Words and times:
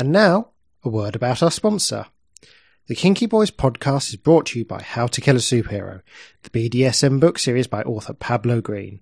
And 0.00 0.12
now, 0.12 0.52
a 0.82 0.88
word 0.88 1.14
about 1.14 1.42
our 1.42 1.50
sponsor. 1.50 2.06
The 2.86 2.94
Kinky 2.94 3.26
Boys 3.26 3.50
podcast 3.50 4.08
is 4.08 4.16
brought 4.16 4.46
to 4.46 4.58
you 4.58 4.64
by 4.64 4.80
How 4.80 5.06
to 5.06 5.20
Kill 5.20 5.36
a 5.36 5.40
Superhero, 5.40 6.00
the 6.42 6.48
BDSM 6.48 7.20
book 7.20 7.38
series 7.38 7.66
by 7.66 7.82
author 7.82 8.14
Pablo 8.14 8.62
Green. 8.62 9.00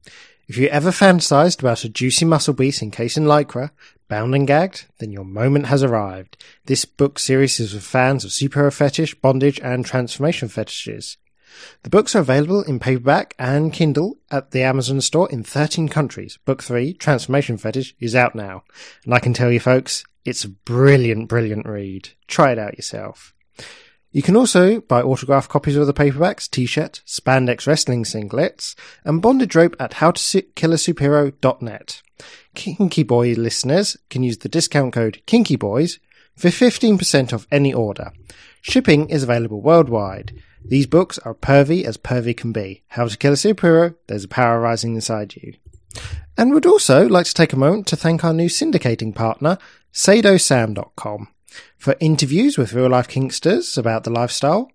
If 0.49 0.57
you 0.57 0.67
ever 0.67 0.91
fantasized 0.91 1.61
about 1.61 1.85
a 1.85 1.89
juicy 1.89 2.25
muscle 2.25 2.53
beast 2.53 2.83
encased 2.83 3.17
in 3.17 3.27
lycra, 3.27 3.71
bound 4.09 4.35
and 4.35 4.45
gagged, 4.45 4.87
then 4.99 5.13
your 5.13 5.25
moment 5.25 5.67
has 5.67 5.85
arrived. 5.85 6.37
This 6.65 6.85
book 6.85 7.21
series 7.21 7.61
is 7.61 7.75
for 7.75 7.79
fans 7.79 8.25
of 8.25 8.33
superhero 8.33 8.73
fetish, 8.73 9.15
bondage, 9.21 9.61
and 9.61 9.87
transformation 9.87 10.49
fetishes. 10.49 11.17
The 11.85 11.91
books 11.91 12.17
are 12.17 12.21
available 12.21 12.63
in 12.63 12.81
paperback 12.81 13.37
and 13.39 13.73
Kindle 13.73 14.19
at 14.33 14.51
the 14.51 14.63
Amazon 14.63 15.01
store 15.01 15.31
in 15.31 15.45
13 15.45 15.89
countries. 15.89 16.39
Book 16.45 16.61
3, 16.63 16.95
Transformation 16.95 17.57
Fetish, 17.57 17.95
is 18.01 18.15
out 18.15 18.35
now. 18.35 18.65
And 19.05 19.15
I 19.15 19.21
can 19.21 19.33
tell 19.33 19.51
you 19.51 19.61
folks, 19.61 20.05
it's 20.25 20.45
a 20.45 20.49
brilliant, 20.49 21.29
brilliant 21.29 21.67
read. 21.67 22.11
Try 22.27 22.53
it 22.53 22.59
out 22.59 22.77
yourself. 22.77 23.35
You 24.11 24.23
can 24.23 24.37
also 24.37 24.81
buy 24.81 25.03
autographed 25.03 25.51
copies 25.51 25.77
of 25.77 25.87
the 25.87 25.93
paperbacks, 25.93 26.51
t-shirt, 26.51 27.03
spandex 27.07 27.67
wrestling 27.67 28.05
singlets, 28.05 28.75
and 29.05 29.21
bondage 29.21 29.55
rope 29.55 29.77
at 29.79 29.93
howtokillasuperhero.net. 29.93 32.03
Kinky 32.55 33.03
Boy 33.03 33.35
listeners 33.35 33.99
can 34.09 34.23
use 34.23 34.39
the 34.39 34.49
discount 34.49 34.95
code 34.95 35.21
KinkyBoys 35.27 35.99
for 36.37 36.49
15% 36.49 37.33
off 37.33 37.47
any 37.53 37.73
order. 37.73 38.13
Shipping 38.63 39.09
is 39.11 39.23
available 39.23 39.61
worldwide. 39.61 40.33
These 40.65 40.87
books 40.87 41.19
are 41.19 41.35
pervy 41.35 41.85
as 41.85 41.97
pervy 41.97 42.37
can 42.37 42.53
be. 42.53 42.83
How 42.89 43.07
to 43.07 43.17
Kill 43.17 43.35
a 43.35 43.37
Superhero, 43.37 43.95
there's 44.07 44.25
a 44.25 44.29
power 44.29 44.61
rising 44.61 44.95
inside 44.95 45.37
you. 45.37 45.55
And 46.37 46.53
would 46.53 46.67
also 46.67 47.09
like 47.09 47.27
to 47.27 47.35
take 47.35 47.53
a 47.53 47.57
moment 47.57 47.87
to 47.89 47.97
thank 47.97 48.25
our 48.25 48.33
new 48.33 48.49
syndicating 48.49 49.15
partner, 49.15 49.59
SadoSam.com, 49.93 51.29
for 51.77 51.97
interviews 52.01 52.59
with 52.59 52.73
real 52.73 52.91
life 52.91 53.09
kinksters 53.09 53.77
about 53.79 54.05
the 54.05 54.11
lifestyle, 54.11 54.71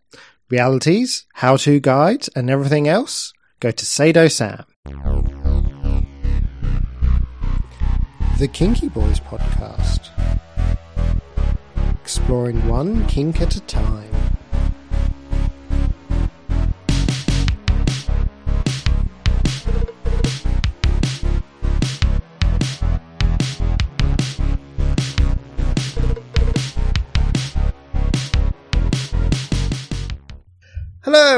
realities, 0.50 1.26
how 1.34 1.58
to 1.58 1.80
guides, 1.80 2.30
and 2.36 2.50
everything 2.50 2.88
else. 2.88 3.34
Go 3.60 3.72
to 3.72 3.86
sadosam. 3.86 4.66
The 8.40 8.48
Kinky 8.48 8.90
Boys 8.90 9.20
Podcast. 9.20 10.10
Exploring 12.02 12.68
one 12.68 13.08
kink 13.08 13.40
at 13.42 13.56
a 13.56 13.62
time. 13.62 14.23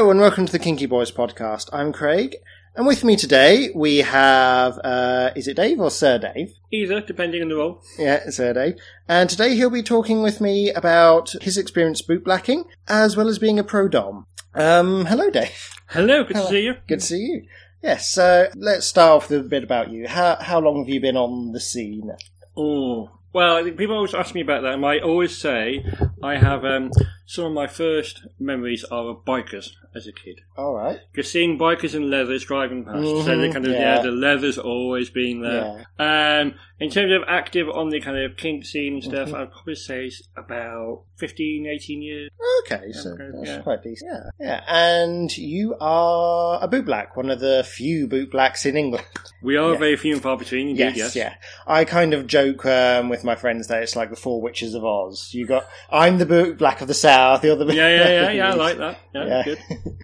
Hello 0.06 0.12
and 0.12 0.20
welcome 0.20 0.46
to 0.46 0.52
the 0.52 0.60
Kinky 0.60 0.86
Boys 0.86 1.10
podcast. 1.10 1.68
I'm 1.72 1.92
Craig, 1.92 2.36
and 2.76 2.86
with 2.86 3.02
me 3.02 3.16
today 3.16 3.72
we 3.74 3.96
have, 3.96 4.78
uh, 4.84 5.32
is 5.34 5.48
it 5.48 5.56
Dave 5.56 5.80
or 5.80 5.90
Sir 5.90 6.16
Dave? 6.16 6.54
Either, 6.70 7.00
depending 7.00 7.42
on 7.42 7.48
the 7.48 7.56
role. 7.56 7.82
Yeah, 7.98 8.30
Sir 8.30 8.52
Dave. 8.52 8.76
And 9.08 9.28
today 9.28 9.56
he'll 9.56 9.68
be 9.68 9.82
talking 9.82 10.22
with 10.22 10.40
me 10.40 10.70
about 10.70 11.32
his 11.42 11.58
experience 11.58 12.02
bootblacking, 12.02 12.66
as 12.86 13.16
well 13.16 13.26
as 13.26 13.40
being 13.40 13.58
a 13.58 13.64
pro 13.64 13.88
dom. 13.88 14.26
Um, 14.54 15.06
hello 15.06 15.28
Dave. 15.28 15.72
Hello, 15.88 16.22
good 16.22 16.36
Hello. 16.36 16.50
to 16.50 16.52
see 16.52 16.62
you. 16.62 16.74
Good 16.86 17.00
to 17.00 17.04
see 17.04 17.18
you. 17.18 17.46
Yes, 17.82 18.08
so 18.08 18.46
let's 18.54 18.86
start 18.86 19.10
off 19.10 19.28
with 19.28 19.40
a 19.40 19.48
bit 19.48 19.64
about 19.64 19.90
you. 19.90 20.06
How 20.06 20.36
how 20.36 20.60
long 20.60 20.84
have 20.84 20.88
you 20.88 21.00
been 21.00 21.16
on 21.16 21.50
the 21.50 21.58
scene? 21.58 22.12
Oh, 22.56 23.10
well, 23.36 23.62
people 23.64 23.96
always 23.96 24.14
ask 24.14 24.34
me 24.34 24.40
about 24.40 24.62
that, 24.62 24.72
and 24.72 24.86
I 24.86 24.98
always 24.98 25.36
say 25.36 25.84
I 26.22 26.36
have 26.38 26.64
um, 26.64 26.90
some 27.26 27.44
of 27.44 27.52
my 27.52 27.66
first 27.66 28.26
memories 28.38 28.82
are 28.84 29.08
of 29.08 29.26
bikers 29.26 29.72
as 29.96 30.06
a 30.06 30.12
kid. 30.12 30.40
All 30.56 30.74
right. 30.74 30.98
Because 31.12 31.30
seeing 31.30 31.58
bikers 31.58 31.94
in 31.94 32.10
leathers 32.10 32.44
driving 32.44 32.84
past, 32.84 32.98
so 32.98 33.14
Mhm, 33.14 33.40
they 33.40 33.50
kind 33.52 33.66
of 33.66 33.72
yeah. 33.72 33.96
yeah. 33.96 34.02
the 34.02 34.10
leathers 34.10 34.58
always 34.58 35.08
been 35.10 35.40
there. 35.42 35.86
Um, 35.98 36.54
in 36.78 36.90
terms 36.90 37.12
of 37.12 37.22
active 37.26 37.68
on 37.70 37.88
the 37.88 38.00
kind 38.00 38.18
of 38.18 38.36
kink 38.36 38.64
scene 38.66 38.94
and 38.94 39.04
stuff, 39.04 39.30
Mhm. 39.30 39.34
I'd 39.40 39.52
probably 39.52 39.74
say 39.76 40.06
it's 40.06 40.22
about 40.36 41.02
15, 41.16 41.66
18 41.66 42.02
years. 42.02 42.30
Okay, 42.66 42.92
so 42.92 43.16
that's 43.16 43.48
yeah. 43.48 43.58
quite 43.62 43.82
decent. 43.82 44.10
Yeah, 44.38 44.46
yeah. 44.46 44.60
And 44.68 45.36
you 45.38 45.74
are 45.80 46.58
a 46.62 46.68
boot 46.68 46.84
black, 46.84 47.16
one 47.16 47.30
of 47.30 47.40
the 47.40 47.64
few 47.64 48.06
boot 48.06 48.30
blacks 48.30 48.66
in 48.66 48.76
England. 48.76 49.06
We 49.42 49.56
are 49.56 49.72
Yeah. 49.72 49.78
very 49.78 49.96
few 49.96 50.12
and 50.14 50.22
far 50.22 50.36
between, 50.36 50.68
indeed. 50.70 50.96
Yes, 50.96 50.96
Yes, 50.96 51.16
yeah. 51.16 51.34
I 51.66 51.84
kind 51.86 52.12
of 52.12 52.26
joke 52.26 52.66
um, 52.66 53.08
with 53.08 53.24
my 53.24 53.36
friends 53.36 53.68
that 53.68 53.82
it's 53.82 53.96
like 53.96 54.10
the 54.10 54.16
Four 54.16 54.42
Witches 54.42 54.74
of 54.74 54.84
Oz. 54.84 55.30
You 55.32 55.46
got, 55.46 55.66
I'm 55.90 56.18
the 56.18 56.26
boot 56.26 56.58
black 56.58 56.80
of 56.82 56.88
the 56.88 56.94
South. 56.94 57.42
You're 57.44 57.56
the 57.56 57.64
boot 57.64 57.74
Yeah, 57.74 57.88
yeah, 57.88 58.08
yeah, 58.08 58.30
yeah. 58.32 58.50
I 58.50 58.54
like 58.54 58.76
that. 58.78 58.98
Yeah, 59.14 59.26
Yeah. 59.26 59.42
good. 59.44 59.58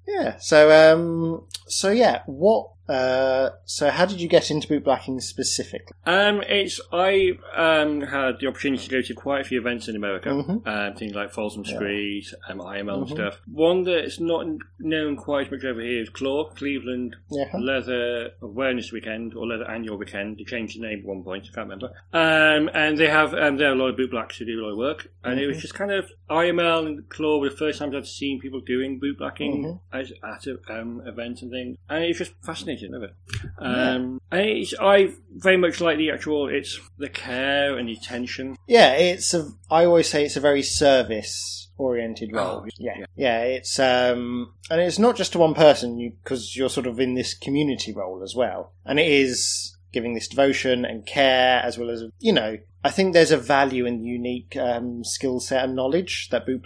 Yeah. 0.06 0.36
So, 0.38 0.70
um, 0.70 1.46
so 1.68 1.90
yeah. 1.90 2.22
What? 2.26 2.71
Uh, 2.88 3.50
so 3.64 3.90
how 3.90 4.04
did 4.04 4.20
you 4.20 4.28
get 4.28 4.50
into 4.50 4.66
boot 4.68 4.84
blacking 4.84 5.20
specifically? 5.20 5.94
Um, 6.04 6.42
it's 6.48 6.80
I 6.92 7.32
um, 7.56 8.00
had 8.02 8.40
the 8.40 8.48
opportunity 8.48 8.82
to 8.84 8.90
go 8.90 9.00
to 9.02 9.14
quite 9.14 9.40
a 9.40 9.44
few 9.44 9.60
events 9.60 9.88
in 9.88 9.96
America, 9.96 10.30
Mhm. 10.30 10.66
um, 10.66 10.94
things 10.96 11.14
like 11.14 11.30
Folsom 11.30 11.62
Yeah. 11.64 11.74
Street, 11.76 12.26
um, 12.48 12.60
IML 12.60 12.98
and 13.02 13.06
Mhm. 13.08 13.14
stuff. 13.14 13.40
One 13.46 13.84
that's 13.84 14.18
not 14.20 14.46
known 14.80 15.16
quite 15.16 15.46
as 15.46 15.52
much 15.52 15.64
over 15.64 15.80
here 15.80 16.02
is 16.02 16.08
Claw, 16.10 16.44
Cleveland 16.50 17.16
Yeah. 17.30 17.56
Leather 17.58 18.30
Awareness 18.42 18.90
Weekend 18.92 19.34
or 19.34 19.46
Leather 19.46 19.70
Annual 19.70 19.96
Weekend. 19.98 20.38
They 20.38 20.44
changed 20.44 20.76
the 20.78 20.82
name 20.82 21.00
at 21.00 21.04
one 21.04 21.22
point, 21.22 21.44
I 21.50 21.54
can't 21.54 21.68
remember. 21.68 21.92
Um, 22.12 22.68
and 22.74 22.98
they 22.98 23.08
have 23.08 23.32
um, 23.34 23.56
there 23.58 23.70
are 23.70 23.74
a 23.74 23.76
lot 23.76 23.88
of 23.88 23.96
boot 23.96 24.10
blacks 24.10 24.38
who 24.38 24.44
do 24.44 24.60
a 24.60 24.62
lot 24.62 24.72
of 24.72 24.78
work, 24.78 25.08
and 25.24 25.38
it 25.38 25.46
was 25.46 25.58
Mhm. 25.58 25.60
just 25.62 25.74
kind 25.74 25.92
of 25.92 26.10
IML 26.28 26.86
and 26.86 27.08
Claw 27.08 27.38
were 27.38 27.48
the 27.50 27.56
first 27.56 27.78
times 27.78 27.94
I'd 27.94 28.06
seen 28.06 28.40
people 28.40 28.60
doing 28.60 28.98
boot 28.98 29.18
blacking 29.18 29.64
Mhm. 29.64 29.80
as, 29.92 30.12
at 30.24 30.46
a, 30.46 30.58
um, 30.68 31.02
events 31.06 31.42
and 31.42 31.50
things, 31.50 31.76
and 31.88 32.04
it 32.04 32.08
was 32.08 32.18
just 32.18 32.32
fascinating. 32.44 32.71
Love 32.80 33.02
it. 33.02 33.14
Um, 33.58 34.20
it's, 34.30 34.74
I 34.80 35.12
very 35.36 35.56
much 35.56 35.80
like 35.80 35.98
the 35.98 36.10
actual. 36.10 36.48
It's 36.48 36.80
the 36.98 37.08
care 37.08 37.76
and 37.78 37.88
the 37.88 37.92
attention. 37.92 38.56
Yeah, 38.66 38.92
it's 38.92 39.34
a. 39.34 39.48
I 39.70 39.84
always 39.84 40.08
say 40.08 40.24
it's 40.24 40.36
a 40.36 40.40
very 40.40 40.62
service 40.62 41.70
oriented 41.78 42.32
role. 42.32 42.64
Oh, 42.64 42.68
yeah. 42.78 42.92
yeah. 42.98 43.06
yeah, 43.16 43.40
It's 43.42 43.78
um, 43.78 44.54
and 44.70 44.80
it's 44.80 44.98
not 44.98 45.16
just 45.16 45.32
to 45.32 45.38
one 45.38 45.54
person 45.54 46.14
because 46.22 46.56
you're 46.56 46.70
sort 46.70 46.86
of 46.86 47.00
in 47.00 47.14
this 47.14 47.34
community 47.34 47.92
role 47.92 48.22
as 48.22 48.34
well, 48.34 48.72
and 48.84 48.98
it 48.98 49.08
is 49.08 49.76
giving 49.92 50.14
this 50.14 50.28
devotion 50.28 50.84
and 50.84 51.06
care 51.06 51.60
as 51.62 51.78
well 51.78 51.90
as 51.90 52.04
you 52.18 52.32
know. 52.32 52.58
I 52.84 52.90
think 52.90 53.12
there's 53.12 53.30
a 53.30 53.36
value 53.36 53.86
in 53.86 53.98
the 53.98 54.08
unique 54.08 54.56
um, 54.56 55.04
skill 55.04 55.38
set 55.38 55.64
and 55.64 55.76
knowledge 55.76 56.28
that 56.30 56.46
boot 56.46 56.64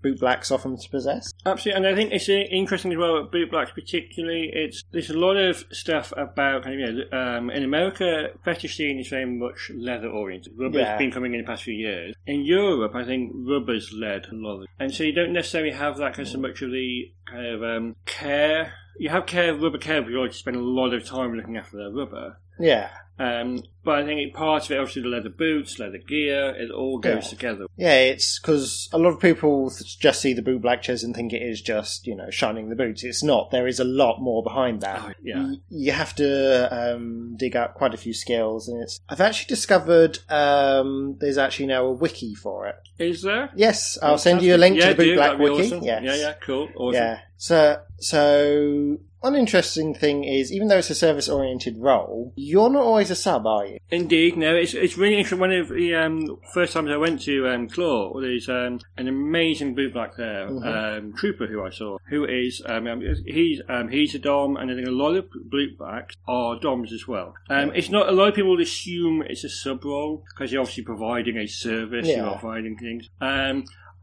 black 0.00 0.12
boot 0.12 0.20
blacks 0.20 0.50
often 0.50 0.76
possess. 0.90 1.32
Absolutely, 1.46 1.76
and 1.76 1.86
I 1.86 1.94
think 1.98 2.12
it's 2.12 2.28
interesting 2.28 2.92
as 2.92 2.98
well. 2.98 3.18
at 3.18 3.30
Boot 3.32 3.50
blacks, 3.50 3.70
particularly, 3.72 4.50
it's 4.52 4.82
there's 4.92 5.10
a 5.10 5.18
lot 5.18 5.36
of 5.36 5.64
stuff 5.70 6.12
about 6.16 6.64
kind 6.64 6.80
of 6.82 6.88
you 6.94 7.04
know, 7.10 7.18
um, 7.18 7.50
in 7.50 7.62
America, 7.64 8.28
fetish 8.44 8.76
scene 8.76 8.98
is 8.98 9.08
very 9.08 9.26
much 9.26 9.70
leather 9.74 10.08
oriented. 10.08 10.52
Rubber's 10.56 10.80
Yeah. 10.82 10.98
been 10.98 11.10
coming 11.10 11.34
in 11.34 11.40
the 11.40 11.46
past 11.46 11.62
few 11.64 11.74
years. 11.74 12.14
In 12.26 12.44
Europe, 12.44 12.94
I 12.94 13.04
think 13.04 13.32
rubber's 13.34 13.92
led 13.92 14.26
a 14.30 14.34
lot, 14.34 14.56
of 14.56 14.62
it. 14.62 14.68
and 14.78 14.92
so 14.94 15.04
you 15.04 15.12
don't 15.12 15.32
necessarily 15.32 15.72
have 15.72 15.96
that 15.98 16.14
kind 16.14 16.26
of 16.26 16.32
so 16.32 16.38
much 16.38 16.62
of 16.62 16.70
the 16.70 17.12
kind 17.26 17.46
of 17.46 17.62
um, 17.62 17.96
care. 18.06 18.72
You 18.98 19.10
have 19.10 19.26
care, 19.26 19.54
rubber 19.54 19.78
care, 19.78 20.02
but 20.02 20.10
you 20.10 20.16
always 20.16 20.34
spend 20.36 20.56
a 20.56 20.60
lot 20.60 20.92
of 20.92 21.04
time 21.04 21.34
looking 21.34 21.56
after 21.56 21.76
their 21.76 21.90
rubber. 21.90 22.36
Yeah, 22.58 22.88
Um, 23.20 23.64
but 23.84 23.98
I 23.98 24.04
think 24.04 24.32
part 24.32 24.64
of 24.66 24.70
it, 24.70 24.78
obviously, 24.78 25.02
the 25.02 25.08
leather 25.08 25.28
boots, 25.30 25.78
leather 25.80 25.98
gear, 25.98 26.50
it 26.56 26.70
all 26.70 26.98
goes 26.98 27.24
Yeah. 27.24 27.30
together. 27.30 27.66
yeah. 27.76 27.94
It's 27.98 28.38
because 28.38 28.88
a 28.92 28.98
lot 28.98 29.08
of 29.08 29.18
people 29.20 29.72
just 29.98 30.20
see 30.20 30.32
the 30.34 30.42
boot 30.42 30.62
black 30.62 30.82
chairs 30.82 31.02
and 31.02 31.16
think 31.16 31.32
it 31.32 31.42
is 31.42 31.60
just 31.60 32.06
you 32.06 32.14
know 32.14 32.30
shining 32.30 32.68
the 32.68 32.76
boots. 32.76 33.02
It's 33.02 33.24
not. 33.24 33.50
There 33.50 33.66
is 33.66 33.80
a 33.80 33.84
lot 33.84 34.20
more 34.20 34.42
behind 34.44 34.82
that. 34.82 35.00
Oh, 35.04 35.12
yeah. 35.22 35.42
Y- 35.42 35.56
you 35.68 35.90
have 35.92 36.14
to 36.16 36.68
um, 36.94 37.34
dig 37.36 37.56
out 37.56 37.74
quite 37.74 37.92
a 37.94 37.96
few 37.96 38.12
skills, 38.14 38.68
and 38.68 38.82
it's. 38.84 39.00
I've 39.08 39.20
actually 39.20 39.48
discovered 39.48 40.18
um, 40.28 41.16
there's 41.18 41.38
actually 41.38 41.66
now 41.66 41.86
a 41.86 41.92
wiki 41.92 42.34
for 42.36 42.68
it. 42.68 42.76
Is 43.00 43.22
there? 43.22 43.50
Yes, 43.56 43.98
I'll 44.02 44.18
send 44.18 44.42
you 44.42 44.54
a 44.54 44.58
link 44.58 44.76
yeah, 44.76 44.90
to 44.90 44.94
the 44.94 44.96
Boot 44.96 45.04
do, 45.06 45.14
Black 45.16 45.38
wiki. 45.40 45.62
Awesome. 45.66 45.82
Yes. 45.82 46.02
Yeah, 46.04 46.14
yeah, 46.14 46.34
cool, 46.40 46.68
awesome. 46.76 46.94
Yeah. 47.02 47.18
So, 47.36 47.80
so 47.98 48.98
one 49.20 49.34
interesting 49.34 49.94
thing 49.94 50.24
is, 50.24 50.52
even 50.52 50.68
though 50.68 50.78
it's 50.78 50.90
a 50.90 50.94
service-oriented 50.94 51.76
role, 51.78 52.32
you're 52.36 52.70
not 52.70 52.82
always 52.84 53.10
a 53.10 53.16
sub, 53.16 53.46
are 53.46 53.66
you? 53.66 53.78
Indeed, 53.90 54.36
no, 54.36 54.54
it's 54.54 54.74
it's 54.74 54.96
really 54.98 55.16
interesting. 55.16 55.40
One 55.40 55.52
of 55.52 55.68
the 55.68 55.94
um, 55.94 56.38
first 56.54 56.72
times 56.72 56.90
I 56.90 56.96
went 56.96 57.22
to 57.22 57.48
um, 57.48 57.68
Claw, 57.68 58.20
there's 58.20 58.48
um, 58.48 58.80
an 58.96 59.08
amazing 59.08 59.74
boot 59.74 59.92
black 59.92 60.16
there, 60.16 60.48
Mhm. 60.48 60.98
um, 60.98 61.12
trooper 61.14 61.46
who 61.46 61.64
I 61.64 61.70
saw, 61.70 61.98
who 62.08 62.24
is 62.24 62.62
um, 62.66 62.86
um, 62.86 63.02
he's 63.26 63.60
um, 63.68 63.88
he's 63.88 64.14
a 64.14 64.18
dom, 64.18 64.56
and 64.56 64.70
I 64.70 64.74
think 64.74 64.86
a 64.86 64.90
lot 64.90 65.14
of 65.16 65.26
boot 65.46 65.76
blacks 65.78 66.14
are 66.26 66.58
doms 66.60 66.92
as 66.92 67.08
well. 67.08 67.34
Um, 67.48 67.72
it's 67.74 67.90
not 67.90 68.08
a 68.08 68.12
lot 68.12 68.28
of 68.28 68.34
people 68.34 68.50
would 68.50 68.60
assume 68.60 69.22
it's 69.22 69.44
a 69.44 69.48
sub 69.48 69.84
role 69.84 70.24
because 70.34 70.52
you're 70.52 70.60
obviously 70.60 70.84
providing 70.84 71.36
a 71.38 71.46
service, 71.46 72.06
Yeah. 72.06 72.24
you're 72.26 72.38
providing 72.38 72.76
things. 72.76 73.08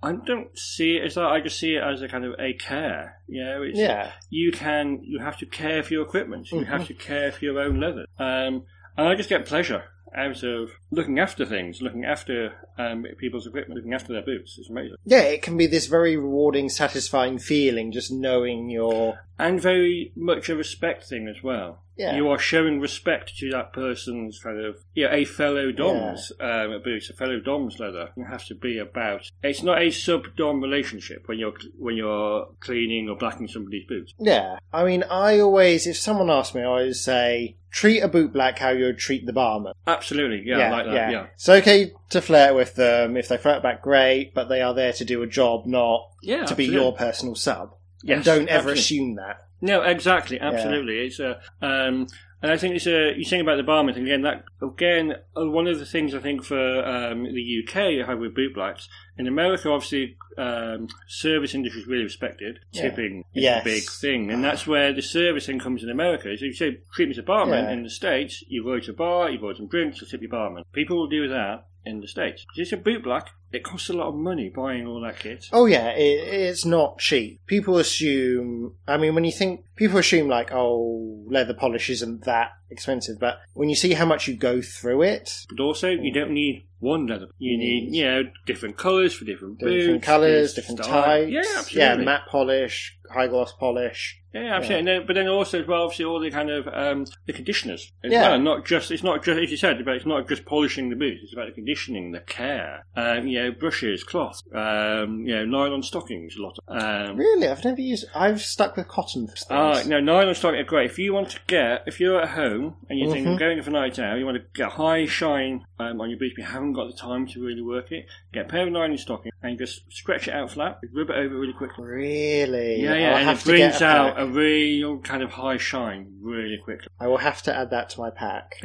I 0.06 0.14
don't 0.14 0.58
see 0.58 0.98
it 0.98 1.04
as 1.06 1.16
that. 1.16 1.26
I 1.26 1.42
just 1.42 1.60
see 1.60 1.76
it 1.76 1.84
as 1.84 2.02
a 2.02 2.08
kind 2.08 2.24
of 2.26 2.36
a 2.40 2.54
care. 2.54 3.18
You 3.28 3.44
know, 3.44 3.64
it's, 3.64 3.78
Yeah. 3.78 4.12
you 4.30 4.52
can 4.52 5.00
you 5.04 5.20
have 5.20 5.38
to 5.40 5.46
care 5.46 5.82
for 5.84 5.94
your 5.94 6.04
equipment. 6.04 6.52
You 6.52 6.60
Mhm. 6.62 6.66
have 6.68 6.88
to 6.88 6.94
care 6.94 7.32
for 7.32 7.44
your 7.44 7.60
own 7.60 7.80
leather. 7.80 8.06
Um, 8.20 8.64
and 8.98 9.08
I 9.08 9.16
just 9.16 9.30
get 9.30 9.46
pleasure 9.46 9.84
out 10.16 10.44
of 10.44 10.72
looking 10.92 11.20
after 11.20 11.46
things, 11.46 11.82
looking 11.82 12.06
after 12.06 12.54
um, 12.78 13.06
people's 13.18 13.48
equipment, 13.48 13.78
looking 13.78 13.94
after 13.94 14.14
their 14.14 14.22
boots. 14.22 14.58
It's 14.58 14.70
amazing. 14.70 14.96
Yeah, 15.06 15.22
it 15.24 15.42
can 15.42 15.58
be 15.58 15.66
this 15.68 15.88
very 15.88 16.16
rewarding, 16.18 16.70
satisfying 16.70 17.38
feeling 17.40 17.92
just 17.92 18.12
knowing 18.12 18.70
you're. 18.70 19.20
And 19.40 19.60
very 19.60 20.12
much 20.16 20.48
a 20.50 20.56
respect 20.56 21.04
thing 21.06 21.28
as 21.28 21.42
well. 21.44 21.82
Yeah. 21.98 22.16
You 22.16 22.30
are 22.30 22.40
showing 22.40 22.80
respect 22.80 23.38
to 23.38 23.50
that 23.52 23.74
person's 23.74 24.40
kind 24.40 24.60
of, 24.64 24.78
yeah, 24.94 25.14
a 25.14 25.26
fellow 25.26 25.72
Dom's 25.72 26.32
um, 26.40 26.82
boots, 26.84 27.10
a 27.10 27.14
fellow 27.14 27.40
Dom's 27.40 27.80
leather. 27.80 28.10
It 28.18 28.26
has 28.26 28.46
to 28.48 28.56
be 28.56 28.78
about. 28.78 29.30
It's 29.44 29.64
not 29.64 29.82
a 29.82 29.92
sub 29.92 30.36
Dom 30.36 30.62
relationship 30.62 31.24
when 31.28 31.40
you're 31.40 31.54
when 31.78 31.96
you're 31.96 32.48
cleaning 32.60 33.10
or 33.10 33.16
blacking 33.16 33.48
somebody's 33.48 33.86
boots. 33.88 34.14
Yeah. 34.20 34.58
I 34.74 34.84
mean, 34.84 35.04
I 35.10 35.40
always, 35.40 35.88
if 35.88 35.98
someone 35.98 36.30
asks 36.30 36.54
me, 36.54 36.62
I 36.62 36.66
always 36.66 37.02
say, 37.02 37.56
treat 37.72 38.00
a 38.02 38.08
boot 38.08 38.32
black 38.32 38.60
how 38.60 38.70
you 38.70 38.86
would 38.86 38.98
treat 38.98 39.26
the 39.26 39.34
barman. 39.34 39.74
Absolutely, 39.86 40.44
yeah, 40.46 40.72
like 40.72 40.86
that, 40.86 41.12
yeah. 41.12 41.28
It's 41.34 41.50
okay 41.50 41.92
to 42.10 42.22
flirt 42.22 42.56
with 42.56 42.76
them. 42.76 43.18
If 43.18 43.28
they 43.28 43.38
flirt 43.38 43.64
back, 43.64 43.82
great, 43.82 44.34
but 44.34 44.46
they 44.50 44.62
are 44.62 44.74
there 44.74 44.94
to 44.94 45.06
do 45.06 45.22
a 45.22 45.28
job, 45.28 45.66
not 45.66 46.10
Yeah, 46.22 46.46
to 46.46 46.56
be 46.56 46.66
your 46.66 46.94
personal 46.94 47.36
sub. 47.36 47.76
And 48.08 48.24
don't 48.24 48.48
ever 48.50 48.72
absolutely. 48.72 48.80
assume 48.80 49.16
that. 49.16 49.42
No, 49.62 49.82
exactly, 49.82 50.40
absolutely. 50.40 51.00
It's 51.00 51.20
a, 51.20 51.40
um, 51.62 52.08
and 52.42 52.52
I 52.52 52.58
think 52.58 52.76
it's 52.76 52.86
a. 52.86 53.14
You 53.18 53.24
saying 53.24 53.42
about 53.42 53.56
the 53.58 53.64
barman 53.64 53.96
thing 53.96 54.04
again. 54.04 54.22
That 54.22 54.44
again, 54.62 55.14
uh, 55.36 55.50
one 55.50 55.66
of 55.68 55.80
the 55.80 55.86
things 55.86 56.14
I 56.14 56.20
think 56.20 56.44
for 56.44 56.86
um, 56.86 57.24
the 57.24 57.64
UK, 57.64 58.06
how 58.06 58.18
with 58.18 58.36
bootblacks 58.36 58.88
in 59.18 59.28
America, 59.28 59.70
obviously, 59.72 60.18
um, 60.38 60.88
service 61.08 61.56
industry 61.56 61.82
is 61.82 61.88
really 61.88 62.04
respected. 62.04 62.60
Yeah. 62.72 62.90
Tipping 62.90 63.24
is 63.34 63.44
Yes. 63.44 63.62
a 63.62 63.64
big 63.64 63.84
thing, 63.90 64.30
and 64.30 64.44
that's 64.44 64.68
where 64.68 64.94
the 64.94 65.02
service 65.02 65.48
thing 65.48 65.58
comes 65.58 65.82
in 65.82 65.90
America. 65.90 66.38
So 66.38 66.46
you 66.46 66.54
say 66.54 66.80
treat 66.94 67.06
me 67.08 67.12
as 67.12 67.18
a 67.18 67.24
barman 67.24 67.64
Yeah. 67.66 67.72
in 67.72 67.84
the 67.84 67.90
states, 67.90 68.44
you 68.48 68.64
go 68.64 68.80
to 68.80 68.92
a 68.92 68.94
bar, 68.94 69.32
you 69.32 69.40
buy 69.40 69.54
some 69.56 69.68
drinks, 69.68 70.02
you 70.02 70.08
tip 70.08 70.22
your 70.22 70.30
barman. 70.30 70.64
People 70.74 70.98
will 70.98 71.08
do 71.08 71.28
that 71.30 71.66
in 71.86 72.02
the 72.02 72.08
states. 72.08 72.46
If 72.56 72.62
it's 72.64 72.74
a 72.74 72.78
boot 72.78 73.04
black, 73.04 73.30
it 73.52 73.64
costs 73.64 73.90
a 73.90 73.94
lot 73.94 74.08
of 74.08 74.16
money 74.16 74.50
buying 74.50 74.86
all 74.86 75.02
that 75.02 75.20
kit. 75.20 75.46
Oh 75.54 75.66
yeah, 75.66 75.90
it, 75.92 76.02
it's 76.28 76.66
not 76.66 77.00
cheap. 77.00 77.40
People 77.48 77.78
assume. 77.78 78.76
I 78.88 78.98
mean, 78.98 79.16
when 79.16 79.24
you 79.24 79.32
think 79.32 79.62
people 79.76 79.98
assume 79.98 80.28
like, 80.28 80.52
oh, 80.52 81.24
leather 81.28 81.54
polish 81.54 81.90
isn't 81.90 82.26
that 82.26 82.52
expensive, 82.70 83.20
but 83.20 83.40
when 83.54 83.70
you 83.70 83.76
see 83.76 83.94
how 83.94 84.06
much 84.06 84.28
you 84.28 84.36
go 84.36 84.62
through 84.62 85.04
it, 85.04 85.46
But 85.50 85.60
also, 85.62 85.90
you 85.90 86.12
don't 86.12 86.32
need 86.32 86.66
one 86.80 87.08
leather. 87.08 87.28
You 87.40 87.58
need, 87.58 87.96
you 87.96 88.04
know, 88.06 88.24
different 88.46 88.78
colours 88.78 89.14
for 89.14 89.26
different 89.26 89.60
boots. 89.60 89.72
different 89.74 90.04
colours, 90.04 90.54
different 90.54 90.84
style. 90.84 91.04
types, 91.04 91.32
Yeah, 91.74 91.96
yeah, 91.96 92.04
matte 92.04 92.28
polish, 92.30 92.98
high 93.12 93.28
gloss 93.28 93.54
polish. 93.54 94.20
Yeah, 94.34 94.56
absolutely. 94.58 94.80
And 94.80 94.88
then, 94.88 95.08
but 95.08 95.14
then 95.14 95.28
also 95.30 95.62
as 95.62 95.68
well, 95.68 95.84
obviously, 95.84 96.04
all 96.06 96.20
the 96.20 96.30
kind 96.30 96.50
of 96.50 96.68
um, 96.68 97.06
the 97.26 97.32
conditioners 97.32 97.90
as 98.04 98.12
Yeah. 98.12 98.30
well. 98.32 98.40
Not 98.40 98.66
just 98.66 98.92
it's 98.92 99.02
not 99.04 99.24
just 99.24 99.40
as 99.40 99.50
you 99.50 99.56
said, 99.56 99.84
but 99.86 99.96
it's 99.96 100.06
not 100.06 100.28
just 100.28 100.44
polishing 100.46 100.90
the 100.90 100.98
boots. 100.98 101.22
It's 101.24 101.32
about 101.34 101.48
the 101.48 101.54
conditioning, 101.54 102.12
the 102.12 102.20
care. 102.20 102.84
Um, 102.98 103.28
you 103.28 103.35
know, 103.44 103.52
brushes, 103.52 104.04
cloth. 104.04 104.42
Um, 104.54 105.22
you 105.26 105.36
know, 105.36 105.46
nylon 105.46 105.84
stockings. 105.84 106.36
A 106.38 106.42
lot. 106.42 106.58
Of, 106.68 106.82
um, 107.10 107.18
Really, 107.18 107.48
I've 107.48 107.64
never 107.64 107.82
used. 107.82 108.06
I've 108.16 108.42
stuck 108.42 108.76
with 108.78 108.88
cotton 108.88 109.28
for 109.28 109.36
Ah, 109.50 109.76
things. 109.76 109.88
no, 109.88 110.00
nylon 110.00 110.36
stocking 110.36 110.60
are 110.60 110.64
great. 110.64 110.90
If 110.90 111.00
you 111.00 111.14
want 111.14 111.30
to 111.32 111.40
get, 111.48 111.84
if 111.88 112.00
you're 112.00 112.22
at 112.22 112.30
home 112.30 112.76
and 112.90 113.00
you 113.00 113.12
think 113.12 113.26
Mhm. 113.28 113.32
I'm 113.32 113.38
going 113.38 113.62
for 113.62 113.70
a 113.70 113.74
night 113.74 114.00
out, 114.00 114.18
you 114.18 114.26
want 114.26 114.38
to 114.38 114.44
get 114.54 114.72
high 114.74 115.06
shine 115.06 115.66
um, 115.80 116.00
on 116.00 116.10
your 116.10 116.18
boots, 116.20 116.34
but 116.36 116.44
you 116.44 116.48
haven't 116.50 116.74
got 116.74 116.88
the 116.88 116.98
time 116.98 117.28
to 117.28 117.44
really 117.46 117.62
work 117.62 117.92
it, 117.92 118.06
get 118.34 118.46
a 118.46 118.50
pair 118.50 118.66
of 118.66 118.72
nylon 118.72 118.98
stockings 118.98 119.34
and 119.44 119.58
just 119.58 119.82
stretch 119.92 120.28
it 120.28 120.34
out 120.34 120.50
flat, 120.52 120.80
rub 120.94 121.10
it 121.10 121.16
over 121.16 121.36
really 121.38 121.54
quickly. 121.54 121.84
Really? 121.86 122.82
Yeah, 122.82 122.94
I'll 122.94 123.00
yeah, 123.00 123.18
and 123.18 123.26
have 123.28 123.40
it 123.40 123.46
brings 123.46 123.82
a 123.82 123.86
out 123.86 124.20
a 124.22 124.26
real 124.26 125.00
kind 125.00 125.22
of 125.24 125.32
high 125.32 125.58
shine 125.58 126.18
really 126.22 126.58
quickly. 126.58 126.88
I 127.00 127.08
will 127.08 127.18
have 127.18 127.42
to 127.44 127.56
add 127.56 127.70
that 127.72 127.90
to 127.92 128.00
my 128.00 128.10
pack. 128.10 128.56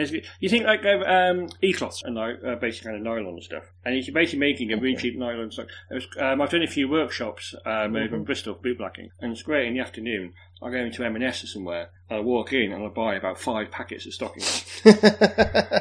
You 0.41 0.49
think 0.49 0.65
like 0.65 0.85
um, 0.87 1.49
e-cloths 1.63 2.03
and 2.05 2.15
like 2.15 2.37
uh, 2.47 2.55
basic 2.57 2.85
kind 2.85 2.97
of 2.97 3.03
nylon 3.03 3.35
and 3.35 3.43
stuff, 3.43 3.65
and 3.85 3.95
you're 3.97 4.15
basically 4.15 4.39
making 4.69 4.97
a 4.97 4.97
cheap 4.97 5.17
nylon 5.19 5.51
stock. 5.51 5.67
It 5.91 5.95
was, 5.95 6.07
um, 6.19 6.41
I've 6.41 6.51
done 6.51 6.63
a 6.63 6.67
few 6.67 6.89
workshops 6.89 7.55
um, 7.65 7.97
over 7.97 8.17
in 8.17 8.25
Bristol 8.25 8.55
for 8.55 8.63
boot 8.63 8.79
blacking, 8.79 9.11
and 9.21 9.33
it's 9.33 9.43
great 9.43 9.67
in 9.69 9.75
the 9.75 9.81
afternoon. 9.81 10.33
I 10.63 10.71
go 10.71 10.77
into 10.77 11.03
M&S 11.05 11.43
or 11.43 11.47
somewhere, 11.47 11.89
and 12.11 12.19
I 12.19 12.21
walk 12.21 12.53
in 12.53 12.73
and 12.73 12.85
I 12.85 12.89
buy 12.89 13.15
about 13.15 13.41
five 13.41 13.71
packets 13.71 14.05
of 14.07 14.13
stockings. 14.13 14.67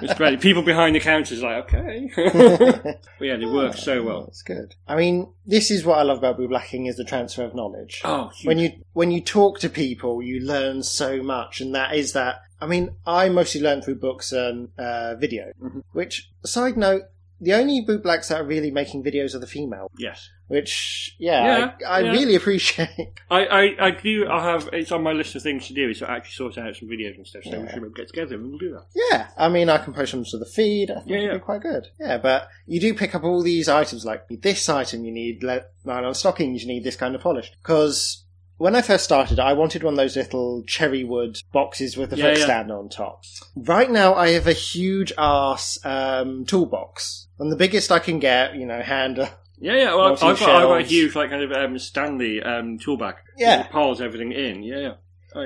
It's 0.01 0.13
great. 0.13 0.39
People 0.39 0.63
behind 0.63 0.95
the 0.95 0.99
counters 1.01 1.43
are 1.43 1.57
like, 1.59 1.73
okay, 1.73 2.09
but 2.15 3.25
yeah, 3.25 3.35
they 3.35 3.45
work 3.45 3.75
so 3.75 4.01
well. 4.03 4.23
That's 4.23 4.41
good. 4.43 4.75
I 4.87 4.95
mean, 4.95 5.31
this 5.45 5.71
is 5.71 5.83
what 5.85 5.97
I 5.97 6.03
love 6.03 6.19
about 6.19 6.37
boot 6.37 6.49
blacking 6.49 6.85
is 6.85 6.95
the 6.95 7.03
transfer 7.03 7.43
of 7.43 7.53
knowledge. 7.53 8.01
Oh, 8.05 8.29
huge. 8.29 8.47
when 8.47 8.59
you 8.59 8.71
when 8.93 9.11
you 9.11 9.19
talk 9.21 9.59
to 9.59 9.69
people, 9.69 10.21
you 10.21 10.39
learn 10.39 10.83
so 10.83 11.21
much, 11.21 11.59
and 11.59 11.75
that 11.75 11.95
is 11.95 12.13
that. 12.13 12.41
I 12.61 12.67
mean, 12.67 12.95
I 13.05 13.29
mostly 13.29 13.61
learn 13.61 13.81
through 13.81 13.95
books 13.95 14.31
and 14.31 14.69
uh, 14.77 15.15
video. 15.15 15.51
Mhm. 15.61 15.83
Which, 15.91 16.29
side 16.45 16.77
note, 16.77 17.03
the 17.41 17.53
only 17.53 17.81
boot 17.81 18.03
blacks 18.03 18.27
that 18.30 18.41
are 18.41 18.45
really 18.45 18.71
making 18.71 19.03
videos 19.03 19.33
are 19.36 19.39
the 19.39 19.47
female. 19.47 19.89
yes. 19.97 20.30
Which, 20.47 21.15
yeah, 21.19 21.45
Yeah, 21.45 21.71
I, 21.88 21.97
I 21.97 22.00
yeah. 22.00 22.12
really 22.12 22.33
appreciate. 22.36 22.89
I, 23.30 23.45
I, 23.45 23.75
I 23.88 23.91
do. 23.91 24.27
I 24.27 24.44
have. 24.51 24.68
It's 24.74 24.91
on 24.91 25.03
my 25.03 25.12
list 25.12 25.36
of 25.36 25.44
things 25.44 25.68
to 25.68 25.75
do. 25.75 25.89
Is 25.89 26.00
to 26.00 26.09
actually 26.09 26.31
sort 26.31 26.57
out 26.57 26.75
some 26.75 26.89
videos 26.89 27.18
and 27.18 27.27
stuff. 27.27 27.44
So 27.44 27.59
we 27.62 27.68
should 27.69 27.95
get 27.95 28.07
together 28.07 28.33
and 28.33 28.50
we'll 28.50 28.57
do 28.57 28.71
that. 28.71 28.86
Yeah, 29.12 29.27
I 29.38 29.47
mean, 29.47 29.69
I 29.69 29.77
can 29.77 29.94
post 29.94 30.12
them 30.12 30.25
to 30.25 30.38
the 30.39 30.47
feed. 30.47 30.89
I 30.89 30.95
think 31.01 31.09
Yeah, 31.09 31.18
it'd 31.18 31.27
yeah. 31.30 31.33
be 31.36 31.39
quite 31.44 31.62
good. 31.62 31.86
Yeah, 32.00 32.18
but 32.18 32.50
you 32.65 32.80
do 32.80 32.95
pick 32.95 33.13
up 33.13 33.24
all 33.24 33.44
these 33.44 33.69
items, 33.69 34.06
like 34.06 34.24
this 34.27 34.68
item 34.68 35.06
you 35.06 35.12
need 35.12 35.44
le- 35.44 35.65
nylon 35.85 36.15
stockings, 36.15 36.63
you 36.63 36.68
need 36.68 36.83
this 36.83 36.95
kind 36.95 37.13
of 37.13 37.21
polish. 37.21 37.51
Because 37.62 38.25
when 38.59 38.75
I 38.75 38.81
first 38.81 39.06
started, 39.06 39.39
I 39.39 39.53
wanted 39.53 39.83
one 39.83 39.94
of 39.95 39.97
those 39.97 40.15
little 40.15 40.63
cherry 40.63 41.03
wood 41.03 41.41
boxes 41.51 41.97
with 41.97 42.13
a 42.13 42.17
Yeah, 42.17 42.25
foot 42.25 42.38
yeah. 42.38 42.44
stand 42.44 42.71
on 42.71 42.89
top. 42.89 43.23
Right 43.56 43.89
now, 43.89 44.13
I 44.13 44.29
have 44.31 44.47
a 44.47 44.53
huge 44.53 45.11
ass 45.17 45.79
um, 45.83 46.45
toolbox. 46.45 47.27
And 47.39 47.51
the 47.51 47.56
biggest 47.56 47.91
I 47.91 48.00
can 48.00 48.19
get, 48.19 48.56
you 48.56 48.65
know, 48.65 48.81
hand. 48.81 49.17
Yeah, 49.59 49.75
yeah. 49.75 49.95
Well, 49.95 50.11
I've, 50.13 50.19
got, 50.19 50.41
I've 50.41 50.67
got 50.67 50.81
a 50.81 50.83
huge, 50.83 51.15
like, 51.15 51.29
kind 51.29 51.41
of 51.41 51.51
um, 51.53 51.79
Stanley 51.79 52.44
um, 52.44 52.77
tool 52.77 52.97
bag. 52.97 53.15
Yeah. 53.38 53.61
It 53.61 53.71
piles 53.71 54.01
everything 54.01 54.33
in. 54.33 54.61
Yeah, 54.61 54.79
yeah. 54.79 54.94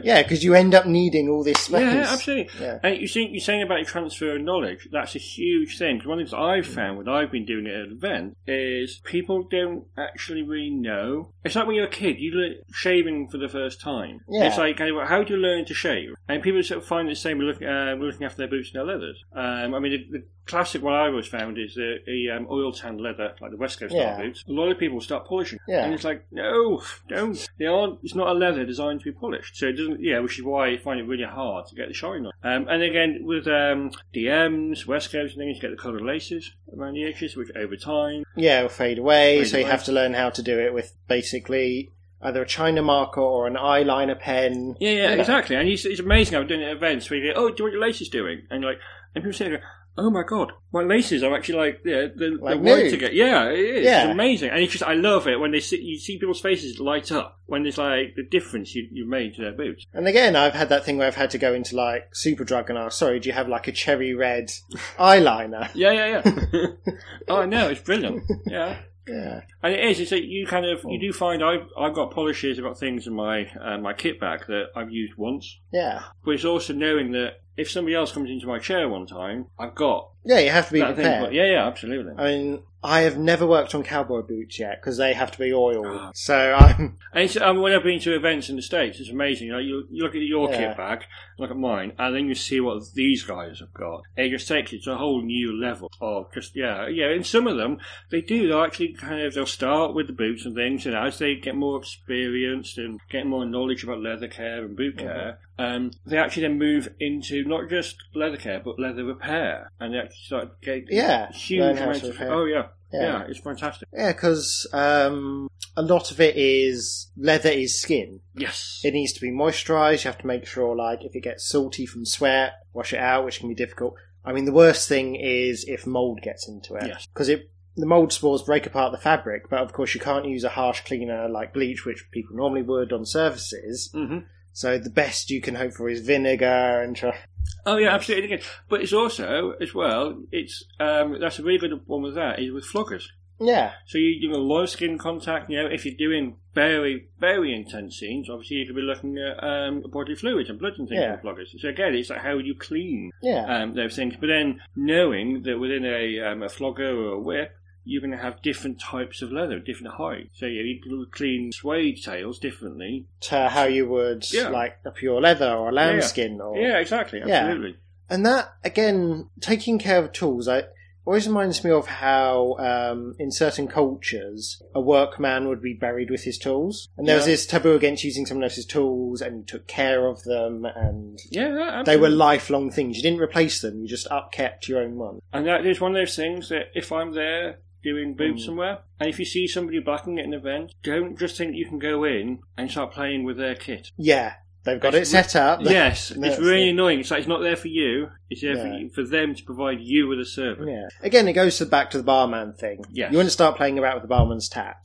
Yeah, 0.04 0.24
because 0.24 0.44
you 0.44 0.54
end 0.54 0.74
up 0.74 0.86
needing 0.86 1.30
all 1.30 1.44
this 1.44 1.60
space. 1.60 1.82
Yeah, 1.82 2.08
absolutely. 2.10 2.50
Yeah. 2.60 2.80
And 2.84 3.02
you 3.02 3.08
see, 3.08 3.28
you're 3.28 3.42
saying 3.42 3.64
about 3.64 3.80
your 3.80 3.86
transfer 3.86 4.36
of 4.36 4.42
knowledge. 4.42 4.88
That's 4.92 5.16
a 5.16 5.20
huge 5.20 5.78
thing. 5.78 5.98
Because 5.98 6.08
one 6.08 6.20
of 6.20 6.26
the 6.26 6.36
things 6.36 6.42
I've 6.42 6.68
found 6.68 6.98
when 6.98 7.10
I've 7.10 7.32
been 7.32 7.46
doing 7.46 7.68
it 7.68 7.74
at 7.74 7.88
an 7.88 7.92
event 7.92 8.38
is 8.48 9.02
people 9.04 9.44
don't 9.44 9.86
actually 9.98 10.44
really 10.44 10.70
know. 10.70 11.32
It's 11.44 11.56
like 11.56 11.68
when 11.68 11.76
you're 11.76 11.86
a 11.86 11.90
kid, 11.90 12.20
you 12.20 12.32
learn 12.32 12.56
shaving 12.72 13.28
for 13.30 13.38
the 13.38 13.50
first 13.50 13.82
time. 13.82 14.22
Yeah. 14.30 14.46
It's 14.46 14.58
like, 14.58 14.80
how 14.80 15.24
do 15.24 15.34
you 15.34 15.40
learn 15.40 15.66
to 15.66 15.74
shave? 15.74 16.14
And 16.28 16.42
people 16.42 16.64
sort 16.64 16.82
of 16.82 16.88
find 16.88 17.10
the 17.10 17.16
same 17.16 17.38
with 17.38 17.48
looking, 17.48 17.68
uh, 17.68 17.96
looking 18.00 18.26
after 18.26 18.38
their 18.38 18.48
boots 18.48 18.72
and 18.74 18.80
their 18.80 18.96
leathers. 18.96 19.24
Um, 19.34 19.74
I 19.74 19.80
mean, 19.80 19.92
the, 19.92 20.20
the 20.20 20.26
classic 20.46 20.82
one 20.82 20.94
I 20.94 21.08
always 21.08 21.28
found 21.28 21.58
is 21.58 21.76
the, 21.76 22.00
the 22.06 22.30
um, 22.32 22.48
oil 22.50 22.72
tan 22.72 22.98
leather, 22.98 23.34
like 23.42 23.52
the 23.52 23.58
West 23.58 23.80
Coast 23.80 23.94
Yeah. 23.94 24.18
boots. 24.22 24.44
A 24.48 24.52
lot 24.52 24.70
of 24.72 24.78
people 24.78 25.00
start 25.02 25.26
polishing. 25.26 25.60
Yeah. 25.68 25.86
And 25.86 25.94
it's 25.94 26.04
like, 26.04 26.26
no, 26.32 26.82
don't. 27.08 27.48
They 27.58 27.66
aren't, 27.66 28.00
it's 28.04 28.16
not 28.16 28.28
a 28.28 28.34
leather 28.34 28.66
designed 28.66 29.00
to 29.02 29.06
be 29.06 29.12
polished. 29.12 29.56
So 29.58 29.68
it 29.68 29.74
doesn't, 29.74 30.02
yeah, 30.02 30.20
which 30.20 30.38
is 30.40 30.44
why 30.46 30.70
I 30.70 30.78
find 30.78 31.00
it 31.00 31.04
really 31.08 31.24
hard 31.24 31.68
to 31.68 31.76
get 31.76 31.88
the 31.88 31.94
shine 31.94 32.26
on. 32.26 32.32
Um, 32.44 32.68
and 32.68 32.84
again, 32.84 33.20
with 33.24 33.48
um, 33.48 33.92
DMs, 34.14 34.86
West 34.86 35.12
Coast 35.12 35.36
and 35.36 35.42
things, 35.42 35.56
you 35.56 35.62
get 35.62 35.72
the 35.72 35.82
coloured 35.82 36.02
laces 36.04 36.52
around 36.76 36.94
the 36.94 37.06
edges, 37.06 37.36
which 37.36 37.50
over 37.56 37.76
time, 37.76 38.24
Yeah, 38.36 38.60
it'll 38.60 38.70
fade 38.70 39.00
away, 39.00 39.40
Fade 39.44 39.48
so 39.48 39.58
you 39.60 39.66
have 39.66 39.84
to 39.86 39.92
learn 39.92 40.14
how 40.14 40.30
to 40.30 40.42
do 40.42 40.60
it 40.60 40.74
with 40.74 40.94
basically 41.08 41.90
either 42.22 42.42
a 42.42 42.48
China 42.48 42.82
marker 42.82 43.22
or 43.22 43.48
an 43.48 43.56
eyeliner 43.56 44.18
pen. 44.20 44.76
Yeah, 44.80 44.92
yeah, 44.92 45.14
You 45.14 45.20
exactly. 45.20 45.56
And 45.56 45.68
it's, 45.70 45.86
it's 45.86 46.00
amazing. 46.00 46.38
I've 46.38 46.48
done 46.48 46.62
it 46.62 46.66
at 46.70 46.78
events 46.78 47.10
where 47.10 47.20
you 47.20 47.34
go, 47.34 47.40
"Oh, 47.40 47.50
do 47.50 47.54
you 47.54 47.58
know 47.60 47.64
what 47.66 47.72
your 47.74 47.82
lace 47.82 48.02
is 48.02 48.10
doing?" 48.10 48.44
And 48.50 48.64
you're 48.64 48.72
like, 48.72 48.82
and 49.14 49.24
people 49.24 49.38
say, 49.38 49.60
"Oh 49.98 50.10
my 50.10 50.24
god, 50.24 50.52
my 50.72 50.82
laces 50.84 51.24
are 51.24 51.36
actually 51.36 51.58
like 51.60 51.82
yeah, 51.86 52.08
they're, 52.16 52.32
Like 52.38 52.62
they're 52.64 52.76
white 52.76 52.86
new. 52.86 52.94
again." 52.94 53.12
Yeah, 53.14 53.50
it 53.50 53.60
is. 53.60 53.86
Yeah. 53.86 54.04
It's 54.06 54.12
amazing, 54.12 54.50
and 54.50 54.60
it's 54.60 54.72
just 54.72 54.84
I 54.84 54.94
love 54.94 55.28
it 55.28 55.40
when 55.40 55.52
they 55.52 55.60
see 55.60 55.82
you 55.82 55.98
see 56.00 56.18
people's 56.18 56.42
faces 56.42 56.80
light 56.80 57.12
up 57.12 57.40
when 57.46 57.64
there's 57.64 57.78
like 57.78 58.16
the 58.16 58.24
difference 58.24 58.74
you, 58.74 58.88
you've 58.92 59.08
made 59.08 59.36
to 59.36 59.42
their 59.42 59.52
boots. 59.54 59.86
And 59.94 60.08
again, 60.08 60.36
I've 60.36 60.54
had 60.54 60.70
that 60.70 60.84
thing 60.86 60.98
where 60.98 61.08
I've 61.08 61.16
had 61.16 61.32
to 61.32 61.38
go 61.38 61.54
into 61.54 61.76
like 61.76 62.12
Superdrug 62.14 62.70
and 62.70 62.78
ask, 62.78 62.98
sorry, 62.98 63.20
do 63.20 63.30
you 63.30 63.34
have 63.34 63.48
like 63.48 63.68
a 63.68 63.72
cherry 63.72 64.14
red 64.14 64.52
eyeliner? 64.98 65.70
Yeah, 65.74 65.92
yeah, 65.92 66.22
yeah. 66.26 66.68
oh 67.28 67.46
no, 67.46 67.70
it's 67.70 67.82
brilliant. 67.82 68.24
Yeah. 68.46 68.78
Yeah. 69.06 69.42
And 69.62 69.74
it 69.74 69.84
is. 69.84 70.00
It's 70.00 70.12
like 70.14 70.24
you 70.24 70.48
kind 70.48 70.66
of 70.66 70.80
you 70.86 70.98
do 70.98 71.12
find 71.12 71.44
I've 71.44 71.68
I've 71.78 71.94
got 71.94 72.12
polishes, 72.12 72.58
I've 72.58 72.64
got 72.64 72.80
things 72.80 73.06
in 73.06 73.14
my 73.14 73.50
uh, 73.62 73.78
my 73.78 73.92
kit 73.92 74.18
bag 74.18 74.46
that 74.48 74.68
I've 74.78 74.92
used 74.92 75.16
once, 75.18 75.58
Yeah. 75.74 76.04
but 76.24 76.32
it's 76.32 76.46
also 76.46 76.72
knowing 76.72 77.12
that 77.12 77.34
if 77.58 77.70
somebody 77.70 77.96
else 77.96 78.12
comes 78.12 78.30
into 78.30 78.48
my 78.48 78.60
chair 78.60 78.88
one 78.90 79.06
time, 79.08 79.48
I've 79.60 79.76
got 79.76 80.10
Yeah, 80.26 80.40
you 80.40 80.50
have 80.50 80.68
to 80.68 80.74
be 80.74 80.80
that 80.80 80.96
thing. 80.96 81.06
prepared. 81.06 81.34
Yeah, 81.34 81.46
yeah, 81.46 81.68
absolutely. 81.68 82.14
I 82.18 82.24
mean, 82.26 82.64
I 82.86 83.02
have 83.02 83.18
never 83.18 83.46
worked 83.48 83.74
on 83.76 83.84
cowboy 83.84 84.24
boots 84.24 84.60
yet 84.60 84.82
because 84.82 84.98
they 84.98 85.14
have 85.14 85.32
to 85.32 85.40
be 85.40 85.54
oiled. 85.54 85.86
Ah. 85.88 86.12
So 86.16 86.36
I'm, 86.58 86.98
And 87.14 87.24
it's, 87.24 87.38
um, 87.38 87.62
when 87.62 87.72
I've 87.74 87.84
been 87.84 88.00
to 88.02 88.14
events 88.16 88.50
in 88.50 88.56
the 88.58 88.62
States, 88.62 89.00
it's 89.00 89.10
amazing. 89.10 89.48
You, 89.48 89.54
know, 89.54 89.60
you, 89.60 89.88
you 89.90 90.04
look 90.04 90.16
at 90.16 90.22
your 90.22 90.50
Yeah. 90.52 90.58
kit 90.70 90.78
bag, 90.78 91.04
look 91.40 91.50
at 91.52 91.56
mine, 91.58 91.94
and 91.98 92.14
then 92.16 92.28
you 92.28 92.36
see 92.36 92.60
what 92.60 92.84
these 92.94 93.24
guys 93.24 93.60
have 93.62 93.74
got. 93.74 94.02
It 94.18 94.30
just 94.32 94.48
takes 94.50 94.74
it 94.74 94.84
to 94.84 94.94
a 94.94 94.98
whole 94.98 95.22
new 95.22 95.58
level 95.58 95.90
of 96.02 96.34
just, 96.34 96.56
yeah, 96.58 96.88
yeah. 96.88 97.08
And 97.08 97.26
some 97.26 97.48
of 97.48 97.56
them, 97.58 97.78
they 98.12 98.20
do, 98.22 98.48
they'll 98.50 98.64
actually 98.64 98.94
kind 98.94 99.22
of, 99.22 99.34
they'll 99.34 99.46
start 99.46 99.94
with 99.94 100.08
the 100.08 100.14
boots 100.14 100.46
and 100.46 100.54
things, 100.56 100.86
and 100.86 100.94
as 100.96 101.20
they 101.20 101.36
get 101.36 101.56
more 101.56 101.78
experienced 101.80 102.78
and 102.78 103.00
get 103.10 103.26
more 103.26 103.46
knowledge 103.46 103.84
about 103.84 104.02
leather 104.02 104.28
care 104.28 104.64
and 104.66 104.76
boot 104.76 104.98
care, 104.98 105.40
um, 105.58 105.92
they 106.06 106.18
actually 106.18 106.44
then 106.44 106.58
move 106.58 106.90
into 107.00 107.44
not 107.46 107.70
just 107.70 107.96
leather 108.16 108.38
care 108.38 108.60
but 108.64 108.80
leather 108.80 109.04
repair, 109.04 109.72
and 109.80 109.94
they 109.94 110.00
actually 110.00 110.24
start 110.26 110.62
getting 110.62 110.86
Yeah, 110.90 111.32
huge 111.32 111.78
amounts 111.78 112.04
of. 112.04 112.18
Oh 112.22 112.46
yeah, 112.46 112.68
Yeah. 112.92 113.02
yeah, 113.02 113.24
it's 113.28 113.40
fantastic. 113.40 113.88
Yeah, 113.94 114.12
because 114.14 114.68
um, 114.74 115.48
a 115.78 115.82
lot 115.82 116.12
of 116.12 116.20
it 116.20 116.36
is 116.36 117.12
leather 117.18 117.50
is 117.50 117.80
skin. 117.80 118.20
Yes, 118.36 118.82
It 118.84 118.94
needs 118.94 119.14
to 119.14 119.22
be 119.22 119.32
moisturised. 119.32 120.04
You 120.06 120.12
have 120.12 120.20
to 120.22 120.28
make 120.28 120.46
sure, 120.48 120.76
like, 120.76 121.04
if 121.04 121.16
it 121.16 121.22
gets 121.22 121.48
salty 121.50 121.86
from 121.86 122.06
sweat, 122.06 122.54
wash 122.74 122.94
it 122.94 123.00
out, 123.00 123.26
which 123.26 123.40
can 123.40 123.50
be 123.50 123.56
difficult. 123.56 123.96
I 124.26 124.32
mean, 124.34 124.46
the 124.46 124.54
worst 124.54 124.88
thing 124.88 125.16
is 125.16 125.66
if 125.68 125.86
mold 125.86 126.22
gets 126.22 126.48
into 126.48 126.76
it, 126.76 126.88
Yes. 126.88 127.08
because 127.08 127.30
it 127.30 127.50
the 127.76 127.86
mold 127.88 128.14
spores 128.14 128.44
break 128.44 128.68
apart 128.68 128.92
the 128.92 128.98
fabric. 129.00 129.50
But 129.50 129.60
of 129.62 129.74
course, 129.74 129.96
you 129.96 130.00
can't 130.00 130.28
use 130.28 130.44
a 130.44 130.50
harsh 130.50 130.82
cleaner 130.82 131.28
like 131.28 131.54
bleach, 131.54 131.86
which 131.86 132.06
people 132.12 132.36
normally 132.38 132.62
would 132.62 132.94
on 132.94 133.06
surfaces. 133.06 133.90
hmm 133.94 134.20
So 134.54 134.78
the 134.78 134.90
best 134.90 135.30
you 135.30 135.42
can 135.42 135.56
hope 135.56 135.74
for 135.74 135.90
is 135.90 136.02
vinegar 136.06 136.82
and 136.82 136.96
try. 136.96 137.18
Oh 137.66 137.78
yeah, 137.78 137.94
absolutely. 137.94 138.42
But 138.70 138.82
it's 138.82 138.94
also 138.94 139.54
as 139.60 139.74
well. 139.74 140.22
It's 140.32 140.64
um, 140.80 141.20
that's 141.20 141.40
a 141.40 141.44
really 141.44 141.58
good 141.58 141.82
one 141.88 142.04
with 142.04 142.16
that 142.16 142.40
is 142.40 142.52
with 142.52 142.66
floggers. 142.66 143.04
Yeah, 143.40 143.72
So 143.88 143.98
you 143.98 144.22
do 144.22 144.36
a 144.36 144.38
lot 144.38 144.62
of 144.62 144.70
skin 144.70 144.98
contact. 144.98 145.50
You 145.50 145.64
know, 145.64 145.68
if 145.70 145.86
you're 145.86 145.96
doing 145.98 146.38
very, 146.54 147.08
very 147.20 147.54
intense 147.54 147.98
scenes, 147.98 148.30
obviously 148.30 148.58
you 148.58 148.68
could 148.68 148.76
be 148.76 148.82
looking 148.84 149.18
at 149.18 149.44
um, 149.44 149.84
bodily 149.92 150.16
fluids 150.16 150.50
and 150.50 150.60
blood 150.60 150.74
and 150.78 150.88
things 150.88 151.02
Yeah. 151.02 151.18
from 151.18 151.28
floggers. 151.36 151.60
So 151.60 151.68
again, 151.68 151.94
it's 151.96 152.10
like 152.10 152.22
how 152.22 152.38
you 152.38 152.56
clean 152.56 153.12
yeah, 153.22 153.44
um, 153.64 153.74
those 153.74 153.96
things. 153.98 154.16
But 154.18 154.28
then 154.28 154.62
knowing 154.78 155.42
that 155.44 155.60
within 155.60 155.84
a, 155.84 156.20
um, 156.22 156.44
a 156.44 156.48
flogger 156.48 156.96
or 156.96 157.14
a 157.16 157.20
whip, 157.20 157.54
you're 157.86 158.02
going 158.02 158.12
to 158.12 158.18
have 158.18 158.42
different 158.42 158.80
types 158.80 159.22
of 159.22 159.32
leather, 159.32 159.60
different 159.60 159.94
heights. 159.96 160.32
So 160.40 160.46
yeah, 160.46 160.62
you 160.64 161.08
clean 161.12 161.52
suede 161.52 162.02
tails 162.04 162.40
differently. 162.40 163.06
to 163.22 163.50
how 163.50 163.66
you 163.66 163.88
would 163.88 164.26
Yeah. 164.32 164.50
like 164.50 164.78
a 164.86 164.92
pure 164.92 165.20
leather 165.22 165.52
or 165.52 165.70
a 165.70 165.74
Yeah. 165.74 165.88
lambskin 165.92 166.40
or 166.42 166.58
Yeah, 166.58 166.80
exactly, 166.80 167.20
Yeah. 167.20 167.40
absolutely. 167.46 167.76
And 168.10 168.26
that, 168.26 168.54
again, 168.64 169.30
taking 169.40 169.80
care 169.80 169.98
of 170.04 170.12
tools, 170.12 170.48
I, 170.48 170.64
always 171.06 171.28
reminds 171.28 171.64
me 171.66 171.72
of 171.72 171.86
how, 171.88 172.56
um, 172.60 173.16
in 173.20 173.30
certain 173.32 173.68
cultures, 173.68 174.62
a 174.74 174.80
workman 174.80 175.48
would 175.50 175.62
be 175.62 175.74
buried 175.74 176.10
with 176.10 176.24
his 176.24 176.38
tools. 176.38 176.88
And 176.98 177.08
there 177.08 177.16
was 177.18 177.26
this 177.26 177.46
taboo 177.46 177.76
against 177.76 178.04
using 178.06 178.26
someone 178.26 178.44
else's 178.46 178.66
tools, 178.66 179.22
and 179.22 179.40
you 179.40 179.44
took 179.46 179.68
care 179.68 180.08
of 180.08 180.24
them, 180.24 180.64
and 180.66 181.20
Yeah, 181.30 181.50
yeah, 181.50 181.62
absolutely. 181.80 181.84
they 181.94 181.98
were 181.98 182.10
lifelong 182.10 182.72
things. 182.72 182.96
You 182.98 183.04
didn't 183.04 183.20
replace 183.22 183.60
them, 183.62 183.82
you 183.82 183.88
just 183.88 184.08
upkept 184.10 184.68
your 184.68 184.82
own 184.82 184.96
one. 184.98 185.20
And 185.34 185.46
that 185.48 185.66
is 185.66 185.82
one 185.82 185.96
of 185.96 186.00
those 186.02 186.16
things 186.16 186.50
that 186.50 186.70
if 186.74 186.92
I'm 186.92 187.14
there 187.14 187.58
doing 187.84 188.14
boots 188.16 188.44
Mm. 188.44 188.46
somewhere, 188.46 188.78
and 189.00 189.10
if 189.10 189.20
you 189.20 189.26
see 189.26 189.48
somebody 189.48 189.80
blacking 189.80 190.18
at 190.20 190.26
an 190.26 190.34
event, 190.34 190.74
don't 190.84 191.18
just 191.20 191.38
think 191.38 191.56
you 191.56 191.66
can 191.66 191.80
go 191.80 192.04
in 192.04 192.40
and 192.58 192.72
start 192.72 192.92
playing 192.94 193.24
with 193.24 193.38
their 193.38 193.56
kit. 193.56 193.92
Yeah, 193.98 194.34
they've 194.64 194.80
got 194.80 194.96
it 194.96 195.06
set 195.06 195.36
up. 195.36 195.60
yes, 195.62 196.12
it's 196.12 196.40
really 196.40 196.68
it. 196.70 196.72
annoying. 196.72 197.00
It's 197.02 197.12
like 197.12 197.20
it's 197.20 197.28
not 197.28 197.42
there 197.42 197.56
for 197.58 197.68
you. 197.68 198.10
It's 198.30 198.42
there 198.42 198.58
for, 198.58 198.68
you, 198.68 198.90
for 198.90 199.04
them 199.04 199.36
to 199.36 199.44
provide 199.44 199.82
you 199.82 200.08
with 200.08 200.20
a 200.20 200.26
service. 200.26 200.68
Yeah. 200.68 200.88
Again, 201.02 201.28
it 201.28 201.34
goes 201.34 201.58
to 201.58 201.66
back 201.66 201.92
to 201.92 201.98
the 201.98 202.04
barman 202.04 202.54
thing. 202.54 202.84
Yes. 202.92 203.12
You 203.12 203.18
want 203.18 203.28
to 203.28 203.32
start 203.34 203.58
playing 203.58 203.78
about 203.78 203.96
with 203.96 204.04
the 204.04 204.08
barman's 204.08 204.48
tap. 204.50 204.78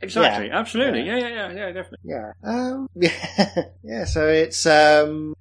Exactly, 0.00 0.48
Yeah. 0.48 0.58
absolutely. 0.58 1.02
Yeah. 1.02 1.16
Yeah. 1.16 1.28
yeah, 1.28 1.48
yeah, 1.48 1.54
yeah, 1.66 1.72
definitely. 1.72 1.98
Yeah. 2.04 2.32
Um, 2.42 2.88
yeah. 2.94 3.62
yeah. 3.82 4.04
So 4.04 4.28
it's 4.28 4.66
um. 4.66 5.34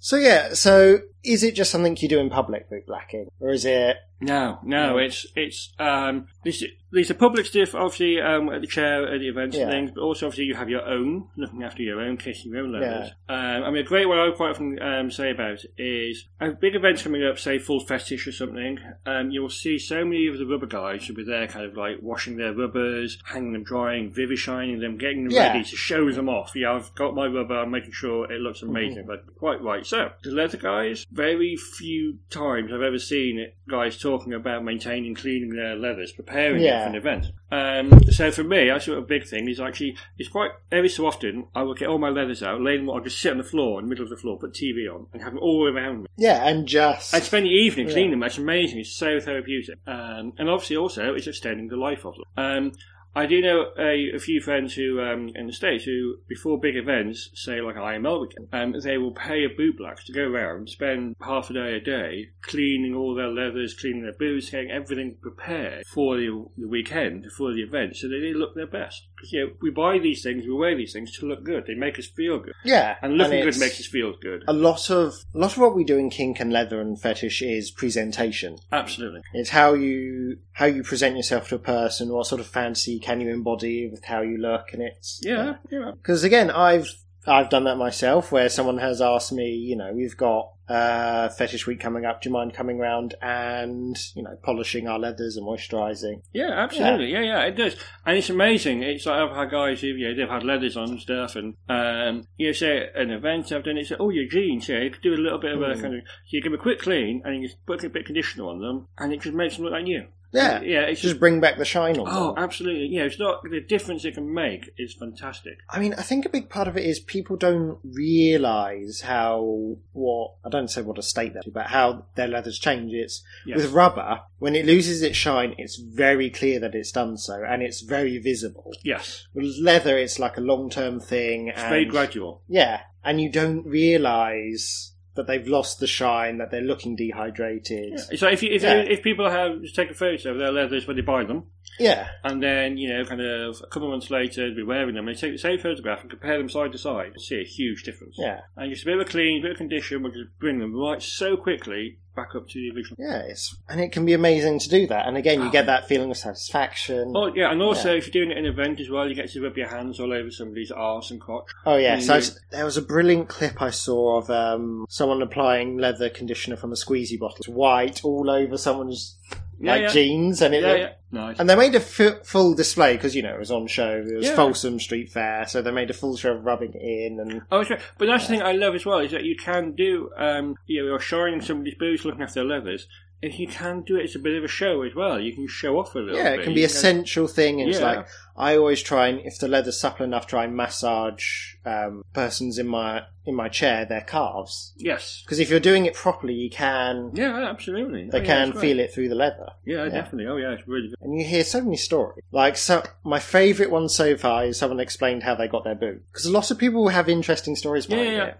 So 0.00 0.16
yeah. 0.16 0.54
So 0.54 0.98
is 1.24 1.42
it 1.42 1.54
just 1.54 1.70
something 1.70 1.96
you 2.00 2.08
do 2.08 2.18
in 2.18 2.30
public 2.30 2.66
with 2.70 2.86
blacking, 2.86 3.30
or 3.40 3.50
is 3.50 3.64
it? 3.64 3.96
No, 4.20 4.60
no, 4.62 4.98
it's 4.98 5.26
it's 5.34 5.72
um 5.80 6.28
this 6.44 6.62
there's 6.92 7.10
a 7.10 7.14
public 7.14 7.44
stuff 7.46 7.74
obviously 7.74 8.20
um 8.20 8.50
at 8.50 8.60
the 8.60 8.68
chair 8.68 9.12
at 9.12 9.18
the 9.18 9.26
events 9.28 9.56
Yeah. 9.56 9.64
and 9.64 9.72
things, 9.72 9.90
but 9.92 10.02
also 10.02 10.26
obviously 10.26 10.44
you 10.44 10.54
have 10.54 10.68
your 10.70 10.86
own 10.86 11.26
looking 11.36 11.64
after 11.64 11.82
your 11.82 12.00
own 12.00 12.18
kit 12.18 12.36
and 12.44 12.52
your 12.54 12.62
own 12.62 12.70
leathers. 12.72 13.10
Um, 13.28 13.64
I 13.64 13.70
mean, 13.72 13.78
a 13.84 13.88
great 13.88 14.06
one 14.08 14.18
I 14.18 14.30
quite 14.30 14.50
often 14.50 14.80
um, 14.80 15.10
say 15.10 15.32
about 15.32 15.58
is 15.76 16.24
a 16.40 16.50
big 16.50 16.76
events 16.76 17.02
coming 17.02 17.24
up, 17.24 17.40
say 17.40 17.58
full 17.58 17.80
fetish 17.80 18.28
or 18.28 18.32
something. 18.32 18.78
Um, 19.06 19.32
you'll 19.32 19.50
see 19.50 19.76
so 19.78 20.04
many 20.04 20.28
of 20.28 20.38
the 20.38 20.46
rubber 20.46 20.66
guys 20.66 21.04
who'll 21.04 21.16
be 21.16 21.24
there, 21.24 21.48
kind 21.48 21.64
of 21.66 21.76
like 21.76 21.96
washing 22.00 22.36
their 22.36 22.52
rubbers, 22.52 23.18
hanging 23.24 23.54
them 23.54 23.64
drying, 23.64 24.12
vivishining 24.12 24.78
them, 24.78 24.98
getting 24.98 25.24
them 25.24 25.32
Yeah. 25.32 25.48
ready 25.48 25.64
to 25.64 25.76
show 25.76 26.12
them 26.12 26.28
off. 26.28 26.52
Yeah, 26.54 26.74
I've 26.74 26.94
got 26.94 27.16
my 27.16 27.26
rubber. 27.26 27.58
I'm 27.58 27.72
making 27.72 27.92
sure 27.92 28.30
it 28.30 28.40
looks 28.40 28.62
amazing. 28.62 29.06
But 29.08 29.24
quite 29.36 29.60
right. 29.62 29.84
So 29.84 30.10
the 30.22 30.30
leather 30.30 30.58
guys, 30.58 31.06
very 31.12 31.56
few 31.56 32.18
times 32.30 32.72
I've 32.72 32.80
ever 32.82 32.98
seen 32.98 33.38
it, 33.38 33.54
guys 33.68 33.98
talking 33.98 34.32
about 34.32 34.64
maintaining, 34.64 35.14
cleaning 35.14 35.50
their 35.54 35.76
leathers, 35.76 36.12
preparing 36.12 36.62
it 36.62 36.82
for 36.82 36.88
an 36.88 36.94
event. 36.94 37.26
Um, 37.50 38.02
so 38.10 38.30
for 38.30 38.42
me, 38.42 38.70
I 38.70 38.78
sort 38.78 38.98
of 38.98 39.06
big 39.06 39.26
thing 39.26 39.48
is 39.48 39.60
actually 39.60 39.96
it's 40.18 40.28
quite 40.30 40.50
every 40.70 40.88
so 40.88 41.06
often 41.06 41.46
I 41.54 41.62
will 41.62 41.74
get 41.74 41.88
all 41.88 41.98
my 41.98 42.08
leathers 42.08 42.42
out, 42.42 42.60
lay 42.62 42.76
them. 42.78 42.88
I'll 42.90 43.00
just 43.00 43.20
sit 43.20 43.30
on 43.32 43.38
the 43.38 43.44
floor 43.44 43.78
in 43.78 43.86
the 43.86 43.90
middle 43.90 44.04
of 44.04 44.10
the 44.10 44.16
floor, 44.16 44.38
put 44.38 44.54
TV 44.54 44.88
on, 44.92 45.06
and 45.12 45.22
have 45.22 45.34
them 45.34 45.42
all 45.42 45.68
around 45.68 46.02
me. 46.02 46.06
Yeah, 46.16 46.46
and 46.48 46.66
just 46.66 47.12
I 47.14 47.20
spend 47.20 47.46
the 47.46 47.50
evening 47.50 47.88
Yeah. 47.88 47.92
cleaning 47.92 48.10
them. 48.12 48.22
It's 48.22 48.38
amazing. 48.38 48.78
It's 48.80 48.96
so 48.96 49.20
therapeutic. 49.20 49.78
Um, 49.86 50.32
and 50.38 50.48
obviously, 50.48 50.76
also, 50.76 51.14
it's 51.14 51.26
extending 51.26 51.68
the 51.68 51.76
life 51.76 52.04
of 52.06 52.14
them. 52.14 52.24
Um, 52.36 52.72
I 53.14 53.26
do 53.26 53.40
know 53.42 53.72
a, 53.78 54.12
a 54.14 54.18
few 54.18 54.40
friends 54.40 54.74
who 54.74 55.00
um, 55.00 55.32
in 55.34 55.46
the 55.46 55.52
states 55.52 55.84
who, 55.84 56.16
before 56.28 56.58
big 56.58 56.76
events, 56.76 57.30
say 57.34 57.60
like 57.60 57.76
IML 57.76 58.22
weekend, 58.22 58.48
um, 58.52 58.74
they 58.82 58.96
will 58.96 59.12
pay 59.12 59.44
a 59.44 59.48
boot 59.48 59.76
black 59.76 60.02
to 60.04 60.12
go 60.12 60.22
around, 60.22 60.56
and 60.56 60.68
spend 60.68 61.16
half 61.20 61.50
a 61.50 61.52
day 61.52 61.76
a 61.76 61.80
day 61.80 62.30
cleaning 62.40 62.94
all 62.94 63.14
their 63.14 63.28
leathers, 63.28 63.74
cleaning 63.74 64.02
their 64.02 64.14
boots, 64.14 64.50
getting 64.50 64.70
everything 64.70 65.16
prepared 65.20 65.84
for 65.92 66.16
the, 66.16 66.44
the 66.56 66.68
weekend, 66.68 67.26
for 67.36 67.52
the 67.52 67.62
event, 67.62 67.96
so 67.96 68.08
that 68.08 68.18
they 68.20 68.32
look 68.32 68.54
their 68.54 68.66
best. 68.66 69.06
Because 69.16 69.32
you 69.32 69.46
know, 69.46 69.52
we 69.60 69.70
buy 69.70 69.98
these 69.98 70.22
things, 70.22 70.46
we 70.46 70.54
wear 70.54 70.76
these 70.76 70.92
things 70.92 71.16
to 71.18 71.26
look 71.26 71.44
good. 71.44 71.66
They 71.66 71.74
make 71.74 71.98
us 71.98 72.06
feel 72.06 72.38
good, 72.38 72.54
yeah, 72.64 72.96
and 73.02 73.18
looking 73.18 73.42
good 73.42 73.58
makes 73.58 73.78
us 73.78 73.86
feel 73.86 74.14
good. 74.20 74.44
a 74.48 74.52
lot 74.52 74.90
of 74.90 75.14
a 75.34 75.38
lot 75.38 75.52
of 75.52 75.58
what 75.58 75.76
we 75.76 75.84
do 75.84 75.98
in 75.98 76.08
kink 76.08 76.40
and 76.40 76.52
leather 76.52 76.80
and 76.80 77.00
fetish 77.00 77.42
is 77.42 77.70
presentation. 77.70 78.56
Absolutely. 78.72 79.20
It's 79.34 79.50
how 79.50 79.74
you 79.74 80.38
how 80.52 80.66
you 80.66 80.82
present 80.82 81.16
yourself 81.16 81.48
to 81.48 81.56
a 81.56 81.58
person, 81.58 82.08
what 82.08 82.26
sort 82.26 82.40
of 82.40 82.46
fantasy 82.46 83.01
can 83.02 83.20
you 83.20 83.30
embody 83.30 83.88
with 83.90 84.04
how 84.04 84.22
you 84.22 84.38
look, 84.38 84.72
and 84.72 84.82
it's 84.82 85.20
Yeah, 85.22 85.56
yeah. 85.70 85.92
Because 85.94 86.24
again, 86.24 86.50
I've 86.50 86.88
I've 87.26 87.50
done 87.50 87.64
that 87.64 87.76
myself, 87.76 88.32
where 88.32 88.48
someone 88.48 88.78
has 88.78 89.00
asked 89.00 89.32
me, 89.32 89.50
you 89.50 89.76
know, 89.76 89.92
we've 89.92 90.16
got 90.16 90.50
uh, 90.68 91.28
fetish 91.28 91.66
week 91.66 91.78
coming 91.78 92.04
up. 92.04 92.20
Do 92.20 92.28
you 92.28 92.32
mind 92.32 92.54
coming 92.54 92.78
round 92.78 93.14
and 93.22 93.96
you 94.14 94.22
know 94.22 94.36
polishing 94.42 94.88
our 94.88 94.98
leathers 94.98 95.36
and 95.36 95.46
moisturising? 95.46 96.22
Yeah, 96.32 96.50
absolutely. 96.50 97.12
Yeah. 97.12 97.20
yeah, 97.20 97.42
it 97.42 97.56
does, 97.56 97.76
and 98.06 98.16
it's 98.16 98.30
amazing. 98.30 98.82
It's 98.82 99.06
like 99.06 99.20
I've 99.20 99.36
had 99.36 99.50
guys 99.50 99.80
who 99.80 99.88
you 99.88 100.08
know 100.08 100.16
they've 100.16 100.28
had 100.28 100.42
leathers 100.44 100.76
on 100.76 100.90
and 100.90 101.00
stuff, 101.00 101.36
and 101.36 101.54
um, 101.68 102.26
you 102.38 102.48
know, 102.48 102.52
say 102.52 102.88
an 102.94 103.10
event 103.10 103.52
I've 103.52 103.64
done 103.64 103.76
it's 103.76 103.90
Say, 103.90 103.96
oh, 104.00 104.10
your 104.10 104.28
jeans. 104.28 104.68
Yeah, 104.68 104.80
you 104.80 104.90
could 104.90 105.02
do 105.02 105.14
a 105.14 105.16
little 105.16 105.38
bit 105.38 105.52
of 105.52 105.62
a 105.62 105.66
Mm. 105.74 105.80
kind 105.80 105.94
of. 105.94 106.00
So 106.02 106.30
you 106.30 106.42
give 106.42 106.52
a 106.52 106.58
quick 106.58 106.80
clean, 106.80 107.22
and 107.24 107.36
you 107.36 107.48
just 107.48 107.64
put 107.66 107.84
a 107.84 107.88
bit 107.88 108.00
of 108.00 108.06
conditioner 108.06 108.46
on 108.46 108.60
them, 108.60 108.88
and 108.98 109.12
it 109.12 109.20
just 109.20 109.34
makes 109.36 109.56
them 109.56 109.64
look 109.64 109.74
like 109.74 109.84
new. 109.84 110.06
Yeah, 110.32 110.62
yeah. 110.62 110.80
It's 110.82 111.00
just 111.02 111.20
bring 111.20 111.40
back 111.40 111.58
the 111.58 111.64
shine 111.64 111.98
on 111.98 112.06
Oh, 112.08 112.34
them. 112.34 112.42
absolutely. 112.42 112.86
Yeah, 112.86 113.02
it's 113.02 113.18
not 113.18 113.42
the 113.42 113.60
difference 113.60 114.04
it 114.04 114.14
can 114.14 114.32
make 114.32 114.70
is 114.78 114.94
fantastic. 114.94 115.58
I 115.68 115.78
mean, 115.78 115.92
I 115.94 116.02
think 116.02 116.24
a 116.24 116.30
big 116.30 116.48
part 116.48 116.68
of 116.68 116.76
it 116.76 116.84
is 116.84 116.98
people 117.00 117.36
don't 117.36 117.78
realise 117.84 119.02
how 119.02 119.76
what 119.92 120.32
I 120.44 120.48
don't 120.48 120.68
say 120.68 120.82
what 120.82 120.98
a 120.98 121.02
state 121.02 121.34
they're, 121.34 121.42
but 121.52 121.66
how 121.66 122.06
their 122.14 122.28
leathers 122.28 122.58
change. 122.58 122.92
It's 122.94 123.22
Yes. 123.46 123.56
with 123.58 123.72
rubber 123.72 124.20
when 124.38 124.54
it 124.54 124.64
loses 124.66 125.02
its 125.02 125.16
shine, 125.16 125.54
it's 125.58 125.76
very 125.76 126.30
clear 126.30 126.58
that 126.60 126.74
it's 126.74 126.92
done 126.92 127.16
so, 127.18 127.44
and 127.46 127.62
it's 127.62 127.82
very 127.82 128.18
visible. 128.18 128.72
Yes, 128.82 129.26
With 129.34 129.56
leather, 129.60 129.96
it's 129.98 130.18
like 130.18 130.36
a 130.36 130.40
long 130.40 130.70
term 130.70 130.98
thing. 131.00 131.48
it's 131.48 131.58
and 131.60 131.68
very 131.68 131.84
gradual. 131.84 132.42
Yeah, 132.48 132.80
and 133.04 133.20
you 133.20 133.30
don't 133.30 133.66
realise 133.66 134.91
that 135.14 135.26
they've 135.26 135.46
lost 135.46 135.78
the 135.80 135.86
shine, 135.86 136.38
that 136.38 136.50
they're 136.50 136.60
looking 136.62 136.96
dehydrated. 136.96 137.92
Yeah. 138.10 138.16
So 138.18 138.28
if 138.28 138.42
you, 138.42 138.50
if, 138.52 138.62
Yeah. 138.62 138.76
if 138.80 139.02
people 139.02 139.28
have 139.30 139.60
just 139.62 139.74
take 139.74 139.90
a 139.90 139.94
photo 139.94 140.30
of 140.32 140.38
their 140.38 140.52
leathers 140.52 140.86
when 140.86 140.96
they 140.96 141.02
buy 141.02 141.24
them, 141.24 141.44
Yeah, 141.78 142.08
and 142.24 142.42
then 142.42 142.76
you 142.76 142.88
know, 142.92 143.04
kind 143.04 143.20
of 143.20 143.56
a 143.62 143.66
couple 143.66 143.84
of 143.88 143.90
months 143.92 144.10
later, 144.10 144.46
they'll 144.46 144.56
be 144.56 144.62
wearing 144.62 144.94
them, 144.94 145.08
and 145.08 145.16
they 145.16 145.20
take 145.20 145.32
the 145.32 145.38
same 145.38 145.58
photograph 145.58 146.00
and 146.02 146.10
compare 146.10 146.38
them 146.38 146.48
side 146.48 146.72
to 146.72 146.78
side, 146.78 147.12
see 147.18 147.40
a 147.40 147.44
huge 147.44 147.82
difference. 147.84 148.16
yeah, 148.18 148.40
And 148.56 148.70
just 148.70 148.82
a 148.82 148.86
bit 148.86 148.94
of 149.00 149.06
a 149.06 149.10
clean, 149.10 149.42
bit 149.42 149.52
of 149.52 149.56
condition, 149.58 150.02
will 150.02 150.10
just 150.10 150.38
bring 150.38 150.58
them 150.58 150.74
right 150.74 151.02
so 151.02 151.36
quickly 151.36 151.98
back 152.14 152.34
up 152.34 152.48
to 152.48 152.54
the 152.60 152.76
original. 152.76 152.96
yeah. 152.98 153.18
It's, 153.22 153.54
and 153.68 153.80
it 153.80 153.90
can 153.92 154.04
be 154.04 154.12
amazing 154.12 154.58
to 154.60 154.68
do 154.68 154.86
that. 154.88 155.06
And 155.08 155.16
again, 155.16 155.40
you 155.42 155.50
get 155.50 155.66
that 155.66 155.88
feeling 155.88 156.10
of 156.10 156.16
satisfaction. 156.16 157.12
Oh 157.16 157.32
yeah, 157.34 157.50
and 157.50 157.62
also 157.62 157.92
Yeah. 157.92 157.98
if 157.98 158.06
you're 158.06 158.24
doing 158.24 158.30
it 158.36 158.38
in 158.38 158.44
an 158.46 158.52
event 158.52 158.80
as 158.80 158.90
well, 158.90 159.08
you 159.08 159.14
get 159.14 159.30
to 159.30 159.42
rub 159.42 159.56
your 159.56 159.68
hands 159.68 159.98
all 160.00 160.12
over 160.12 160.30
somebody's 160.30 160.70
arse 160.70 161.10
and 161.10 161.20
crotch. 161.20 161.46
Oh 161.66 161.76
yeah, 161.76 161.98
so 162.00 162.20
there 162.50 162.64
was 162.64 162.76
a 162.76 162.82
brilliant 162.82 163.28
clip 163.28 163.60
I 163.62 163.70
saw 163.70 164.18
of 164.18 164.30
um, 164.30 164.86
someone 164.88 165.22
applying 165.22 165.78
leather 165.78 166.08
conditioner 166.10 166.56
from 166.56 166.72
a 166.72 166.76
squeezy 166.76 167.18
bottle. 167.18 167.36
It's 167.38 167.48
white 167.48 168.04
all 168.04 168.28
over 168.30 168.56
someone's 168.58 169.16
Yeah, 169.62 169.72
like 169.72 169.82
yeah. 169.82 169.88
jeans, 169.88 170.42
and 170.42 170.54
it 170.54 170.62
Yeah, 170.62 170.68
looked- 170.68 170.80
yeah, 170.80 170.90
nice. 171.12 171.36
and 171.38 171.48
they 171.48 171.54
made 171.56 171.74
a 171.74 171.78
f- 171.78 172.26
full 172.26 172.52
display 172.54 172.94
because 172.96 173.14
you 173.14 173.22
know 173.22 173.32
it 173.32 173.38
was 173.38 173.50
on 173.50 173.66
show. 173.68 174.04
It 174.06 174.16
was. 174.16 174.30
Folsom 174.30 174.80
Street 174.80 175.08
Fair, 175.10 175.46
so 175.46 175.62
they 175.62 175.70
made 175.70 175.88
a 175.90 175.94
full 175.94 176.16
show 176.16 176.32
of 176.32 176.44
rubbing 176.44 176.72
it 176.74 176.82
in, 176.82 177.20
and 177.20 177.42
Oh, 177.50 177.58
right. 177.64 177.80
But 177.98 178.06
that's 178.06 178.24
the 178.26 178.34
thing 178.34 178.42
I 178.42 178.52
love 178.52 178.74
as 178.74 178.84
well 178.84 178.98
is 178.98 179.12
that 179.12 179.24
you 179.24 179.36
can 179.36 179.72
do, 179.72 180.10
um, 180.16 180.56
you 180.66 180.80
know, 180.82 180.88
you're 180.88 181.00
shining 181.00 181.40
somebody's 181.40 181.76
boots, 181.76 182.04
looking 182.04 182.22
after 182.22 182.40
their 182.40 182.44
leathers. 182.58 182.86
if 183.24 183.38
you 183.38 183.46
can 183.46 183.82
do 183.82 183.94
it 183.94 184.02
as 184.02 184.16
a 184.16 184.18
bit 184.18 184.36
of 184.36 184.42
a 184.42 184.48
show 184.48 184.82
as 184.82 184.96
well, 184.96 185.20
you 185.20 185.32
can 185.32 185.46
show 185.46 185.78
off 185.78 185.94
a 185.94 185.98
little 186.00 186.12
bit. 186.12 186.16
Yeah, 186.24 186.30
bit. 186.32 186.40
it 186.40 186.42
can 186.42 186.54
be 186.54 186.60
You 186.62 186.66
a 186.66 186.68
central 186.68 187.28
thing. 187.28 187.60
And 187.60 187.70
It's 187.70 187.80
like 187.80 188.04
I 188.36 188.56
always 188.56 188.82
try 188.82 189.08
and 189.08 189.20
if 189.20 189.38
the 189.38 189.48
leather's 189.48 189.78
supple 189.78 190.04
enough, 190.04 190.26
try 190.26 190.44
and 190.44 190.56
massage 190.56 191.54
um, 191.64 192.04
persons 192.14 192.58
in 192.58 192.66
my 192.66 193.02
in 193.24 193.34
my 193.34 193.48
chair 193.48 193.84
their 193.84 194.00
calves. 194.00 194.72
Yes. 194.76 195.22
Because 195.24 195.38
if 195.38 195.48
you're 195.48 195.60
doing 195.60 195.86
it 195.86 195.94
properly, 195.94 196.34
you 196.34 196.50
can 196.50 197.10
Yeah, 197.14 197.46
absolutely. 197.48 198.08
they 198.10 198.18
Oh, 198.18 198.22
yeah, 198.22 198.26
can 198.26 198.52
feel 198.54 198.80
it 198.80 198.92
through 198.92 199.08
the 199.10 199.14
leather. 199.14 199.50
Yeah, 199.64 199.84
definitely. 199.88 200.26
Oh, 200.26 200.36
yeah, 200.36 200.50
it's 200.52 200.66
really 200.66 200.88
good. 200.88 200.96
And 201.00 201.16
you 201.16 201.24
hear 201.24 201.44
so 201.44 201.60
many 201.60 201.76
stories. 201.76 202.24
Like, 202.32 202.56
so 202.56 202.82
my 203.04 203.20
favourite 203.20 203.70
one 203.70 203.88
so 203.88 204.16
far 204.16 204.44
is 204.44 204.58
someone 204.58 204.80
explained 204.80 205.22
how 205.22 205.36
they 205.36 205.46
got 205.46 205.62
their 205.62 205.76
boot. 205.76 206.02
Because 206.10 206.26
a 206.26 206.32
lot 206.32 206.50
of 206.50 206.58
people 206.58 206.88
have 206.88 207.08
interesting 207.08 207.54
stories 207.54 207.86
behind 207.86 208.08
Yeah, 208.08 208.12
yeah, 208.16 208.26
it. 208.26 208.38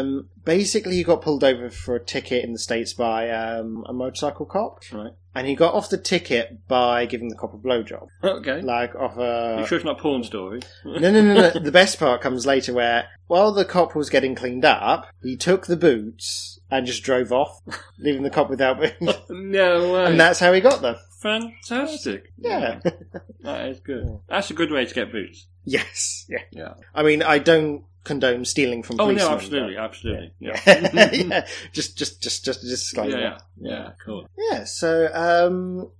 Um, 0.00 0.28
basically, 0.44 0.96
he 0.96 1.04
got 1.04 1.22
pulled 1.22 1.44
over 1.44 1.70
for 1.70 1.94
a 1.94 2.00
ticket 2.04 2.44
in 2.44 2.52
the 2.52 2.58
States 2.58 2.92
by 2.92 3.30
um, 3.30 3.84
a 3.88 3.92
motorcycle 3.92 4.46
cop. 4.46 4.80
Right. 4.92 5.12
And 5.34 5.46
he 5.46 5.54
got 5.54 5.74
off 5.74 5.90
the 5.90 5.96
ticket 5.98 6.66
by 6.66 7.06
giving 7.06 7.28
the 7.28 7.36
cop 7.36 7.54
a 7.54 7.56
blowjob. 7.56 8.08
Okay. 8.22 8.62
Like, 8.62 8.94
off 8.96 9.16
a. 9.16 9.58
you 9.60 9.66
sure 9.66 9.76
it's 9.76 9.84
not 9.84 9.98
porn 9.98 10.24
story? 10.24 10.60
No, 10.84 10.98
no, 10.98 11.22
no, 11.22 11.34
no. 11.34 11.50
the 11.60 11.70
best 11.70 11.98
part 12.00 12.20
comes 12.20 12.46
later 12.46 12.72
where, 12.72 13.08
while 13.28 13.52
the 13.52 13.64
cop 13.64 13.94
was 13.94 14.10
getting 14.10 14.34
cleaned 14.34 14.64
up, 14.64 15.06
he 15.22 15.36
took 15.36 15.66
the 15.66 15.76
boots 15.76 16.58
and 16.70 16.86
just 16.86 17.04
drove 17.04 17.30
off, 17.32 17.60
leaving 17.98 18.22
the 18.22 18.30
cop 18.30 18.50
without 18.50 18.78
boots. 18.80 18.96
Oh, 19.02 19.24
no 19.30 19.92
way. 19.92 20.06
and 20.06 20.18
that's 20.18 20.40
how 20.40 20.52
he 20.52 20.60
got 20.60 20.82
them. 20.82 20.96
Fantastic. 21.20 22.32
Yeah. 22.38 22.80
That 23.42 23.68
is 23.68 23.80
good. 23.80 24.18
That's 24.28 24.50
a 24.50 24.54
good 24.54 24.70
way 24.72 24.84
to 24.86 24.94
get 24.94 25.12
boots. 25.12 25.46
yes. 25.64 26.26
Yeah. 26.28 26.42
Yeah. 26.50 26.74
I 26.94 27.02
mean, 27.02 27.22
I 27.22 27.38
don't 27.38 27.84
condone 28.04 28.44
stealing 28.44 28.82
from 28.82 29.00
Oh, 29.00 29.10
no, 29.10 29.28
absolutely, 29.30 29.76
absolutely. 29.76 30.32
Yeah. 30.38 30.60
but- 30.64 30.92
yeah. 31.14 31.46
Just, 31.72 31.96
just, 31.98 32.22
just, 32.22 32.44
just 32.44 32.62
a 32.64 32.66
disclaimer. 32.68 33.18
yeah, 33.18 33.38
yeah, 33.60 33.70
yeah, 33.70 33.90
cool. 34.04 34.28
Yeah, 34.50 34.64
So, 34.64 35.08
um, 35.12 35.90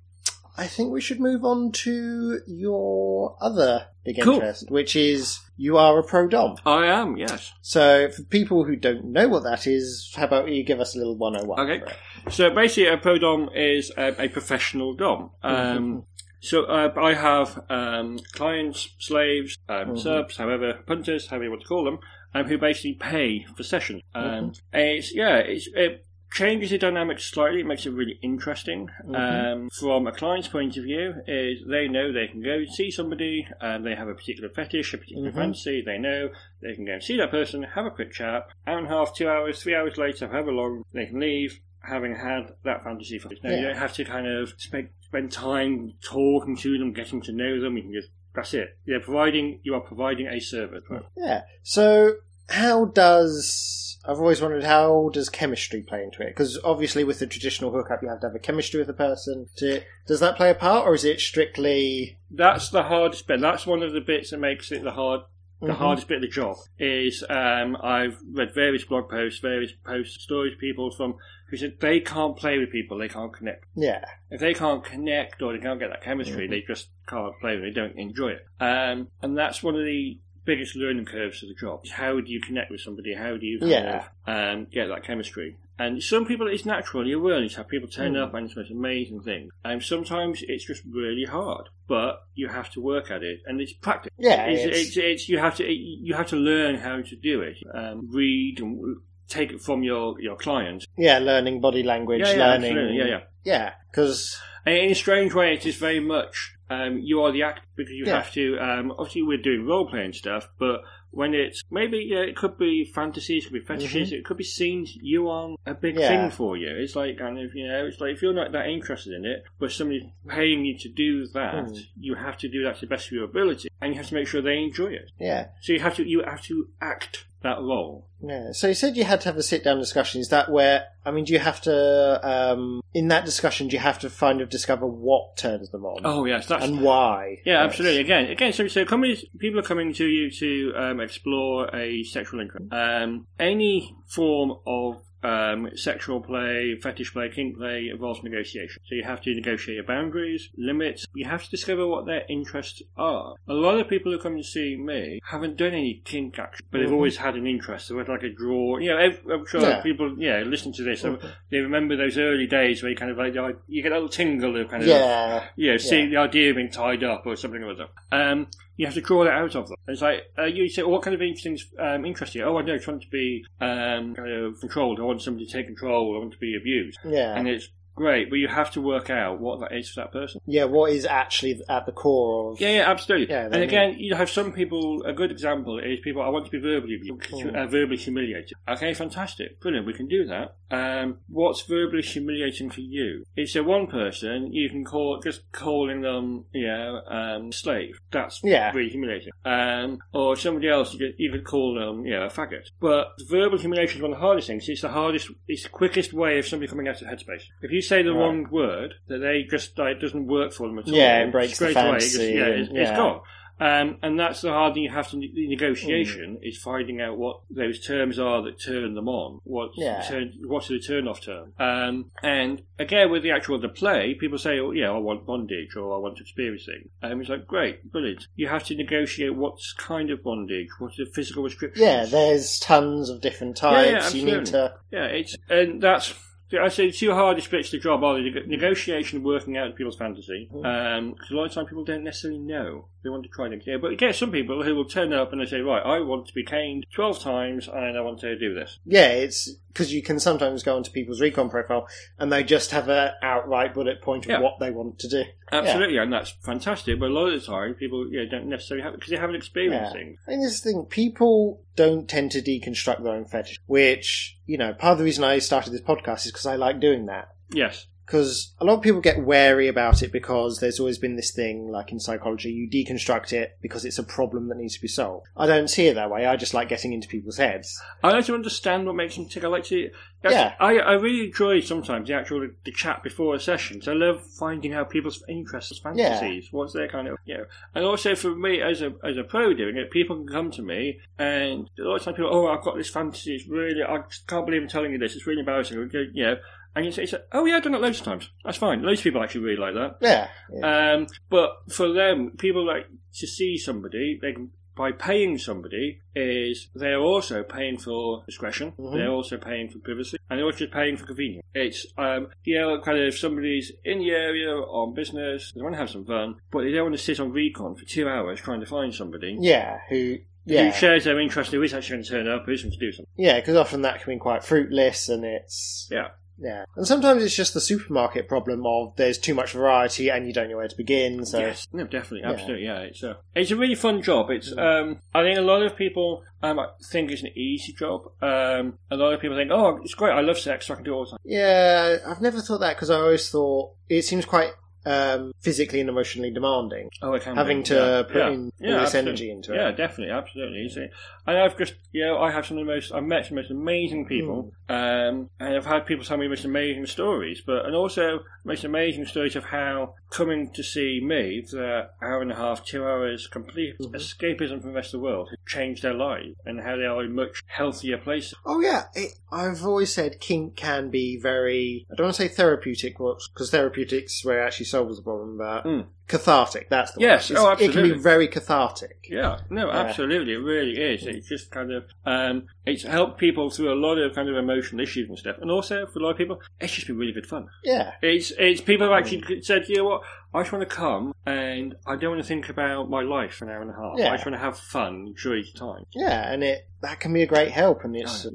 I 0.56 0.66
think 0.66 0.92
we 0.92 1.00
should 1.00 1.20
move 1.20 1.44
on 1.44 1.72
to 1.72 2.40
your 2.46 3.36
other 3.40 3.86
big 4.04 4.20
Cool. 4.20 4.34
interest, 4.34 4.70
which 4.70 4.94
is 4.94 5.38
you 5.56 5.78
are 5.78 5.98
a 5.98 6.02
pro 6.02 6.26
dom. 6.28 6.56
I 6.66 6.86
am, 6.86 7.16
yes. 7.16 7.52
So, 7.62 8.10
for 8.10 8.22
people 8.24 8.64
who 8.64 8.76
don't 8.76 9.06
know 9.06 9.28
what 9.28 9.42
that 9.44 9.66
is, 9.66 10.12
how 10.16 10.24
about 10.24 10.50
you 10.50 10.62
give 10.62 10.80
us 10.80 10.94
a 10.94 10.98
little 10.98 11.16
101? 11.16 11.70
Okay. 11.70 11.92
So 12.30 12.50
basically, 12.50 12.88
a 12.88 12.98
pro 12.98 13.16
dom 13.18 13.48
is 13.54 13.90
a, 13.96 14.24
a 14.24 14.28
professional 14.28 14.92
dom. 14.94 15.30
Um, 15.42 16.04
so 16.40 16.64
uh, 16.64 16.92
I 16.96 17.14
have 17.14 17.64
um, 17.70 18.18
clients, 18.32 18.88
slaves, 18.98 19.56
um, 19.68 19.90
Mhm. 19.90 19.98
subs, 19.98 20.36
however, 20.36 20.80
punters, 20.86 21.26
however 21.28 21.44
you 21.44 21.50
want 21.50 21.62
to 21.62 21.68
call 21.68 21.84
them, 21.84 21.98
um, 22.34 22.46
who 22.46 22.58
basically 22.58 22.94
pay 22.94 23.44
for 23.56 23.62
sessions. 23.62 24.02
Um, 24.14 24.22
Mm-hmm. 24.24 24.76
It's 24.78 25.14
yeah, 25.14 25.36
it's, 25.38 25.68
it 25.74 26.04
changes 26.32 26.70
the 26.70 26.78
dynamic 26.78 27.18
slightly. 27.18 27.60
It 27.60 27.66
makes 27.66 27.86
it 27.86 27.90
really 27.92 28.18
interesting. 28.22 28.88
Mm-hmm. 29.04 29.14
Um, 29.16 29.70
from 29.70 30.06
a 30.06 30.12
client's 30.12 30.46
point 30.46 30.76
of 30.76 30.84
view, 30.84 31.14
is 31.26 31.64
they 31.66 31.88
know 31.88 32.12
they 32.12 32.28
can 32.28 32.40
go 32.42 32.64
see 32.64 32.90
somebody, 32.90 33.48
and 33.60 33.84
they 33.84 33.96
have 33.96 34.06
a 34.08 34.14
particular 34.14 34.48
fetish, 34.48 34.94
a 34.94 34.98
particular 34.98 35.32
Mhm. 35.32 35.34
fancy. 35.34 35.82
They 35.84 35.98
know 35.98 36.30
they 36.62 36.74
can 36.76 36.84
go 36.86 36.92
and 36.94 37.02
see 37.02 37.16
that 37.16 37.32
person, 37.32 37.64
have 37.64 37.84
a 37.86 37.90
quick 37.90 38.12
chat, 38.12 38.46
hour 38.66 38.78
and 38.78 38.86
a 38.86 38.90
half, 38.90 39.14
two 39.14 39.28
hours, 39.28 39.60
three 39.62 39.74
hours 39.74 39.98
later, 39.98 40.28
however 40.28 40.52
long 40.52 40.84
they 40.94 41.06
can 41.06 41.18
leave. 41.20 41.58
Having 41.82 42.16
had 42.16 42.52
that 42.64 42.84
fantasy 42.84 43.18
for 43.18 43.28
now, 43.42 43.50
you 43.50 43.62
don't 43.62 43.76
have 43.76 43.94
to 43.94 44.04
kind 44.04 44.26
of 44.26 44.52
spend 44.58 44.90
spend 45.00 45.32
time 45.32 45.94
talking 46.02 46.56
to 46.58 46.78
them, 46.78 46.92
getting 46.92 47.20
to 47.22 47.32
know 47.32 47.60
them. 47.60 47.76
You 47.76 47.82
can 47.82 47.92
just 47.92 48.08
that's 48.34 48.54
it. 48.54 48.76
You're 48.84 49.00
providing 49.00 49.60
you 49.62 49.74
are 49.74 49.80
providing 49.80 50.26
a 50.28 50.40
service. 50.40 50.84
Yeah. 51.16 51.42
So, 51.62 52.14
how 52.48 52.84
does 52.86 53.98
I've 54.06 54.18
always 54.18 54.40
wondered 54.40 54.64
how 54.64 55.10
does 55.12 55.28
chemistry 55.28 55.82
play 55.82 56.02
into 56.04 56.22
it? 56.22 56.28
Because 56.28 56.58
obviously, 56.64 57.04
with 57.04 57.18
the 57.18 57.26
traditional 57.26 57.70
hookup, 57.70 58.02
you 58.02 58.08
have 58.08 58.20
to 58.20 58.28
have 58.28 58.34
a 58.34 58.40
chemistry 58.40 58.80
with 58.80 58.88
a 58.88 58.94
person. 58.94 59.46
To, 59.58 59.82
does 60.06 60.20
that 60.20 60.36
play 60.36 60.50
a 60.50 60.54
part, 60.54 60.86
or 60.86 60.94
is 60.94 61.04
it 61.04 61.20
strictly? 61.20 62.18
That's 62.30 62.70
the 62.70 62.84
hardest 62.84 63.26
bit. 63.26 63.40
That's 63.40 63.66
one 63.66 63.82
of 63.82 63.92
the 63.92 64.00
bits 64.00 64.30
that 64.30 64.38
makes 64.38 64.70
it 64.72 64.82
the 64.84 64.92
hard 64.92 65.22
the 65.60 65.66
Mhm. 65.66 65.74
hardest 65.76 66.08
bit 66.08 66.16
of 66.16 66.22
the 66.22 66.28
job 66.28 66.56
is 66.78 67.22
um, 67.28 67.76
I've 67.82 68.16
read 68.32 68.54
various 68.54 68.82
blog 68.84 69.10
posts, 69.10 69.40
various 69.40 69.72
posts, 69.84 70.22
stories, 70.24 70.54
people 70.58 70.90
from 70.90 71.16
who 71.50 71.56
said 71.56 71.74
they 71.80 72.00
can't 72.00 72.36
play 72.36 72.58
with 72.58 72.70
people, 72.70 72.98
they 72.98 73.08
can't 73.08 73.32
connect. 73.32 73.64
Yeah. 73.76 74.04
If 74.30 74.40
they 74.40 74.54
can't 74.54 74.84
connect 74.84 75.42
or 75.42 75.52
they 75.52 75.58
can't 75.58 75.80
get 75.80 75.90
that 75.90 76.02
chemistry, 76.02 76.44
Mm-hmm. 76.44 76.50
they 76.52 76.62
just 76.66 76.88
can't 77.08 77.34
play 77.40 77.56
with 77.56 77.64
it, 77.64 77.74
they 77.74 77.80
don't 77.80 77.98
enjoy 77.98 78.28
it. 78.30 78.46
Um, 78.60 79.08
and 79.22 79.36
that's 79.36 79.62
one 79.62 79.74
of 79.74 79.84
the 79.84 80.18
biggest 80.44 80.74
learning 80.76 81.04
curves 81.04 81.42
of 81.42 81.48
the 81.48 81.54
job. 81.54 81.80
is 81.84 81.90
How 81.92 82.20
do 82.20 82.30
you 82.32 82.40
connect 82.40 82.70
with 82.70 82.80
somebody? 82.80 83.14
How 83.14 83.36
do 83.36 83.46
you 83.46 83.58
kind 83.60 83.70
Yeah. 83.72 84.04
of 84.26 84.58
um, 84.58 84.66
get 84.72 84.86
that 84.88 85.04
chemistry? 85.04 85.56
And 85.78 86.02
some 86.02 86.26
people, 86.26 86.46
it's 86.46 86.66
natural. 86.66 87.06
You 87.08 87.20
will. 87.20 87.42
You 87.42 87.48
have 87.56 87.68
people 87.68 87.88
turn 87.88 88.12
Mm. 88.12 88.22
up 88.22 88.34
and 88.34 88.44
it's 88.46 88.54
the 88.54 88.60
most 88.60 88.70
amazing 88.70 89.22
thing. 89.22 89.48
And 89.64 89.82
sometimes 89.82 90.42
it's 90.46 90.66
just 90.66 90.82
really 90.90 91.24
hard, 91.24 91.68
but 91.88 92.20
you 92.34 92.48
have 92.48 92.70
to 92.72 92.80
work 92.82 93.10
at 93.10 93.22
it, 93.22 93.40
and 93.46 93.60
it's 93.62 93.72
practice. 93.72 94.12
Yeah, 94.18 94.44
it's, 94.46 94.62
it's- 94.64 94.86
it's, 94.88 94.96
it's 94.98 95.28
you 95.30 95.38
have 95.38 95.56
to 95.56 95.64
you 95.72 96.12
have 96.14 96.26
to 96.28 96.36
learn 96.36 96.74
how 96.76 97.00
to 97.00 97.16
do 97.16 97.40
it. 97.40 97.56
Um, 97.72 98.08
read 98.12 98.60
and 98.60 98.96
take 99.30 99.52
it 99.52 99.60
from 99.62 99.82
your 99.82 100.20
your 100.20 100.36
client. 100.36 100.84
Yeah, 100.98 101.18
learning 101.18 101.60
body 101.60 101.82
language, 101.82 102.20
Yeah, 102.20 102.32
yeah, 102.32 102.38
learning. 102.46 102.72
absolutely. 102.76 102.98
Yeah, 102.98 103.06
yeah. 103.06 103.20
Yeah, 103.44 103.72
because 103.90 104.38
And 104.66 104.76
in 104.76 104.90
a 104.90 104.94
strange 104.94 105.32
way, 105.32 105.54
it 105.54 105.64
is 105.64 105.76
very 105.76 106.00
much 106.00 106.52
um, 106.68 106.98
you 107.02 107.22
are 107.22 107.32
the 107.32 107.42
actor 107.42 107.62
because 107.76 107.92
you 107.92 108.04
Yeah. 108.06 108.16
have 108.22 108.32
to. 108.32 108.58
Um, 108.58 108.90
obviously, 108.92 109.22
we're 109.22 109.38
doing 109.38 109.66
role 109.66 109.88
playing 109.88 110.12
stuff, 110.12 110.46
but 110.58 110.82
when 111.12 111.34
it's 111.34 111.62
maybe 111.70 111.98
yeah, 112.08 112.20
it 112.20 112.36
could 112.36 112.56
be 112.58 112.84
fantasies, 112.84 113.44
it 113.44 113.48
could 113.48 113.54
be 113.60 113.66
fetishes, 113.66 114.12
it 114.12 114.24
could 114.24 114.36
be 114.36 114.44
scenes 114.44 114.94
you 115.00 115.28
are 115.28 115.56
a 115.66 115.74
big 115.74 115.94
Mm-hmm. 115.94 116.00
Yeah. 116.02 116.08
thing 116.08 116.30
for 116.30 116.56
you. 116.56 116.68
It's 116.68 116.94
like 116.94 117.18
kind 117.18 117.38
of 117.38 117.54
you 117.54 117.66
know, 117.66 117.86
it's 117.86 118.00
like 118.00 118.12
if 118.12 118.22
you're 118.22 118.34
not 118.34 118.52
that 118.52 118.68
interested 118.68 119.14
in 119.14 119.24
it, 119.24 119.42
but 119.58 119.72
somebody's 119.72 120.04
paying 120.28 120.64
you 120.66 120.76
to 120.78 120.88
do 120.90 121.26
that, 121.28 121.64
Hmm. 121.64 121.74
you 121.98 122.14
have 122.14 122.36
to 122.38 122.48
do 122.48 122.62
that 122.64 122.74
to 122.76 122.80
the 122.82 122.86
best 122.94 123.06
of 123.06 123.12
your 123.12 123.24
ability, 123.24 123.68
and 123.80 123.92
you 123.94 123.98
have 123.98 124.08
to 124.08 124.14
make 124.14 124.28
sure 124.28 124.40
they 124.42 124.58
enjoy 124.58 124.92
it. 124.92 125.10
yeah, 125.18 125.46
So 125.62 125.72
you 125.72 125.80
have 125.80 125.96
to 125.96 126.04
you 126.08 126.22
have 126.22 126.42
to 126.44 126.68
act 126.80 127.24
that 127.42 127.58
role. 127.58 128.06
yeah. 128.20 128.52
So 128.52 128.68
you 128.68 128.74
said 128.74 128.96
you 128.96 129.04
had 129.04 129.20
to 129.22 129.28
have 129.28 129.36
a 129.36 129.42
sit 129.42 129.64
down 129.64 129.78
discussion. 129.78 130.20
Is 130.20 130.28
that 130.28 130.50
where? 130.50 130.84
I 131.04 131.10
mean, 131.10 131.24
do 131.24 131.32
you 131.32 131.38
have 131.38 131.60
to 131.62 132.20
um, 132.22 132.82
in 132.92 133.08
that 133.08 133.24
discussion? 133.24 133.68
Do 133.68 133.74
you 133.76 133.80
have 133.80 133.98
to 134.00 134.10
kind 134.10 134.40
of 134.42 134.50
discover 134.50 134.86
what 134.86 135.36
turns 135.38 135.70
them 135.70 135.84
on 135.86 136.02
Oh 136.04 136.26
yes, 136.26 136.46
that's 136.46 136.64
and 136.64 136.82
why? 136.82 137.38
Yeah, 137.46 137.62
Yes. 137.62 137.70
absolutely. 137.70 138.00
Again, 138.02 138.30
again. 138.30 138.52
So, 138.52 138.68
so 138.68 138.84
people 138.84 139.58
are 139.58 139.62
coming 139.62 139.92
to 139.94 140.06
you 140.06 140.30
to 140.32 140.72
um, 140.76 141.00
explore 141.00 141.74
a 141.74 142.04
sexual 142.04 142.40
interest. 142.40 142.70
Um, 142.72 143.26
any 143.38 143.94
form 144.08 144.58
of 144.66 145.02
um, 145.22 145.70
sexual 145.76 146.20
play, 146.20 146.76
fetish 146.82 147.12
play, 147.12 147.28
kink 147.28 147.56
play 147.56 147.88
involves 147.92 148.22
negotiation. 148.22 148.82
So 148.86 148.94
you 148.94 149.02
have 149.04 149.20
to 149.22 149.34
negotiate 149.34 149.76
your 149.76 149.84
boundaries, 149.84 150.48
limits. 150.56 151.04
You 151.14 151.26
have 151.26 151.44
to 151.44 151.50
discover 151.50 151.86
what 151.86 152.06
their 152.06 152.24
interests 152.28 152.82
are. 152.96 153.34
A 153.48 153.52
lot 153.54 153.78
of 153.78 153.88
people 153.88 154.12
who 154.12 154.18
come 154.18 154.36
to 154.36 154.44
see 154.44 154.76
me 154.76 155.20
haven't 155.28 155.56
done 155.56 155.72
any 155.72 156.00
kink 156.04 156.38
action, 156.38 156.64
but 156.70 156.78
they've 156.78 156.88
Mhm. 156.88 156.92
always 156.94 157.16
had 157.18 157.36
an 157.36 157.46
interest. 157.46 157.86
So 157.88 157.98
it's 157.98 158.08
like 158.08 158.22
a 158.22 158.30
draw. 158.30 158.78
You 158.78 158.90
know, 158.90 158.96
ev- 158.98 159.20
I'm 159.30 159.46
sure 159.46 159.60
Yeah. 159.60 159.80
people, 159.82 160.14
yeah, 160.18 160.40
listen 160.46 160.72
to 160.74 160.82
this. 160.82 161.04
They 161.50 161.58
remember 161.58 161.96
those 161.96 162.16
early 162.18 162.46
days 162.46 162.82
where 162.82 162.90
you 162.90 162.96
kind 162.96 163.10
of 163.10 163.18
like 163.18 163.34
you 163.68 163.82
get 163.82 163.92
a 163.92 163.94
little 163.96 164.08
tingle 164.08 164.56
of 164.60 164.68
kind 164.68 164.82
of 164.82 164.88
Yeah, 164.88 165.44
yeah, 165.56 165.76
see 165.76 166.00
Yeah. 166.00 166.06
the 166.08 166.16
idea 166.16 166.50
of 166.50 166.56
being 166.56 166.70
tied 166.70 167.04
up 167.04 167.26
or 167.26 167.36
something 167.36 167.62
or 167.62 167.70
other. 167.72 167.88
Um, 168.12 168.46
you 168.80 168.86
have 168.86 168.94
to 168.94 169.02
draw 169.02 169.24
that 169.24 169.34
out 169.34 169.54
of 169.54 169.68
them. 169.68 169.76
It's 169.88 170.00
like 170.00 170.22
uh, 170.38 170.44
you 170.44 170.66
say, 170.70 170.82
what 170.82 171.02
kind 171.02 171.12
of 171.12 171.20
things 171.20 171.66
um, 171.78 172.06
interest 172.06 172.34
you? 172.34 172.44
Oh, 172.44 172.56
I 172.56 172.62
know, 172.62 172.78
want 172.86 173.02
to 173.02 173.08
be 173.10 173.44
um, 173.60 174.14
kind 174.14 174.32
of 174.32 174.58
controlled. 174.58 174.98
I 174.98 175.02
want 175.02 175.20
somebody 175.20 175.44
to 175.44 175.52
take 175.52 175.66
control. 175.66 176.16
I 176.16 176.18
want 176.18 176.32
to 176.32 176.38
be 176.38 176.56
abused, 176.56 176.98
yeah, 177.04 177.36
and 177.36 177.46
it's 177.46 177.68
great. 177.94 178.30
But 178.30 178.36
you 178.36 178.48
have 178.48 178.70
to 178.72 178.80
work 178.80 179.10
out 179.10 179.40
what 179.40 179.60
that 179.60 179.72
is 179.76 179.88
for 179.90 180.00
that 180.02 180.12
person. 180.12 180.40
yeah. 180.46 180.64
What 180.64 180.92
is 180.92 181.04
actually 181.06 181.60
at 181.68 181.86
the 181.86 181.92
core 181.92 182.52
of? 182.52 182.60
Yeah, 182.60 182.70
yeah, 182.70 182.90
absolutely. 182.90 183.28
Yeah, 183.34 183.46
and 183.46 183.62
again, 183.62 183.96
you 183.98 184.14
have 184.14 184.30
some 184.30 184.52
people. 184.52 185.02
A 185.04 185.12
good 185.12 185.30
example 185.30 185.78
is 185.78 186.00
people. 186.00 186.22
I 186.22 186.28
want 186.28 186.44
to 186.46 186.50
be 186.50 186.58
verbally 186.58 186.96
abused, 186.96 187.46
uh, 187.54 187.66
verbally 187.66 187.96
humiliated. 187.96 188.52
Okay, 188.68 188.94
fantastic, 188.94 189.60
brilliant. 189.60 189.86
We 189.86 189.92
can 189.94 190.06
do 190.08 190.26
that. 190.26 190.54
Um, 190.72 191.18
what's 191.28 191.62
verbally 191.62 192.02
humiliating 192.02 192.70
for 192.70 192.80
you? 192.80 193.24
It's 193.36 193.56
a 193.56 193.64
one 193.64 193.88
person. 193.88 194.52
You 194.52 194.68
can 194.70 194.84
call 194.84 195.20
just 195.20 195.50
calling 195.52 196.00
them, 196.02 196.44
you 196.52 196.66
know, 196.66 197.02
um, 197.08 197.52
slave. 197.52 197.98
That's 198.12 198.40
Yeah. 198.44 198.70
really 198.72 198.90
humiliating. 198.90 199.32
Um, 199.44 199.98
or 200.12 200.36
somebody 200.36 200.68
else. 200.68 200.92
You 200.94 200.98
could, 201.00 201.14
you 201.18 201.32
could 201.32 201.44
call 201.44 201.74
them, 201.74 202.06
you 202.06 202.12
know, 202.12 202.22
a 202.24 202.28
faggot. 202.28 202.68
But 202.80 203.12
verbal 203.28 203.58
humiliation 203.58 203.98
is 203.98 204.02
one 204.02 204.12
of 204.12 204.18
the 204.18 204.24
hardest 204.24 204.46
things. 204.46 204.68
It's 204.68 204.82
the 204.82 204.88
hardest. 204.90 205.28
It's 205.48 205.64
the 205.64 205.68
quickest 205.70 206.12
way 206.12 206.38
of 206.38 206.46
somebody 206.46 206.68
coming 206.68 206.86
out 206.86 207.02
of 207.02 207.08
headspace. 207.08 207.42
If 207.62 207.72
you 207.72 207.82
say 207.90 208.02
the 208.02 208.12
Right. 208.12 208.20
wrong 208.20 208.46
word, 208.50 208.94
that 209.08 209.18
they 209.18 209.42
just 209.42 209.78
like 209.78 210.00
doesn't 210.00 210.26
work 210.26 210.52
for 210.52 210.66
them 210.68 210.78
at 210.78 210.86
all. 210.88 210.94
Yeah, 210.94 211.24
it 211.24 211.32
breaks 211.32 211.58
the 211.58 211.70
straight 211.70 211.76
away. 211.76 211.96
it 211.96 212.00
just- 212.00 212.18
yeah, 212.18 212.26
and- 212.46 212.60
it's, 212.60 212.70
it's 212.70 212.90
yeah. 212.90 212.96
gone. 212.96 213.20
Um, 213.62 213.98
and 214.02 214.18
that's 214.18 214.40
the 214.40 214.48
hard 214.50 214.72
thing 214.72 214.84
you 214.84 214.88
have 214.90 215.10
to 215.10 215.18
the 215.18 215.46
negotiation 215.48 216.38
is 216.42 216.56
finding 216.56 217.02
out 217.02 217.18
what 217.18 217.40
those 217.50 217.78
terms 217.84 218.18
are 218.18 218.40
that 218.44 218.58
turn 218.58 218.94
them 218.94 219.06
on. 219.06 219.40
What 219.44 219.72
Yeah. 219.76 220.00
turn, 220.08 220.32
what's 220.46 220.68
the 220.68 220.78
turn 220.80 221.06
off 221.06 221.20
term? 221.20 221.52
Um, 221.58 222.10
and 222.22 222.62
again, 222.78 223.10
with 223.10 223.22
the 223.22 223.32
actual 223.32 223.58
the 223.60 223.68
play, 223.68 224.14
people 224.14 224.38
say, 224.38 224.58
"Oh, 224.58 224.70
yeah, 224.70 224.90
I 224.90 224.96
want 224.96 225.26
bondage 225.26 225.76
or 225.76 225.94
I 225.94 225.98
want 225.98 226.18
experiencing." 226.20 226.88
Um, 227.02 227.20
it's 227.20 227.28
like 227.28 227.46
great, 227.46 227.84
brilliant. 227.92 228.26
You 228.34 228.48
have 228.48 228.64
to 228.64 228.74
negotiate 228.74 229.34
what's 229.34 229.74
kind 229.74 230.10
of 230.10 230.22
bondage, 230.22 230.68
what's 230.78 230.96
the 230.96 231.04
physical 231.14 231.42
restrictions. 231.42 231.82
Yeah, 231.82 232.06
there's 232.06 232.58
tons 232.60 233.10
of 233.10 233.20
different 233.20 233.58
Yeah, 233.62 233.70
types. 233.70 234.14
yeah, 234.14 234.20
you 234.22 234.24
need 234.38 234.46
to. 234.46 234.74
Yeah, 234.90 235.04
it's 235.04 235.36
and 235.50 235.82
that's 235.82 236.14
So 236.50 236.58
I 236.58 236.68
say 236.68 236.90
two 236.90 237.12
hardest 237.14 237.50
bits 237.50 237.68
of 237.68 237.72
the 237.72 237.78
job 237.78 238.02
are 238.02 238.20
the 238.20 238.42
negotiation 238.46 239.18
and 239.18 239.24
working 239.24 239.56
out 239.56 239.76
people's 239.76 239.96
fantasy. 239.96 240.48
Mm. 240.52 240.64
Um, 240.98 241.10
because 241.12 241.30
a 241.30 241.34
lot 241.34 241.44
of 241.46 241.52
time 241.52 241.66
people 241.66 241.84
don't 241.84 242.02
necessarily 242.02 242.40
know. 242.40 242.86
They 243.02 243.08
want 243.08 243.22
to 243.22 243.28
try 243.28 243.48
things. 243.48 243.62
Yeah, 243.66 243.76
but 243.80 243.92
you 243.92 243.96
get 243.96 244.16
some 244.16 244.32
people 244.32 244.62
who 244.62 244.74
will 244.74 244.84
turn 244.84 245.12
up 245.12 245.32
and 245.32 245.40
they 245.40 245.46
say, 245.46 245.60
right, 245.60 245.80
I 245.82 246.00
want 246.00 246.26
to 246.26 246.34
be 246.34 246.44
caned 246.44 246.86
12 246.92 247.20
times 247.20 247.68
and 247.68 247.96
I 247.96 248.00
want 248.00 248.20
to 248.20 248.36
do 248.36 248.52
this. 248.52 248.78
Yeah, 248.84 249.08
it's 249.08 249.48
because 249.68 249.92
you 249.92 250.02
can 250.02 250.18
sometimes 250.18 250.64
go 250.64 250.76
onto 250.76 250.90
people's 250.90 251.20
recon 251.20 251.48
profile 251.50 251.86
and 252.18 252.32
they 252.32 252.42
just 252.42 252.72
have 252.72 252.88
an 252.88 253.12
outright 253.22 253.72
bullet 253.72 254.02
point 254.02 254.24
of 254.24 254.30
Yeah. 254.30 254.40
what 254.40 254.58
they 254.58 254.70
want 254.70 254.98
to 254.98 255.08
do. 255.08 255.24
Absolutely, 255.52 255.98
and 255.98 256.12
that's 256.12 256.30
fantastic. 256.30 256.98
But 256.98 257.10
a 257.10 257.12
lot 257.12 257.28
of 257.32 257.40
the 257.40 257.46
time, 257.46 257.74
people 257.74 258.08
yeah, 258.10 258.22
don't 258.30 258.46
necessarily 258.46 258.82
have 258.84 258.94
because 258.94 259.10
they 259.10 259.16
haven't 259.16 259.36
experienced 259.36 259.94
Yeah. 259.94 260.00
things. 260.00 260.20
I 260.26 260.30
think 260.30 260.42
this 260.42 260.60
thing, 260.60 260.86
people 260.88 261.62
don't 261.76 262.08
tend 262.08 262.32
to 262.32 262.42
deconstruct 262.42 263.02
their 263.02 263.14
own 263.14 263.24
fetish, 263.24 263.58
which, 263.66 264.36
you 264.46 264.58
know, 264.58 264.72
part 264.72 264.92
of 264.92 264.98
the 264.98 265.04
reason 265.04 265.24
I 265.24 265.38
started 265.38 265.72
this 265.72 265.80
podcast 265.80 266.26
is 266.26 266.32
because 266.32 266.46
I 266.46 266.56
like 266.56 266.80
doing 266.80 267.06
that. 267.06 267.28
Yes. 267.52 267.86
Because 268.10 268.50
a 268.58 268.64
lot 268.64 268.74
of 268.74 268.82
people 268.82 269.00
get 269.00 269.24
wary 269.24 269.68
about 269.68 270.02
it 270.02 270.10
because 270.10 270.58
there's 270.58 270.80
always 270.80 270.98
been 270.98 271.14
this 271.14 271.30
thing, 271.30 271.70
like 271.70 271.92
in 271.92 272.00
psychology, 272.00 272.50
you 272.50 272.68
deconstruct 272.68 273.32
it 273.32 273.56
because 273.62 273.84
it's 273.84 274.00
a 274.00 274.02
problem 274.02 274.48
that 274.48 274.56
needs 274.56 274.74
to 274.74 274.82
be 274.82 274.88
solved. 274.88 275.28
I 275.36 275.46
don't 275.46 275.68
see 275.68 275.86
it 275.86 275.94
that 275.94 276.10
way. 276.10 276.26
I 276.26 276.34
just 276.34 276.52
like 276.52 276.68
getting 276.68 276.92
into 276.92 277.06
people's 277.06 277.36
heads. 277.36 277.80
I 278.02 278.10
like 278.10 278.24
to 278.26 278.34
understand 278.34 278.86
what 278.86 278.96
makes 278.96 279.14
them 279.14 279.26
tick. 279.26 279.44
I 279.44 279.46
like 279.46 279.62
to. 279.66 279.92
Yeah. 280.24 280.54
I, 280.58 280.78
I 280.78 280.92
really 280.94 281.26
enjoy 281.28 281.60
sometimes 281.60 282.08
the 282.08 282.14
actual 282.14 282.48
the 282.64 282.72
chat 282.72 283.04
before 283.04 283.36
a 283.36 283.40
session. 283.40 283.80
So 283.80 283.92
I 283.92 283.94
love 283.94 284.26
finding 284.26 284.74
out 284.74 284.90
people's 284.90 285.22
interests, 285.28 285.78
fantasies, 285.78 286.48
what's 286.50 286.72
their 286.72 286.88
kind 286.88 287.06
of 287.06 287.16
you 287.26 287.38
know. 287.38 287.44
And 287.76 287.84
also 287.84 288.16
for 288.16 288.34
me 288.34 288.60
as 288.60 288.82
a 288.82 288.92
as 289.04 289.18
a 289.18 289.22
pro 289.22 289.54
doing 289.54 289.76
it, 289.76 289.92
people 289.92 290.16
can 290.16 290.26
come 290.26 290.50
to 290.50 290.62
me 290.62 290.98
and 291.16 291.70
a 291.78 291.82
lot 291.82 291.96
of 291.96 292.02
times 292.02 292.16
people, 292.16 292.34
oh, 292.34 292.48
I've 292.48 292.64
got 292.64 292.76
this 292.76 292.90
fantasy. 292.90 293.36
It's 293.36 293.46
really 293.46 293.84
I 293.84 294.02
can't 294.26 294.44
believe 294.44 294.62
I'm 294.62 294.68
telling 294.68 294.90
you 294.90 294.98
this. 294.98 295.14
It's 295.14 295.28
really 295.28 295.40
embarrassing. 295.40 295.90
You 296.12 296.24
know. 296.24 296.36
And 296.74 296.84
you 296.84 296.92
say, 296.92 297.06
oh 297.32 297.44
yeah, 297.44 297.56
I've 297.56 297.62
done 297.62 297.74
it 297.74 297.80
loads 297.80 297.98
of 297.98 298.04
times. 298.04 298.30
That's 298.44 298.58
fine. 298.58 298.82
Loads 298.82 299.00
of 299.00 299.04
people 299.04 299.22
actually 299.22 299.42
really 299.42 299.60
like 299.60 299.74
that. 299.74 299.96
Yeah. 300.00 300.28
yeah. 300.52 300.92
Um, 300.92 301.06
but 301.28 301.50
for 301.68 301.92
them, 301.92 302.32
people 302.38 302.64
like 302.64 302.86
to 303.14 303.26
see 303.26 303.58
somebody. 303.58 304.18
They 304.20 304.32
can 304.32 304.50
by 304.80 304.92
paying 304.92 305.36
somebody 305.36 306.00
is 306.14 306.68
they're 306.74 306.98
also 306.98 307.42
paying 307.42 307.76
for 307.76 308.22
discretion. 308.24 308.72
Mhm. 308.78 308.94
They're 308.94 309.10
also 309.10 309.36
paying 309.36 309.68
for 309.68 309.78
privacy, 309.78 310.16
and 310.30 310.38
they're 310.38 310.46
also 310.46 310.66
paying 310.66 310.96
for 310.96 311.04
convenience. 311.04 311.44
It's 311.54 311.86
um, 311.98 312.28
you 312.44 312.58
know, 312.58 312.80
kind 312.80 312.98
of 312.98 313.08
if 313.08 313.18
somebody's 313.18 313.72
in 313.84 313.98
the 313.98 314.12
area 314.12 314.54
on 314.54 314.94
business, 314.94 315.52
they 315.52 315.60
want 315.60 315.74
to 315.74 315.78
have 315.80 315.90
some 315.90 316.06
fun, 316.06 316.36
but 316.50 316.62
they 316.62 316.72
don't 316.72 316.84
want 316.84 316.96
to 316.96 317.02
sit 317.02 317.20
on 317.20 317.30
recon 317.32 317.74
for 317.74 317.84
two 317.84 318.08
hours 318.08 318.40
trying 318.40 318.60
to 318.60 318.66
find 318.66 318.94
somebody 318.94 319.36
yeah. 319.38 319.80
Who, 319.90 320.16
who 320.46 320.54
yeah. 320.54 320.72
shares 320.72 321.04
their 321.04 321.20
interest, 321.20 321.50
who 321.52 321.62
is 321.62 321.74
actually 321.74 321.96
going 321.96 322.04
to 322.04 322.10
turn 322.10 322.28
up, 322.28 322.46
who's 322.46 322.62
going 322.62 322.72
to 322.72 322.78
do 322.78 322.92
something. 322.92 323.12
Yeah, 323.16 323.38
because 323.38 323.56
often 323.56 323.82
that 323.82 324.02
can 324.02 324.14
be 324.14 324.18
quite 324.18 324.44
fruitless 324.44 325.10
and 325.10 325.26
it's. 325.26 325.88
Yeah. 325.90 326.08
Yeah. 326.40 326.64
And 326.76 326.86
sometimes 326.86 327.22
it's 327.22 327.36
just 327.36 327.54
the 327.54 327.60
supermarket 327.60 328.28
problem 328.28 328.64
of 328.66 328.96
there's 328.96 329.18
too 329.18 329.34
much 329.34 329.52
variety 329.52 330.08
and 330.08 330.26
you 330.26 330.32
don't 330.32 330.48
know 330.50 330.56
where 330.56 330.68
to 330.68 330.76
begin. 330.76 331.24
So, 331.26 331.38
Yes, 331.38 331.66
no, 331.72 331.84
definitely, 331.84 332.20
Yeah. 332.22 332.30
absolutely, 332.30 332.64
yeah. 332.64 332.78
It's 332.80 333.02
a, 333.02 333.18
it's 333.34 333.50
a 333.50 333.56
really 333.56 333.74
fun 333.74 334.02
job. 334.02 334.30
It's, 334.30 334.50
um, 334.56 335.00
I 335.14 335.22
think 335.22 335.38
a 335.38 335.42
lot 335.42 335.62
of 335.62 335.76
people 335.76 336.22
um, 336.42 336.58
think 336.90 337.10
it's 337.10 337.22
an 337.22 337.30
easy 337.36 337.72
job. 337.74 338.02
Um, 338.22 338.78
a 338.90 338.96
lot 338.96 339.12
of 339.12 339.20
people 339.20 339.36
think, 339.36 339.50
oh, 339.52 339.78
it's 339.82 339.94
great, 339.94 340.12
I 340.12 340.22
love 340.22 340.38
sex, 340.38 340.66
so 340.66 340.72
I 340.72 340.76
can 340.76 340.84
do 340.84 340.92
it 340.92 340.96
all 340.96 341.04
the 341.04 341.10
time. 341.10 341.18
yeah, 341.24 341.98
I've 342.06 342.20
never 342.22 342.40
thought 342.40 342.60
that 342.60 342.76
because 342.76 342.88
I 342.90 342.96
always 342.96 343.28
thought 343.28 343.72
it 343.88 344.02
seems 344.02 344.24
quite 344.24 344.52
um, 344.86 345.32
physically 345.40 345.80
and 345.80 345.88
emotionally 345.88 346.30
demanding. 346.30 346.90
Oh, 347.02 347.12
it 347.14 347.22
can 347.22 347.36
Having 347.36 347.58
be. 347.58 347.64
to 347.64 347.74
yeah. 347.74 348.02
put 348.02 348.16
yeah. 348.16 348.28
in 348.30 348.44
all 348.44 348.50
this 348.60 348.94
absolutely. 348.94 349.08
energy 349.10 349.30
into 349.30 349.52
it. 349.52 349.56
Yeah, 349.56 349.70
definitely, 349.72 350.12
absolutely. 350.14 350.58
You 350.60 350.68
see, 350.70 350.86
and 351.26 351.38
I've 351.38 351.56
just, 351.58 351.74
you 351.92 352.04
know, 352.04 352.18
I 352.18 352.30
have 352.30 352.46
some 352.46 352.58
of 352.58 352.66
the 352.66 352.72
most, 352.72 352.92
I've 352.92 353.04
met 353.04 353.26
some 353.26 353.38
of 353.38 353.46
the 353.48 353.54
most 353.54 353.60
amazing 353.62 354.06
people, 354.06 354.52
Hmm. 354.68 354.74
um, 354.74 355.30
and 355.38 355.56
I've 355.56 355.66
had 355.66 355.86
people 355.86 356.04
tell 356.04 356.16
me 356.16 356.26
the 356.26 356.30
most 356.30 356.44
amazing 356.44 356.86
stories, 356.86 357.40
but, 357.44 357.66
and 357.66 357.74
also 357.74 358.20
most 358.44 358.64
amazing 358.64 359.06
stories 359.06 359.36
of 359.36 359.44
how 359.44 359.94
coming 360.10 360.50
to 360.52 360.62
see 360.62 361.00
me 361.02 361.42
for 361.42 361.56
that 361.56 361.90
hour 362.02 362.22
and 362.22 362.32
a 362.32 362.34
half, 362.36 362.64
two 362.64 362.84
hours, 362.84 363.26
complete 363.28 363.76
Mhm. 363.78 363.92
escapism 363.94 364.60
from 364.60 364.70
the 364.70 364.76
rest 364.76 364.94
of 364.94 365.00
the 365.00 365.04
world, 365.04 365.28
has 365.30 365.38
changed 365.46 365.82
their 365.82 365.94
life, 365.94 366.34
and 366.44 366.60
how 366.60 366.76
they 366.76 366.84
are 366.86 367.04
in 367.04 367.14
much 367.14 367.42
healthier 367.46 367.98
places. 367.98 368.34
Oh 368.46 368.60
yeah, 368.60 368.84
it, 368.94 369.12
I've 369.30 369.64
always 369.64 369.92
said 369.92 370.20
kink 370.20 370.56
can 370.56 370.90
be 370.90 371.16
very. 371.20 371.86
I 371.92 371.94
don't 371.94 372.06
want 372.06 372.16
to 372.16 372.22
say 372.22 372.28
therapeutic, 372.28 372.96
because 372.98 373.50
therapeutics 373.50 374.24
where 374.24 374.42
actually 374.42 374.66
solves 374.70 374.96
the 374.96 375.02
problem, 375.02 375.36
but 375.38 375.64
Mm. 375.64 375.86
cathartic. 376.08 376.68
That's 376.68 376.92
the 376.92 377.00
Yes, 377.00 377.30
oh, 377.36 377.52
It's- 377.52 377.68
It 377.68 377.72
can 377.72 377.82
be 377.82 377.92
very 377.96 378.26
cathartic. 378.28 379.06
Yeah, 379.08 379.40
no, 379.50 379.66
Yeah. 379.66 379.78
absolutely, 379.80 380.32
it 380.34 380.38
really 380.38 380.80
is. 380.80 381.06
It's 381.06 381.28
just 381.28 381.50
kind 381.50 381.72
of, 381.72 381.84
um, 382.06 382.46
it's 382.66 382.82
helped 382.82 383.18
people 383.18 383.50
through 383.50 383.72
a 383.72 383.78
lot 383.86 383.98
of 383.98 384.14
kind 384.14 384.28
of 384.28 384.36
emotional 384.36 384.80
issues 384.80 385.08
and 385.08 385.18
stuff, 385.18 385.36
and 385.40 385.50
also 385.50 385.86
for 385.86 385.98
a 385.98 386.02
lot 386.02 386.10
of 386.10 386.16
people, 386.18 386.40
it's 386.60 386.72
just 386.74 386.86
been 386.86 386.96
really 386.98 387.12
good 387.12 387.26
fun. 387.26 387.48
Yeah, 387.64 387.92
It's, 388.02 388.32
it's 388.38 388.60
people 388.60 388.88
have 388.88 388.98
actually 388.98 389.42
said, 389.42 389.68
you 389.68 389.76
know 389.76 389.84
what, 389.84 390.02
I 390.32 390.42
just 390.42 390.52
want 390.52 390.68
to 390.68 390.74
come 390.74 391.12
and 391.26 391.74
I 391.86 391.96
don't 391.96 392.10
want 392.10 392.22
to 392.22 392.28
think 392.28 392.48
about 392.48 392.88
my 392.88 393.02
life 393.02 393.34
for 393.34 393.44
an 393.46 393.50
hour 393.50 393.62
and 393.62 393.70
a 393.70 393.74
half. 393.74 393.98
Yeah. 393.98 394.10
I 394.12 394.16
just 394.16 394.26
want 394.26 394.34
to 394.36 394.40
have 394.40 394.58
fun, 394.58 395.08
enjoy 395.08 395.42
the 395.42 395.58
time. 395.58 395.86
yeah, 395.92 396.32
and 396.32 396.42
it 396.44 396.66
that 396.82 396.98
can 396.98 397.12
be 397.12 397.22
a 397.22 397.26
great 397.26 397.50
help, 397.50 397.84
and 397.84 397.94
it's 397.94 398.22
So, 398.22 398.30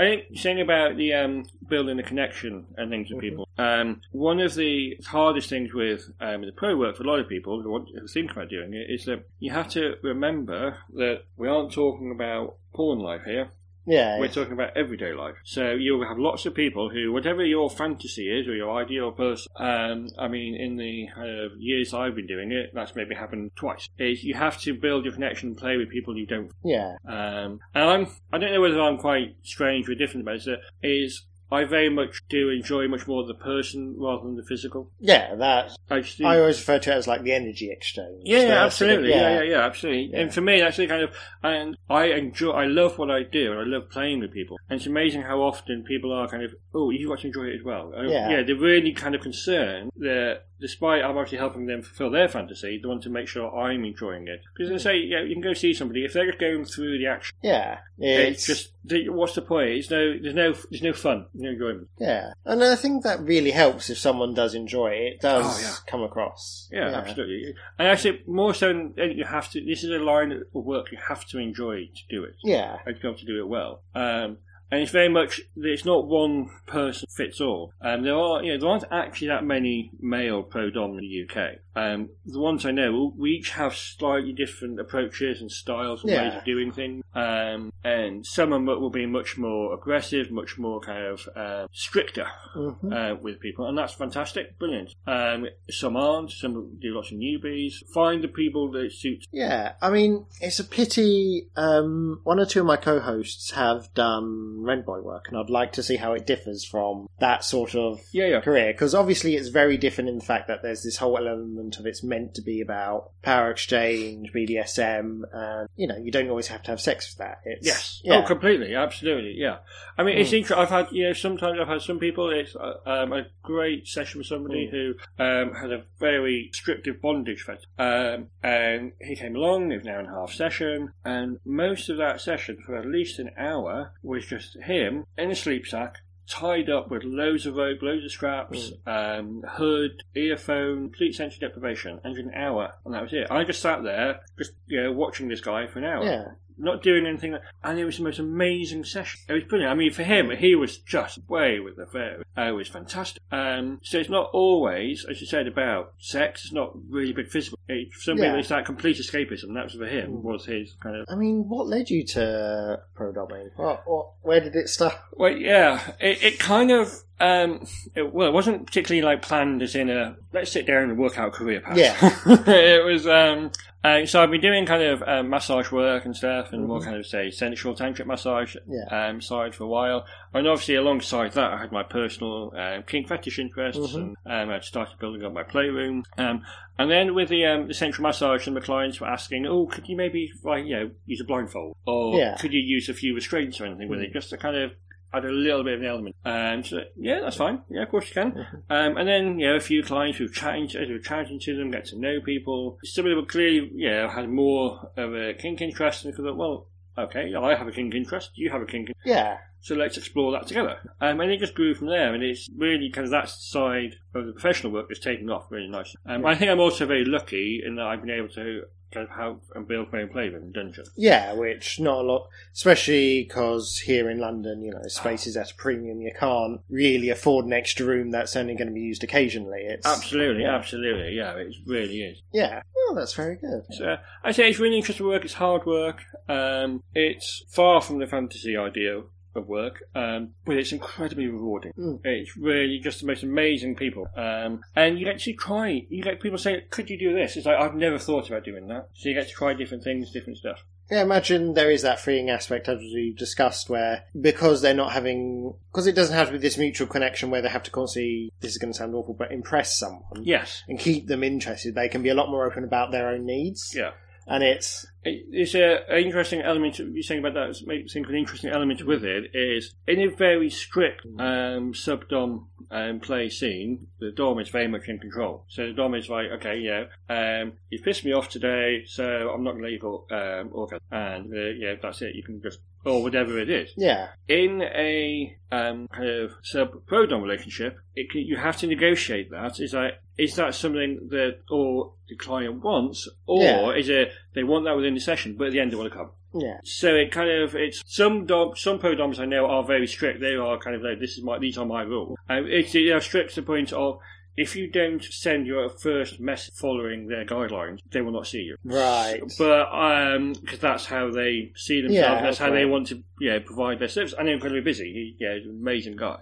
I 0.00 0.04
think 0.04 0.38
saying 0.38 0.60
about 0.62 0.96
the 0.96 1.12
um, 1.12 1.44
building 1.68 1.98
the 1.98 2.02
connection 2.02 2.64
and 2.78 2.90
things 2.90 3.10
with 3.10 3.18
Mhm. 3.18 3.28
people. 3.28 3.48
Um, 3.58 4.00
one 4.12 4.40
of 4.40 4.54
the 4.54 4.96
hardest 5.06 5.50
things 5.50 5.74
with 5.74 6.10
um, 6.20 6.40
the 6.40 6.52
pro 6.52 6.74
work 6.74 6.96
for 6.96 7.02
a 7.02 7.06
lot 7.06 7.20
of 7.20 7.28
people 7.28 7.60
who, 7.60 7.70
want, 7.70 7.90
who 7.94 8.06
think 8.08 8.32
about 8.32 8.48
doing 8.48 8.72
it 8.72 8.88
is 8.88 9.04
that 9.04 9.24
you 9.40 9.50
have 9.50 9.68
to 9.70 9.96
remember 10.02 10.78
that 10.94 11.24
we 11.36 11.48
aren't 11.48 11.72
talking 11.72 12.10
about 12.10 12.54
porn 12.72 12.98
life 13.00 13.24
here. 13.24 13.50
Yeah, 13.86 14.18
We're 14.18 14.28
talking 14.28 14.52
about 14.52 14.76
everyday 14.76 15.12
life. 15.12 15.36
So 15.44 15.72
you'll 15.72 16.06
have 16.06 16.18
lots 16.18 16.46
of 16.46 16.54
people 16.54 16.90
who, 16.90 17.12
whatever 17.12 17.44
your 17.44 17.70
fantasy 17.70 18.28
is 18.30 18.46
or 18.46 18.54
your 18.54 18.76
ideal 18.80 19.12
person, 19.12 19.50
um, 19.56 20.08
I 20.18 20.28
mean, 20.28 20.54
in 20.54 20.76
the 20.76 21.08
uh, 21.16 21.54
years 21.58 21.94
I've 21.94 22.14
been 22.14 22.26
doing 22.26 22.52
it, 22.52 22.70
that's 22.74 22.94
maybe 22.94 23.14
happened 23.14 23.52
twice. 23.56 23.88
Is 23.98 24.22
you 24.24 24.34
have 24.34 24.60
to 24.62 24.74
build 24.74 25.04
your 25.04 25.14
connection 25.14 25.50
and 25.50 25.56
play 25.56 25.76
with 25.76 25.90
people 25.90 26.16
you 26.16 26.26
don't 26.26 26.50
yeah, 26.64 26.96
um, 27.06 27.60
and 27.74 27.84
I'm, 27.84 28.06
I 28.32 28.38
don't 28.38 28.52
know 28.52 28.60
whether 28.60 28.80
I'm 28.80 28.98
quite 28.98 29.36
strange 29.42 29.88
or 29.88 29.94
different 29.94 30.26
about 30.26 30.46
it, 30.46 30.60
is 30.82 31.24
I 31.52 31.64
very 31.64 31.88
much 31.90 32.22
do 32.28 32.48
enjoy 32.50 32.86
much 32.88 33.06
more 33.08 33.24
the 33.26 33.34
person 33.34 33.96
rather 33.98 34.22
than 34.24 34.36
the 34.36 34.44
physical. 34.44 34.90
yeah. 35.00 35.34
That 35.34 35.72
I, 35.90 36.04
I 36.24 36.38
always 36.38 36.58
refer 36.58 36.78
to 36.78 36.90
it 36.92 36.94
as 36.94 37.06
like 37.08 37.22
the 37.22 37.32
energy 37.32 37.70
exchange. 37.70 38.22
yeah, 38.24 38.38
yeah, 38.38 38.42
So 38.42 38.46
sort 38.46 38.50
of- 38.60 38.66
absolutely. 38.66 39.10
Yeah, 39.10 39.30
yeah, 39.34 39.42
yeah, 39.42 39.66
absolutely. 39.66 40.10
Yeah. 40.12 40.20
And 40.20 40.34
for 40.34 40.40
me, 40.40 40.60
that's 40.60 40.76
the 40.76 40.86
kind 40.86 41.02
of, 41.02 41.10
and 41.42 41.76
I 41.88 42.04
enjoy, 42.06 42.50
I 42.52 42.66
love 42.66 42.98
what 42.98 43.10
I 43.10 43.22
do, 43.24 43.50
and 43.52 43.60
I 43.60 43.64
love 43.64 43.90
playing 43.90 44.20
with 44.20 44.32
people. 44.32 44.58
And 44.68 44.78
it's 44.78 44.86
amazing 44.86 45.22
how 45.22 45.40
often 45.42 45.82
people 45.82 46.12
are 46.12 46.28
kind 46.28 46.42
of, 46.44 46.54
oh, 46.74 46.92
got 47.08 47.20
to 47.20 47.26
enjoy 47.26 47.44
it 47.46 47.56
as 47.56 47.64
well. 47.64 47.92
Uh, 47.96 48.02
Yeah. 48.02 48.30
yeah, 48.30 48.42
they're 48.42 48.54
really 48.56 48.92
kind 48.92 49.14
of 49.14 49.20
concerned 49.20 49.90
that 49.96 50.42
despite 50.60 51.02
I'm 51.04 51.16
actually 51.18 51.38
helping 51.38 51.66
them 51.66 51.82
fulfill 51.82 52.10
their 52.10 52.28
fantasy, 52.28 52.78
they 52.82 52.88
want 52.88 53.02
to 53.04 53.10
make 53.10 53.28
sure 53.28 53.54
I'm 53.56 53.84
enjoying 53.84 54.28
it. 54.28 54.42
Because 54.54 54.70
they 54.70 54.78
say, 54.78 54.98
yeah, 54.98 55.22
you 55.22 55.34
can 55.34 55.42
go 55.42 55.54
see 55.54 55.72
somebody, 55.74 56.04
if 56.04 56.12
they're 56.12 56.26
just 56.26 56.38
going 56.38 56.64
through 56.64 56.98
the 56.98 57.06
action, 57.06 57.34
yeah. 57.42 57.78
it's, 57.98 58.46
just, 58.46 58.70
what's 59.08 59.34
the 59.34 59.42
point? 59.42 59.70
It's 59.70 59.90
no, 59.90 60.18
there's 60.18 60.34
no, 60.34 60.52
there's 60.70 60.82
no 60.82 60.92
fun, 60.92 61.26
no 61.34 61.50
enjoyment. 61.50 61.88
yeah, 61.98 62.32
and 62.44 62.62
I 62.62 62.76
think 62.76 63.02
that 63.04 63.20
really 63.20 63.50
helps 63.50 63.90
if 63.90 63.98
someone 63.98 64.34
does 64.34 64.54
enjoy 64.54 64.88
it. 64.88 65.14
It 65.14 65.20
does 65.20 65.44
Oh, 65.58 65.60
yeah. 65.62 65.74
come 65.86 66.02
across. 66.02 66.68
Yeah, 66.72 66.88
absolutely. 66.88 67.54
And 67.78 67.88
actually, 67.88 68.22
more 68.26 68.54
so, 68.54 68.72
than 68.72 69.12
you 69.16 69.24
have 69.24 69.50
to. 69.52 69.64
This 69.64 69.84
is 69.84 69.90
a 69.90 69.98
line 69.98 70.32
of 70.32 70.42
work 70.52 70.92
you 70.92 70.98
have 71.08 71.26
to 71.28 71.38
enjoy 71.38 71.86
to 71.86 72.02
do 72.08 72.24
it, 72.24 72.34
Yeah, 72.44 72.78
and 72.86 72.96
to 72.96 73.00
be 73.02 73.08
able 73.08 73.18
to 73.18 73.24
do 73.26 73.38
it 73.40 73.48
well. 73.48 73.82
Um, 73.94 74.38
and 74.70 74.82
it's 74.82 74.92
very 74.92 75.08
much. 75.08 75.40
It's 75.56 75.84
not 75.84 76.06
one 76.06 76.50
person 76.66 77.08
fits 77.16 77.40
all. 77.40 77.72
Um, 77.80 78.02
there 78.02 78.16
are, 78.16 78.42
you 78.42 78.52
know, 78.52 78.58
there 78.60 78.68
aren't 78.68 78.84
actually 78.90 79.28
that 79.28 79.44
many 79.44 79.90
male 80.00 80.42
pro 80.42 80.70
dom 80.70 80.92
in 80.92 80.98
the 80.98 81.26
UK. 81.28 81.56
Um, 81.76 82.10
the 82.26 82.40
ones 82.40 82.66
I 82.66 82.72
know, 82.72 83.12
we 83.16 83.30
each 83.30 83.50
have 83.50 83.74
slightly 83.76 84.32
different 84.32 84.80
approaches 84.80 85.40
and 85.40 85.50
styles 85.50 86.02
and 86.02 86.10
Yeah. 86.12 86.24
ways 86.28 86.38
of 86.38 86.44
doing 86.44 86.72
things. 86.72 87.04
Um, 87.14 87.72
and 87.84 88.26
some 88.26 88.52
are, 88.52 88.60
will 88.78 88.90
be 88.90 89.06
much 89.06 89.38
more 89.38 89.72
aggressive, 89.74 90.30
much 90.30 90.58
more 90.58 90.80
kind 90.80 91.04
of 91.06 91.28
uh, 91.34 91.66
stricter 91.72 92.26
Mhm. 92.56 92.92
uh, 92.92 93.16
with 93.20 93.40
people, 93.40 93.66
and 93.66 93.78
that's 93.78 93.94
fantastic, 93.94 94.58
brilliant. 94.58 94.94
Um, 95.06 95.46
some 95.70 95.96
aren't, 95.96 96.32
some 96.32 96.76
do 96.80 96.94
lots 96.94 97.12
of 97.12 97.18
newbies. 97.18 97.74
Find 97.94 98.22
the 98.22 98.28
people 98.28 98.70
that 98.72 98.92
suit. 98.92 99.26
Yeah, 99.32 99.72
I 99.80 99.90
mean, 99.90 100.26
it's 100.40 100.58
a 100.60 100.64
pity. 100.64 101.46
Um, 101.56 102.20
one 102.24 102.38
or 102.40 102.46
two 102.46 102.60
of 102.60 102.66
my 102.66 102.76
co-hosts 102.76 103.52
have 103.52 103.92
done 103.94 104.59
rent 104.64 104.86
boy 104.86 105.00
work, 105.00 105.26
and 105.28 105.36
I'd 105.38 105.50
like 105.50 105.72
to 105.72 105.82
see 105.82 105.96
how 105.96 106.12
it 106.12 106.26
differs 106.26 106.64
from 106.64 107.08
that 107.18 107.44
sort 107.44 107.74
of 107.74 108.00
Yeah, 108.12 108.26
yeah. 108.26 108.40
career 108.40 108.72
because 108.72 108.94
obviously 108.94 109.36
it's 109.36 109.48
very 109.48 109.76
different 109.76 110.08
in 110.10 110.18
the 110.18 110.24
fact 110.24 110.48
that 110.48 110.62
there's 110.62 110.82
this 110.82 110.96
whole 110.98 111.16
element 111.18 111.78
of 111.78 111.86
it's 111.86 112.02
meant 112.02 112.34
to 112.34 112.42
be 112.42 112.60
about 112.60 113.10
power 113.22 113.50
exchange, 113.50 114.32
BDSM, 114.32 115.22
and 115.32 115.68
you 115.76 115.86
know 115.86 115.96
you 115.96 116.10
don't 116.10 116.28
always 116.28 116.48
have 116.48 116.62
to 116.64 116.70
have 116.70 116.80
sex 116.80 117.12
for 117.14 117.18
that. 117.24 117.40
It's, 117.44 117.66
Yes. 117.66 118.00
yeah, 118.04 118.20
Oh, 118.22 118.26
completely. 118.26 118.74
Absolutely. 118.74 119.34
Yeah. 119.36 119.58
I 119.98 120.02
mean, 120.02 120.16
it's 120.18 120.32
interesting. 120.32 120.56
I've 120.62 120.70
had, 120.70 120.86
you 120.92 121.04
know, 121.04 121.12
sometimes 121.12 121.58
I've 121.60 121.68
had 121.68 121.82
some 121.82 121.98
people. 121.98 122.30
It's 122.30 122.56
uh, 122.56 122.74
um, 122.86 123.12
a 123.12 123.26
great 123.42 123.86
session 123.86 124.18
with 124.18 124.26
somebody 124.26 124.66
Mm. 124.66 124.70
who 124.70 124.94
um, 125.22 125.54
had 125.54 125.72
a 125.72 125.82
very 125.98 126.18
restrictive 126.48 127.00
bondage 127.02 127.42
fetish, 127.42 127.64
um, 127.78 128.28
and 128.42 128.92
he 129.00 129.14
came 129.16 129.36
along. 129.36 129.72
It 129.72 129.76
was 129.78 129.86
an 129.86 129.92
hour 129.92 129.98
and 130.00 130.08
a 130.08 130.12
half 130.12 130.32
session, 130.32 130.92
and 131.04 131.38
most 131.44 131.88
of 131.90 131.98
that 131.98 132.20
session, 132.20 132.58
for 132.64 132.76
at 132.76 132.86
least 132.86 133.18
an 133.18 133.30
hour, 133.36 133.92
was 134.02 134.26
just 134.26 134.49
him 134.60 135.04
in 135.16 135.30
a 135.30 135.34
sleep 135.34 135.66
sack. 135.66 135.96
tied 136.28 136.70
up 136.70 136.90
with 136.90 137.02
loads 137.02 137.44
of 137.44 137.56
rope, 137.56 137.82
loads 137.82 138.04
of 138.04 138.10
straps, 138.12 138.70
um, 138.86 139.42
hood, 139.48 140.02
earphone, 140.14 140.82
complete 140.84 141.14
sensory 141.14 141.40
deprivation, 141.40 141.98
and 142.04 142.16
an 142.18 142.30
hour, 142.34 142.72
and 142.84 142.94
that 142.94 143.02
was 143.02 143.12
it. 143.12 143.26
I 143.30 143.42
just 143.42 143.60
sat 143.60 143.82
there, 143.82 144.20
just 144.38 144.52
you 144.68 144.80
know, 144.80 144.92
watching 144.92 145.26
this 145.28 145.40
guy 145.40 145.66
for 145.66 145.80
an 145.80 145.84
hour. 145.86 146.04
Yeah. 146.04 146.24
Not 146.60 146.82
doing 146.82 147.06
anything, 147.06 147.36
and 147.62 147.78
it 147.78 147.84
was 147.84 147.98
the 147.98 148.02
most 148.04 148.18
amazing 148.18 148.84
session. 148.84 149.20
It 149.28 149.32
was 149.34 149.44
brilliant. 149.44 149.72
I 149.72 149.74
mean, 149.74 149.92
for 149.92 150.02
him, 150.02 150.30
he 150.30 150.54
was 150.54 150.78
just 150.78 151.18
way 151.28 151.60
with 151.60 151.76
the 151.76 151.86
fair. 151.86 152.22
Uh, 152.36 152.42
it 152.48 152.52
was 152.52 152.68
fantastic. 152.68 153.22
Um, 153.30 153.80
so 153.82 153.98
it's 153.98 154.10
not 154.10 154.30
always, 154.32 155.04
as 155.08 155.20
you 155.20 155.26
said, 155.26 155.46
about 155.46 155.92
sex. 155.98 156.44
It's 156.44 156.52
not 156.52 156.72
really 156.88 157.12
big 157.12 157.28
physical. 157.28 157.58
It, 157.68 157.92
for 157.92 158.00
some 158.00 158.18
Yeah. 158.18 158.24
people, 158.26 158.38
it's 158.40 158.48
that 158.48 158.64
complete 158.66 158.96
escapism. 158.96 159.54
That 159.54 159.64
was 159.64 159.74
for 159.74 159.86
him. 159.86 160.22
Was 160.22 160.46
his 160.46 160.72
kind 160.80 160.96
of 160.96 161.06
I 161.10 161.14
mean, 161.16 161.48
what 161.48 161.66
led 161.66 161.90
you 161.90 162.04
to 162.06 162.80
pro? 162.94 163.10
What, 163.56 163.82
what, 163.86 164.06
where 164.22 164.40
did 164.40 164.54
it 164.54 164.68
start? 164.68 164.94
Well, 165.12 165.36
yeah, 165.36 165.92
it, 166.00 166.22
it 166.22 166.38
kind 166.38 166.70
of, 166.70 166.92
um, 167.20 167.66
it, 167.94 168.12
well, 168.12 168.28
it 168.28 168.32
wasn't 168.32 168.66
particularly 168.66 169.02
like 169.04 169.22
planned 169.22 169.62
as 169.62 169.74
in 169.74 169.90
a 169.90 170.16
let's 170.32 170.50
sit 170.52 170.66
down 170.66 170.84
and 170.90 170.98
work 170.98 171.18
out 171.18 171.32
career 171.32 171.60
path. 171.60 171.76
Yeah. 171.76 171.94
it 172.46 172.84
was, 172.84 173.06
um, 173.06 173.50
uh, 173.82 174.04
so 174.06 174.22
I've 174.22 174.30
been 174.30 174.40
doing 174.42 174.66
kind 174.66 174.82
of 174.82 175.02
um, 175.06 175.30
massage 175.30 175.70
work 175.72 176.04
and 176.04 176.14
stuff, 176.16 176.52
and 176.52 176.66
more 176.66 176.80
kind 176.82 176.96
of 176.96 177.06
say 177.06 177.30
sensual 177.30 177.74
tantric 177.74 178.06
massage 178.06 178.56
Mm-hmm. 178.56 178.72
Yeah. 178.74 179.08
um, 179.08 179.20
side 179.20 179.54
for 179.54 179.64
a 179.64 179.68
while. 179.68 180.04
And 180.34 180.46
obviously, 180.46 180.74
alongside 180.76 181.32
that, 181.32 181.52
I 181.52 181.58
had 181.58 181.72
my 181.72 181.82
personal 181.82 182.52
um, 182.56 182.82
kink 182.84 183.08
fetish 183.08 183.38
interests, 183.38 183.80
Mm-hmm. 183.94 184.12
and 184.26 184.50
um, 184.50 184.56
I'd 184.56 184.64
started 184.64 184.98
building 184.98 185.24
up 185.24 185.32
my 185.32 185.42
playroom. 185.44 186.04
Um, 186.18 186.42
and 186.78 186.90
then 186.90 187.14
with 187.14 187.28
the 187.28 187.44
um, 187.46 187.68
the 187.68 187.74
central 187.74 188.02
massage, 188.06 188.46
and 188.46 188.56
the 188.56 188.60
clients 188.62 189.00
were 189.00 189.08
asking, 189.08 189.46
"Oh, 189.46 189.66
could 189.66 189.86
you 189.88 189.96
maybe 189.96 190.30
like 190.44 190.64
you 190.64 190.76
know 190.76 190.90
use 191.06 191.20
a 191.20 191.24
blindfold, 191.24 191.76
or 191.86 192.16
Yeah. 192.18 192.36
could 192.38 192.52
you 192.54 192.60
use 192.60 192.88
a 192.88 192.94
few 192.94 193.14
restraints 193.14 193.60
or 193.60 193.66
anything 193.66 193.88
with 193.88 194.00
it, 194.00 194.12
just 194.14 194.30
to 194.30 194.36
kind 194.38 194.56
of 194.56 194.72
add 195.12 195.24
a 195.24 195.30
little 195.30 195.64
bit 195.64 195.74
of 195.74 195.80
an 195.80 195.86
element. 195.86 196.16
And 196.24 196.66
so, 196.66 196.80
yeah, 196.96 197.20
that's 197.20 197.36
fine. 197.36 197.62
Yeah, 197.68 197.82
of 197.82 197.88
course 197.88 198.08
you 198.08 198.14
can. 198.14 198.46
Um, 198.68 198.96
and 198.96 199.08
then, 199.08 199.38
you 199.38 199.48
know, 199.48 199.56
a 199.56 199.60
few 199.60 199.82
clients 199.82 200.18
who 200.18 200.24
were 200.24 200.30
chatting 200.30 200.68
to, 200.68 200.86
who 200.86 200.92
were 200.94 200.98
chatting 200.98 201.40
to 201.40 201.56
them, 201.56 201.70
get 201.70 201.86
to 201.86 201.98
know 201.98 202.20
people. 202.20 202.78
Some 202.84 203.06
of 203.06 203.16
them 203.16 203.26
clearly, 203.26 203.70
you 203.74 203.90
know, 203.90 204.08
had 204.08 204.28
more 204.28 204.90
of 204.96 205.14
a 205.14 205.34
kink 205.34 205.60
interest 205.60 206.04
and 206.04 206.14
thought, 206.14 206.36
well, 206.36 206.66
okay, 206.96 207.34
I 207.34 207.54
have 207.56 207.68
a 207.68 207.72
kink 207.72 207.94
interest, 207.94 208.30
you 208.34 208.50
have 208.50 208.62
a 208.62 208.66
kink 208.66 208.88
interest, 208.88 209.00
Yeah. 209.04 209.38
So 209.62 209.74
let's 209.74 209.96
explore 209.96 210.32
that 210.32 210.46
together. 210.46 210.78
Um, 211.00 211.20
and 211.20 211.30
it 211.30 211.38
just 211.40 211.54
grew 211.54 211.74
from 211.74 211.88
there, 211.88 212.14
and 212.14 212.22
it's 212.22 212.48
really 212.56 212.90
kind 212.90 213.04
of 213.04 213.10
that 213.10 213.28
side 213.28 213.96
of 214.14 214.26
the 214.26 214.32
professional 214.32 214.72
work 214.72 214.90
is 214.90 214.98
taking 214.98 215.30
off 215.30 215.50
really 215.50 215.68
nicely. 215.68 216.00
Um, 216.06 216.24
I 216.26 216.34
think 216.34 216.50
I'm 216.50 216.60
also 216.60 216.86
very 216.86 217.04
lucky 217.04 217.62
in 217.64 217.76
that 217.76 217.86
I've 217.86 218.00
been 218.00 218.10
able 218.10 218.28
to 218.30 218.64
kind 218.92 219.08
of 219.08 219.14
have 219.14 219.36
and 219.54 219.68
build 219.68 219.92
my 219.92 220.02
own 220.02 220.08
playroom 220.08 220.42
in 220.42 220.50
Dungeon. 220.52 220.84
Yeah, 220.96 221.32
which 221.34 221.78
not 221.78 222.00
a 222.00 222.02
lot, 222.02 222.28
especially 222.54 223.22
because 223.22 223.78
here 223.78 224.10
in 224.10 224.18
London, 224.18 224.62
you 224.62 224.72
know, 224.72 224.82
space 224.88 225.28
is 225.28 225.36
at 225.36 225.52
a 225.52 225.54
premium. 225.54 226.00
You 226.00 226.12
can't 226.18 226.60
really 226.68 227.08
afford 227.10 227.44
an 227.46 227.52
extra 227.52 227.86
room 227.86 228.10
that's 228.10 228.34
only 228.34 228.54
going 228.56 228.66
to 228.66 228.74
be 228.74 228.80
used 228.80 229.04
occasionally. 229.04 229.60
It's 229.60 229.86
Absolutely, 229.86 230.42
Yeah. 230.42 230.56
absolutely, 230.56 231.14
yeah, 231.14 231.34
it 231.36 231.54
really 231.66 232.02
is. 232.02 232.20
Yeah. 232.32 232.62
Oh, 232.76 232.94
that's 232.96 233.14
very 233.14 233.36
good. 233.36 233.62
So 233.70 233.96
I 234.24 234.32
say 234.32 234.50
it's 234.50 234.58
really 234.58 234.78
interesting 234.78 235.06
work. 235.06 235.24
It's 235.24 235.34
hard 235.34 235.66
work. 235.66 236.02
Um, 236.28 236.82
it's 236.92 237.44
far 237.48 237.80
from 237.80 237.98
the 238.00 238.06
fantasy 238.08 238.56
idea 238.56 239.02
of 239.34 239.48
work, 239.48 239.82
um, 239.94 240.30
but 240.44 240.56
it's 240.56 240.72
incredibly 240.72 241.26
rewarding. 241.26 241.72
Mm. 241.78 242.00
It's 242.04 242.36
really 242.36 242.78
just 242.78 243.00
the 243.00 243.06
most 243.06 243.22
amazing 243.22 243.76
people, 243.76 244.08
um, 244.16 244.62
and 244.76 244.98
you 244.98 245.12
to 245.12 245.32
try. 245.34 245.86
You 245.88 246.02
get 246.02 246.20
people 246.20 246.38
say, 246.38 246.62
"Could 246.70 246.90
you 246.90 246.98
do 246.98 247.12
this?" 247.14 247.36
It's 247.36 247.46
like 247.46 247.58
I've 247.58 247.74
never 247.74 247.98
thought 247.98 248.28
about 248.28 248.44
doing 248.44 248.68
that. 248.68 248.88
So 248.94 249.08
you 249.08 249.14
get 249.14 249.28
to 249.28 249.34
try 249.34 249.54
different 249.54 249.84
things, 249.84 250.10
different 250.12 250.38
stuff. 250.38 250.64
Yeah, 250.90 251.02
imagine 251.02 251.54
there 251.54 251.70
is 251.70 251.82
that 251.82 252.00
freeing 252.00 252.30
aspect 252.30 252.68
as 252.68 252.80
we've 252.80 253.16
discussed 253.16 253.70
where 253.70 254.02
because 254.20 254.60
they're 254.60 254.74
not 254.74 254.90
having 254.92 255.54
because 255.70 255.86
it 255.86 255.94
doesn't 255.94 256.16
have 256.16 256.26
to 256.28 256.32
be 256.32 256.38
this 256.38 256.58
mutual 256.58 256.88
connection 256.88 257.30
where 257.30 257.40
they 257.40 257.48
have 257.48 257.62
to 257.62 257.70
constantly 257.70 258.32
this 258.40 258.50
is 258.50 258.58
going 258.58 258.72
to 258.72 258.76
sound 258.76 258.92
awful 258.96 259.14
but 259.14 259.30
impress 259.30 259.78
someone 259.78 260.02
Yes, 260.24 260.64
and 260.68 260.80
keep 260.80 261.06
them 261.06 261.22
interested. 261.22 261.76
They 261.76 261.88
can 261.88 262.02
be 262.02 262.08
a 262.08 262.14
lot 262.14 262.28
more 262.28 262.44
open 262.44 262.64
about 262.64 262.90
their 262.90 263.08
own 263.10 263.24
needs. 263.24 263.72
yeah. 263.72 263.92
And 264.26 264.42
it's 264.42 264.82
It- 264.84 264.89
It's 265.02 265.54
a, 265.54 265.82
an 265.88 266.04
interesting 266.04 266.42
element. 266.42 266.78
You're 266.78 267.02
saying 267.02 267.24
about 267.24 267.34
that. 267.34 267.66
Makes 267.66 267.94
an 267.94 268.14
interesting 268.14 268.50
element 268.50 268.84
with 268.84 269.04
it 269.04 269.34
is 269.34 269.72
in 269.86 270.00
a 270.00 270.08
very 270.08 270.50
strict 270.50 271.06
um, 271.18 271.74
sub-dom 271.74 272.48
um, 272.70 273.00
play 273.00 273.30
scene. 273.30 273.86
The 273.98 274.12
dom 274.12 274.38
is 274.38 274.50
very 274.50 274.68
much 274.68 274.88
in 274.88 274.98
control. 274.98 275.44
So 275.48 275.66
the 275.66 275.72
dom 275.72 275.94
is 275.94 276.08
like, 276.08 276.30
okay, 276.32 276.58
yeah, 276.58 276.84
um, 277.08 277.54
you've 277.70 277.82
pissed 277.82 278.04
me 278.04 278.12
off 278.12 278.28
today, 278.28 278.84
so 278.86 279.30
I'm 279.30 279.42
not 279.42 279.52
going 279.52 279.64
to 279.64 279.70
you 279.70 279.78
go 279.78 280.06
um, 280.10 280.80
and 280.90 281.32
uh, 281.32 281.50
yeah, 281.56 281.74
that's 281.80 282.02
it. 282.02 282.14
You 282.14 282.22
can 282.22 282.42
just 282.42 282.58
or 282.84 283.02
whatever 283.02 283.38
it 283.38 283.50
is. 283.50 283.70
yeah. 283.76 284.08
In 284.28 284.62
a 284.62 285.36
um, 285.52 285.88
kind 285.88 286.08
of 286.08 286.32
sub 286.42 286.86
prodom 286.86 287.22
relationship, 287.22 287.78
it 287.94 288.10
can, 288.10 288.22
you 288.22 288.36
have 288.36 288.56
to 288.58 288.66
negotiate 288.66 289.30
that. 289.30 289.60
Is 289.60 289.72
that 289.72 290.00
is 290.16 290.36
that 290.36 290.54
something 290.54 291.08
that 291.10 291.38
or 291.50 291.92
the 292.08 292.16
client 292.16 292.62
wants, 292.62 293.08
or 293.26 293.42
Yeah. 293.42 293.70
is 293.70 293.88
it 293.88 294.12
they 294.34 294.44
want 294.44 294.64
that 294.64 294.76
within 294.76 294.94
the 294.94 295.00
session, 295.00 295.36
but 295.36 295.48
at 295.48 295.52
the 295.52 295.60
end 295.60 295.72
they 295.72 295.76
want 295.76 295.92
to 295.92 295.98
come? 295.98 296.10
Yeah. 296.32 296.58
So 296.64 296.94
it 296.94 297.10
kind 297.10 297.30
of 297.30 297.54
it's 297.54 297.82
some 297.86 298.24
dom 298.26 298.52
some 298.56 298.78
pro 298.78 298.94
doms 298.94 299.18
I 299.18 299.24
know 299.24 299.46
are 299.46 299.64
very 299.64 299.86
strict. 299.86 300.20
They 300.20 300.34
are 300.36 300.56
kind 300.58 300.76
of 300.76 300.82
like 300.82 300.98
this 301.00 301.18
is 301.18 301.24
my 301.24 301.38
these 301.38 301.58
are 301.58 301.66
my 301.66 301.82
rules. 301.82 302.16
And 302.28 302.46
it's 302.48 302.72
they 302.72 302.90
are 302.90 303.00
strict 303.00 303.34
to 303.34 303.40
the 303.40 303.46
point 303.46 303.72
of 303.72 303.98
if 304.40 304.56
you 304.56 304.66
don't 304.66 305.04
send 305.04 305.46
your 305.46 305.68
first 305.68 306.18
message 306.18 306.54
following 306.54 307.08
their 307.08 307.26
guidelines, 307.26 307.80
they 307.90 308.00
will 308.00 308.12
not 308.12 308.26
see 308.26 308.38
you. 308.38 308.56
Right. 308.64 309.20
But 309.36 309.68
um, 309.70 310.32
because 310.32 310.60
that's 310.60 310.86
how 310.86 311.10
they 311.10 311.52
see 311.56 311.82
themselves, 311.82 312.16
Yeah, 312.16 312.22
that's 312.22 312.38
how 312.38 312.50
they 312.50 312.64
want 312.64 312.86
to 312.86 313.02
yeah 313.20 313.38
provide 313.44 313.78
their 313.80 313.88
service. 313.88 314.14
And 314.16 314.26
they're 314.26 314.34
incredibly 314.34 314.62
busy. 314.62 314.92
He, 314.92 315.16
yeah, 315.20 315.34
he's 315.34 315.44
an 315.44 315.58
amazing 315.60 315.96
guy. 315.96 316.20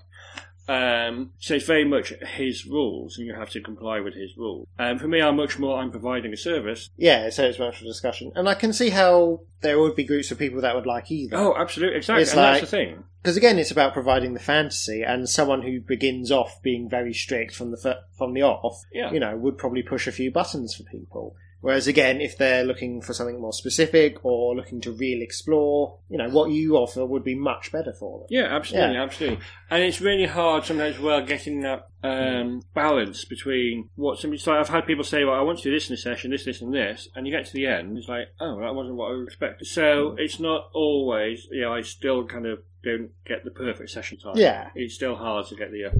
Um, 0.68 1.30
so 1.40 1.54
it's 1.54 1.64
very 1.64 1.84
much 1.84 2.10
his 2.34 2.66
rules, 2.66 3.16
and 3.16 3.26
you 3.26 3.34
have 3.34 3.50
to 3.50 3.60
comply 3.60 4.00
with 4.00 4.14
his 4.14 4.36
rules. 4.36 4.68
Um, 4.78 4.98
for 4.98 5.08
me, 5.08 5.20
I'm 5.22 5.36
much 5.36 5.58
more 5.58 5.78
I'm 5.78 5.90
providing 5.90 6.32
a 6.32 6.36
service. 6.36 6.90
Yeah, 6.96 7.30
so 7.30 7.44
it's 7.44 7.58
much 7.58 7.78
for 7.78 7.84
discussion. 7.84 8.32
And 8.34 8.48
I 8.48 8.54
can 8.54 8.72
see 8.72 8.90
how 8.90 9.40
there 9.62 9.78
would 9.78 9.96
be 9.96 10.04
groups 10.04 10.30
of 10.30 10.38
people 10.38 10.60
that 10.60 10.74
would 10.74 10.86
like 10.86 11.10
either. 11.10 11.36
Oh, 11.36 11.54
absolutely, 11.56 11.96
exactly, 11.96 12.22
It's 12.22 12.32
and 12.32 12.40
like- 12.42 12.60
that's 12.60 12.70
the 12.70 12.76
thing. 12.76 13.04
Because 13.22 13.36
again, 13.36 13.58
it's 13.58 13.70
about 13.72 13.92
providing 13.94 14.34
the 14.34 14.40
fantasy, 14.40 15.02
and 15.02 15.28
someone 15.28 15.62
who 15.62 15.80
begins 15.80 16.30
off 16.30 16.62
being 16.62 16.88
very 16.88 17.12
strict 17.12 17.54
from 17.54 17.72
the 17.72 17.80
f- 17.84 18.04
from 18.16 18.32
the 18.34 18.42
off, 18.42 18.82
Yeah. 18.92 19.10
you 19.12 19.18
know, 19.20 19.36
would 19.36 19.58
probably 19.58 19.82
push 19.82 20.06
a 20.06 20.12
few 20.12 20.30
buttons 20.30 20.74
for 20.76 20.84
people. 20.84 21.34
Whereas 21.60 21.88
again, 21.88 22.20
if 22.20 22.38
they're 22.38 22.64
looking 22.64 23.02
for 23.02 23.12
something 23.12 23.40
more 23.40 23.52
specific 23.52 24.24
or 24.24 24.54
looking 24.54 24.80
to 24.82 24.92
really 24.92 25.22
explore, 25.22 25.98
you 26.08 26.16
know, 26.16 26.28
what 26.30 26.50
you 26.50 26.76
offer 26.76 27.04
would 27.04 27.24
be 27.24 27.34
much 27.34 27.72
better 27.72 27.92
for 27.92 28.20
them. 28.20 28.26
Yeah, 28.30 28.44
absolutely, 28.54 28.94
Yeah. 28.94 29.02
absolutely. 29.02 29.38
And 29.70 29.82
it's 29.82 30.00
really 30.00 30.26
hard 30.26 30.64
sometimes 30.64 30.96
as 30.96 31.02
well 31.02 31.20
getting 31.26 31.62
that 31.62 31.88
um, 32.04 32.62
balance 32.74 33.24
between 33.24 33.88
what 33.96 34.18
somebody's 34.20 34.46
like. 34.46 34.60
I've 34.60 34.68
had 34.68 34.86
people 34.86 35.02
say, 35.02 35.24
well, 35.24 35.34
I 35.34 35.40
want 35.40 35.58
to 35.58 35.64
do 35.64 35.72
this 35.72 35.88
in 35.90 35.94
a 35.94 35.96
session, 35.96 36.30
this, 36.30 36.44
this, 36.44 36.62
and 36.62 36.72
this. 36.72 37.08
And 37.16 37.26
you 37.26 37.32
get 37.36 37.46
to 37.46 37.52
the 37.52 37.66
end, 37.66 37.98
it's 37.98 38.08
like, 38.08 38.28
oh, 38.40 38.60
that 38.60 38.74
wasn't 38.76 38.94
what 38.96 39.10
I 39.12 39.22
expected. 39.24 39.66
So 39.66 40.14
it's 40.16 40.38
not 40.38 40.68
always, 40.74 41.48
you 41.50 41.62
know, 41.62 41.74
I 41.74 41.82
still 41.82 42.24
kind 42.24 42.46
of 42.46 42.60
don't 42.84 43.10
get 43.26 43.42
the 43.44 43.50
perfect 43.50 43.90
session 43.90 44.16
time. 44.18 44.36
Yeah. 44.36 44.70
It's 44.76 44.94
still 44.94 45.16
hard 45.16 45.46
to 45.48 45.56
get 45.56 45.72
the, 45.72 45.86
uh, 45.86 45.90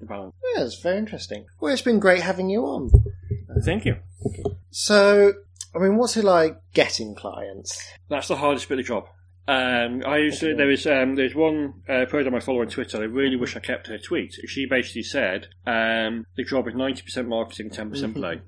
the 0.00 0.06
balance. 0.06 0.34
Yeah, 0.56 0.64
it's 0.64 0.80
very 0.80 0.98
interesting. 0.98 1.46
Well, 1.60 1.72
it's 1.72 1.80
been 1.82 2.00
great 2.00 2.22
having 2.22 2.50
you 2.50 2.62
on. 2.64 2.90
Thank 3.64 3.84
you. 3.84 3.96
So, 4.70 5.32
I 5.74 5.78
mean, 5.78 5.96
what's 5.96 6.16
it 6.16 6.24
like 6.24 6.58
getting 6.74 7.14
clients? 7.14 7.90
That's 8.08 8.28
the 8.28 8.36
hardest 8.36 8.68
bit 8.68 8.78
of 8.78 8.84
the 8.84 8.88
job. 8.88 9.06
Um, 9.48 10.02
I 10.04 10.18
used 10.18 10.40
to, 10.40 10.56
there 10.56 10.66
was 10.66 10.86
um, 10.88 11.14
there's 11.14 11.34
one 11.34 11.74
uh, 11.88 12.06
program 12.06 12.34
I 12.34 12.40
follow 12.40 12.62
on 12.62 12.68
Twitter. 12.68 12.98
I 12.98 13.04
really 13.04 13.36
wish 13.36 13.56
I 13.56 13.60
kept 13.60 13.86
her 13.86 13.98
tweet. 13.98 14.34
She 14.48 14.66
basically 14.66 15.04
said 15.04 15.46
um, 15.66 16.26
the 16.36 16.42
job 16.42 16.66
is 16.66 16.74
ninety 16.74 17.02
percent 17.02 17.28
marketing, 17.28 17.70
ten 17.70 17.90
percent 17.90 18.16
play. 18.16 18.40